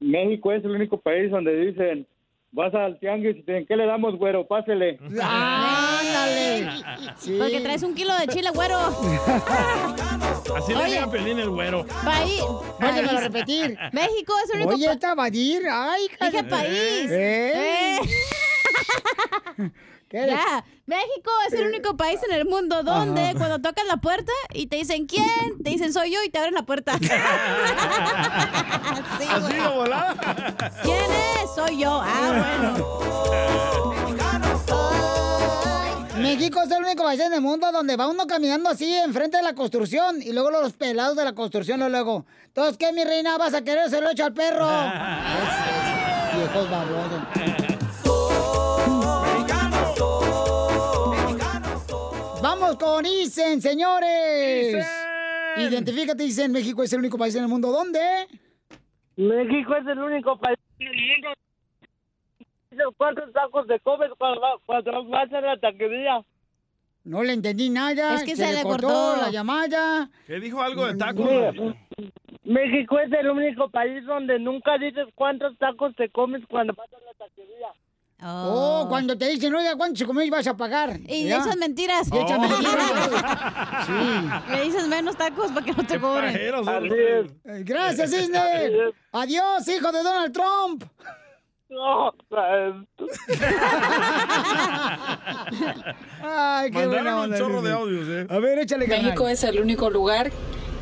[0.00, 2.06] México es el único país donde dicen
[2.52, 4.46] vas al tianguis y te dicen, ¿qué le damos, güero?
[4.46, 4.98] Pásele.
[5.20, 6.70] ¡Ándale!
[7.18, 7.36] Sí.
[7.36, 8.78] Porque traes un kilo de chile, güero.
[10.56, 10.90] Así le Oye.
[10.92, 11.84] diga a Pelín el güero.
[12.04, 12.42] País.
[12.78, 13.76] Vuélvemelo a repetir.
[13.92, 17.10] México es el único Oye, pa- esta Badir, ay, Dije país.
[17.10, 17.98] ¿Eh?
[20.14, 20.28] ¿Qué?
[20.28, 23.34] Ya, México es el único país en el mundo donde Ajá.
[23.36, 25.26] cuando tocas la puerta y te dicen ¿quién?
[25.60, 26.96] Te dicen soy yo y te abren la puerta.
[29.18, 29.60] Sí, ¿Así güey.
[29.60, 30.14] de volada?
[30.84, 31.10] ¿Quién
[31.42, 31.50] es?
[31.56, 32.00] Soy yo.
[32.00, 32.74] Ah,
[36.18, 39.42] México es el único país en el mundo donde va uno caminando así enfrente de
[39.42, 42.24] la construcción y luego los pelados de la construcción luego, luego.
[42.46, 43.36] Entonces, ¿qué, mi reina?
[43.36, 43.90] ¿Vas a querer?
[43.90, 44.64] Se lo echo al perro.
[46.36, 47.53] Viejos babosos.
[52.64, 54.86] Vamos con Isen, señores.
[55.58, 56.50] Identifícate, Isen.
[56.50, 57.70] México es el único país en el mundo.
[57.70, 58.00] ¿Dónde?
[59.16, 61.28] México es el único país en el mundo.
[62.96, 66.22] ¿Cuántos tacos te comes cuando, va- cuando vas a la taquería?
[67.04, 68.14] No le entendí nada.
[68.14, 69.16] Es que se le cortó.
[69.20, 70.08] la llamada.
[70.26, 71.26] ¿Qué dijo algo de tacos?
[71.26, 71.52] Mira,
[72.44, 76.96] México es el único país donde nunca dices cuántos tacos te comes cuando vas a
[77.04, 77.68] la taquería.
[78.26, 80.98] Oh, cuando te dicen, oiga, ¿cuánto se comió y vas a pagar?
[81.06, 81.38] Y le ¿Ya?
[81.40, 82.08] echas mentiras.
[82.10, 82.48] Y echan Oh.
[82.48, 83.10] mentiras.
[83.86, 83.92] Sí.
[84.50, 86.34] Le dices menos tacos para que no te cobren.
[86.34, 86.88] Así.
[86.90, 88.40] Eh, Gracias, Cisne.
[89.12, 90.84] Adiós, hijo de Donald Trump.
[91.68, 92.14] No,
[96.22, 97.72] Ay, qué Mandaron buena un onda, chorro de Cisne.
[97.80, 98.26] audios, ¿eh?
[98.30, 99.04] A ver, échale carnal.
[99.06, 100.30] México es el único lugar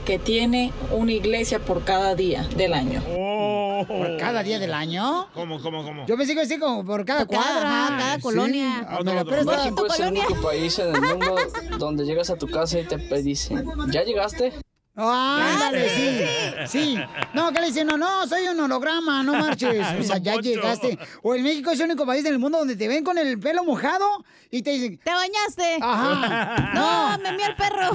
[0.05, 3.03] que tiene una iglesia por cada día del año.
[3.09, 3.85] Oh.
[3.87, 5.29] ¿Por cada día del año?
[5.35, 6.07] ¿Cómo, cómo, cómo?
[6.07, 7.87] Yo pensé que así como por cada Por cada- cuadra.
[7.87, 8.21] ajá, cada Sí.
[8.23, 8.87] colonia.
[8.91, 9.33] ¿Me Otro, la otro.
[9.33, 9.57] prestas?
[9.65, 11.37] México es el único país en el mundo
[11.79, 14.53] donde llegas a tu casa y te dicen, ¿ya llegaste?
[14.95, 16.21] Ah, ándale, sí,
[16.69, 16.99] sí.
[17.33, 17.87] No, ¿qué le dicen?
[17.87, 19.83] No, no, soy un holograma, no marches.
[19.99, 20.99] O sea, ya llegaste.
[21.23, 23.65] O en México es el único país del mundo donde te ven con el pelo
[23.65, 24.07] mojado
[24.51, 25.79] y te dicen, ¿Te bañaste?
[25.81, 26.73] ajá.
[26.75, 27.91] No, me mió el perro.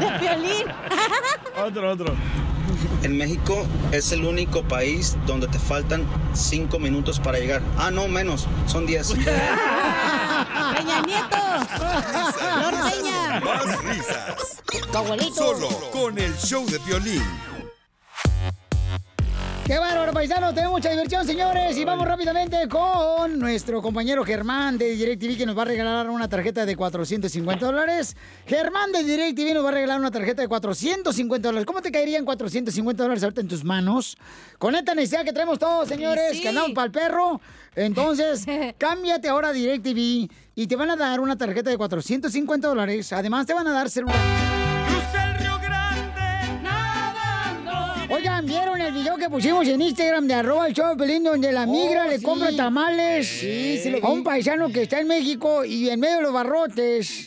[0.00, 0.66] De violín.
[1.66, 2.14] Otro, otro.
[3.02, 7.60] En México es el único país donde te faltan cinco minutos para llegar.
[7.76, 9.12] Ah, no, menos, son 10.
[9.14, 9.26] Peña
[11.06, 11.36] Nieto.
[13.44, 14.62] Más risas.
[14.90, 15.34] Tu abuelito.
[15.34, 17.22] Solo con el show de violín.
[19.70, 20.52] ¡Qué bárbaro, paisanos!
[20.52, 21.78] Tenemos mucha diversión, señores.
[21.78, 26.28] Y vamos rápidamente con nuestro compañero Germán de DirecTV que nos va a regalar una
[26.28, 28.16] tarjeta de 450 dólares.
[28.46, 31.66] Germán de DirecTV nos va a regalar una tarjeta de 450 dólares.
[31.66, 34.18] ¿Cómo te caerían 450 dólares ahorita en tus manos?
[34.58, 36.42] Con esta necesidad que traemos todos, señores, sí.
[36.42, 37.40] que andamos para el perro.
[37.76, 38.44] Entonces,
[38.76, 43.12] cámbiate ahora a DirecTV y te van a dar una tarjeta de 450 dólares.
[43.12, 44.16] Además, te van a dar celular.
[48.44, 52.06] ¿Vieron el video que pusimos en Instagram de arroba el show Pelín, donde la migra
[52.06, 52.24] le sí.
[52.24, 56.16] compra tamales Sí, sí lo a un paisano que está en México y en medio
[56.16, 57.26] de los barrotes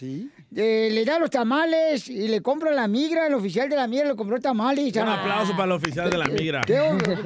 [0.56, 4.08] eh, le da los tamales y le compra la migra, el oficial de la migra
[4.10, 4.94] le compró tamales.
[4.96, 5.20] Un Ah.
[5.22, 6.62] aplauso para el oficial de la migra.
[6.66, 6.78] Qué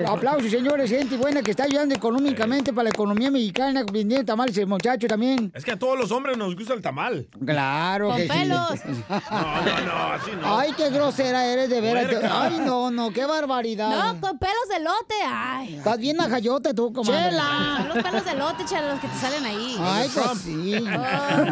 [0.08, 4.68] aplausos, señores, gente buena que está ayudando económicamente para la economía mexicana, vendiendo tamales, el
[4.68, 5.52] muchacho también.
[5.56, 7.28] Es que a todos los hombres nos gusta el tamal.
[7.46, 8.30] Claro Con que sí.
[8.30, 8.70] pelos.
[9.30, 10.58] No, no, no, así no.
[10.60, 12.06] Ay, qué grosera eres de veras.
[12.06, 12.42] Puerca.
[12.44, 14.14] Ay, no, no, qué barbaridad.
[14.14, 15.16] No, con pelos de lote.
[15.28, 15.76] Ay.
[15.78, 17.32] Estás bien najayote tú, comadre.
[17.38, 19.76] Son los pelos de lote, chela, los que te salen ahí.
[19.80, 20.76] Ay, pues sí.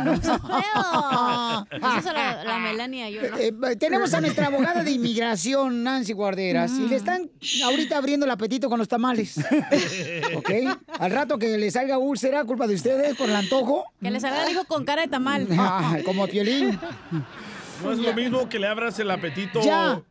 [0.06, 1.65] Oh, son feos.
[1.72, 3.38] Eso es la, la Melania, yo no.
[3.38, 7.30] Eh, eh, tenemos a nuestra abogada de inmigración, Nancy Guarderas, y le están
[7.64, 9.38] ahorita abriendo el apetito con los tamales.
[10.36, 10.52] ¿Ok?
[11.00, 13.86] Al rato que le salga úlcera, culpa de ustedes por el antojo.
[14.02, 15.48] Que le salga el hijo con cara de tamal.
[15.58, 16.80] Ah, como piolín.
[17.84, 19.62] No es lo mismo que le abras el apetito.
[19.62, 20.02] Ya.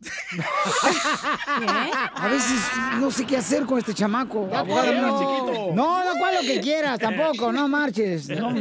[2.14, 2.60] A veces
[3.00, 4.48] no sé qué hacer con este chamaco.
[4.50, 4.64] No.
[4.64, 5.72] chiquito.
[5.74, 8.28] No, no, cual lo que quieras, tampoco, no marches.
[8.38, 8.52] No,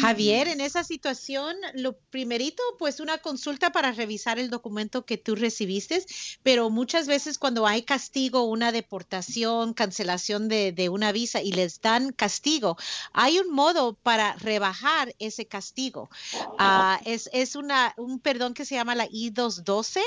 [0.00, 5.34] Javier, en esa situación, lo primerito, pues una consulta para revisar el documento que tú
[5.34, 6.04] recibiste,
[6.44, 11.80] pero muchas veces cuando hay castigo, una deportación, cancelación de, de una visa y les
[11.80, 12.76] dan castigo,
[13.12, 16.08] hay un modo para rebajar ese castigo.
[16.58, 20.00] Ah, es es una, un perdón que se llama la I-212.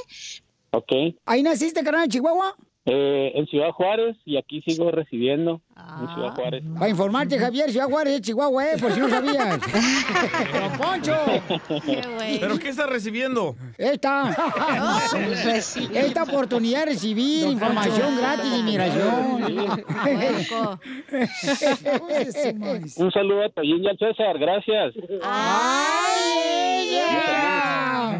[0.71, 0.91] ¿Ok?
[1.25, 2.55] ¿Ahí naciste, carnal, Chihuahua?
[2.85, 6.63] Eh, en Ciudad Juárez y aquí sigo residiendo en Ciudad Juárez.
[6.73, 9.59] Para informarte, Javier, Ciudad Juárez es Chihuahua, eh, por si no sabías.
[10.53, 11.15] Don Poncho.
[12.39, 13.55] ¿Pero qué está recibiendo?
[13.77, 14.31] Esta.
[15.93, 19.43] Esta oportunidad de recibir información gratis de inmigración.
[22.97, 24.95] Un saludo a Tallín y al César, gracias.
[25.21, 27.60] ¡Ay, ella!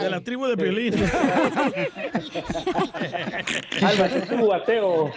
[0.00, 0.94] De la tribu de Piolín.
[3.78, 5.10] Cálmate tú, ateo.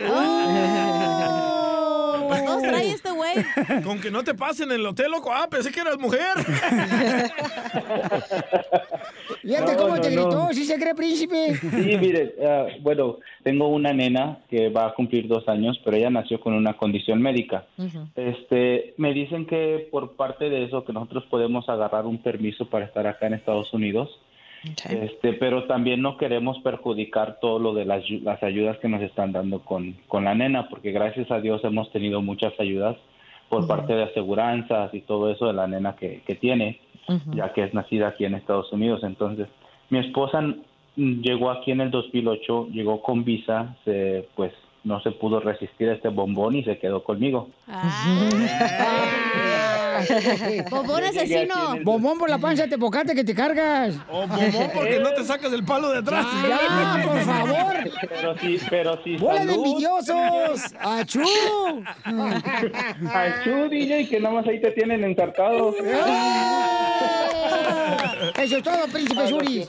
[2.28, 3.36] ¿Cuántos trae este güey?
[3.84, 5.32] Con que no te pasen en el hotel, loco.
[5.34, 6.22] Ah, pensé que eras mujer.
[9.42, 10.24] Fíjate No, cómo no, te no.
[10.24, 11.56] gritó, ¿sí se cree príncipe?
[11.56, 16.10] Sí, mire, ah, bueno, tengo una nena que va a cumplir dos años, pero ella
[16.10, 17.66] nació con una condición médica.
[18.16, 22.86] Este, me dicen que por parte de eso que nosotros podemos agarrar un permiso para
[22.86, 24.10] estar acá en Estados Unidos.
[24.90, 29.32] Este, pero también no queremos perjudicar todo lo de las, las ayudas que nos están
[29.32, 32.98] dando con, con la nena, porque gracias a Dios hemos tenido muchas ayudas
[33.50, 36.80] por parte de aseguranzas y todo eso de la nena que, que tiene,
[37.34, 39.02] ya que es nacida aquí en Estados Unidos.
[39.04, 39.48] Entonces,
[39.90, 40.44] mi esposa
[40.96, 44.52] llegó aquí en el 2008, llegó con visa, se, pues
[44.84, 47.50] no se pudo resistir a este bombón y se quedó conmigo.
[50.70, 51.78] Bombón asesino.
[51.84, 53.96] Bombón por la panza de tepocate que te cargas.
[54.10, 56.26] O bombón porque no te sacas el palo de atrás.
[56.48, 57.76] Ya, por favor.
[58.10, 59.18] Pero sí, pero sí.
[59.18, 60.74] ¡Bola de envidiosos!
[60.80, 61.24] ¡Achú!
[63.14, 65.74] Achú, DJ, que nada más ahí te tienen ensartado.
[68.38, 69.68] Eso es todo, príncipe Suri.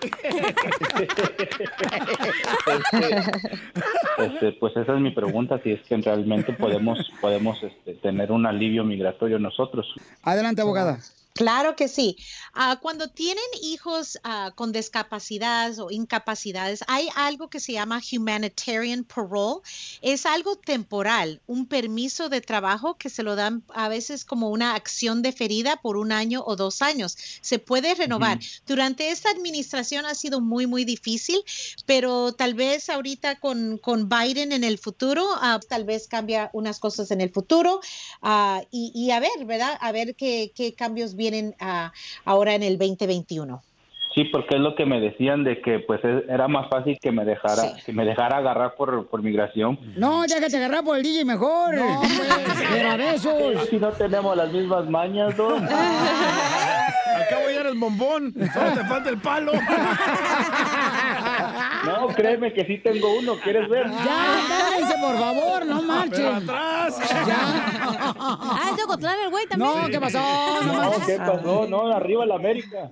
[4.18, 8.46] Este, pues esa es mi pregunta, si es que realmente podemos, podemos este, tener un
[8.46, 9.86] alivio migratorio nosotros.
[10.22, 10.98] Adelante, abogada.
[11.38, 12.16] Claro que sí.
[12.52, 19.04] Ah, cuando tienen hijos ah, con discapacidades o incapacidades, hay algo que se llama humanitarian
[19.04, 19.60] parole.
[20.02, 24.74] Es algo temporal, un permiso de trabajo que se lo dan a veces como una
[24.74, 27.16] acción deferida por un año o dos años.
[27.40, 28.40] Se puede renovar.
[28.66, 31.40] Durante esta administración ha sido muy, muy difícil,
[31.86, 36.80] pero tal vez ahorita con, con Biden en el futuro, ah, tal vez cambia unas
[36.80, 37.80] cosas en el futuro
[38.72, 39.78] y, y a ver, ¿verdad?
[39.80, 41.27] A ver qué, qué cambios vienen
[41.60, 41.92] ah,
[42.24, 43.62] ahora en el 2021.
[44.14, 47.12] Sí, porque es lo que me decían de que pues es- era más fácil que
[47.12, 49.78] me dejara, que me dejara agarrar por, por migración.
[49.96, 51.74] No, déjate agarrar por el DJ mejor.
[51.74, 52.00] No,
[52.72, 53.68] Pero a besos.
[53.70, 55.62] Si no tenemos las mismas mañas, don.
[55.68, 58.32] Acabo ya eres bombón.
[58.54, 59.52] Solo te falta el palo.
[61.84, 63.86] No, créeme que sí tengo uno, ¿quieres ver?
[63.88, 66.10] Ya, cállense, por favor, no marchen.
[66.12, 66.98] Pero atrás.
[67.26, 67.36] Ya.
[68.20, 69.70] Ah, es de Ocotlán el güey también.
[69.82, 70.18] No, ¿qué pasó?
[70.64, 71.06] No No.
[71.06, 71.66] ¿qué pasó?
[71.68, 72.88] No, arriba la América.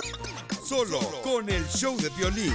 [0.65, 2.55] Solo con el show de violín.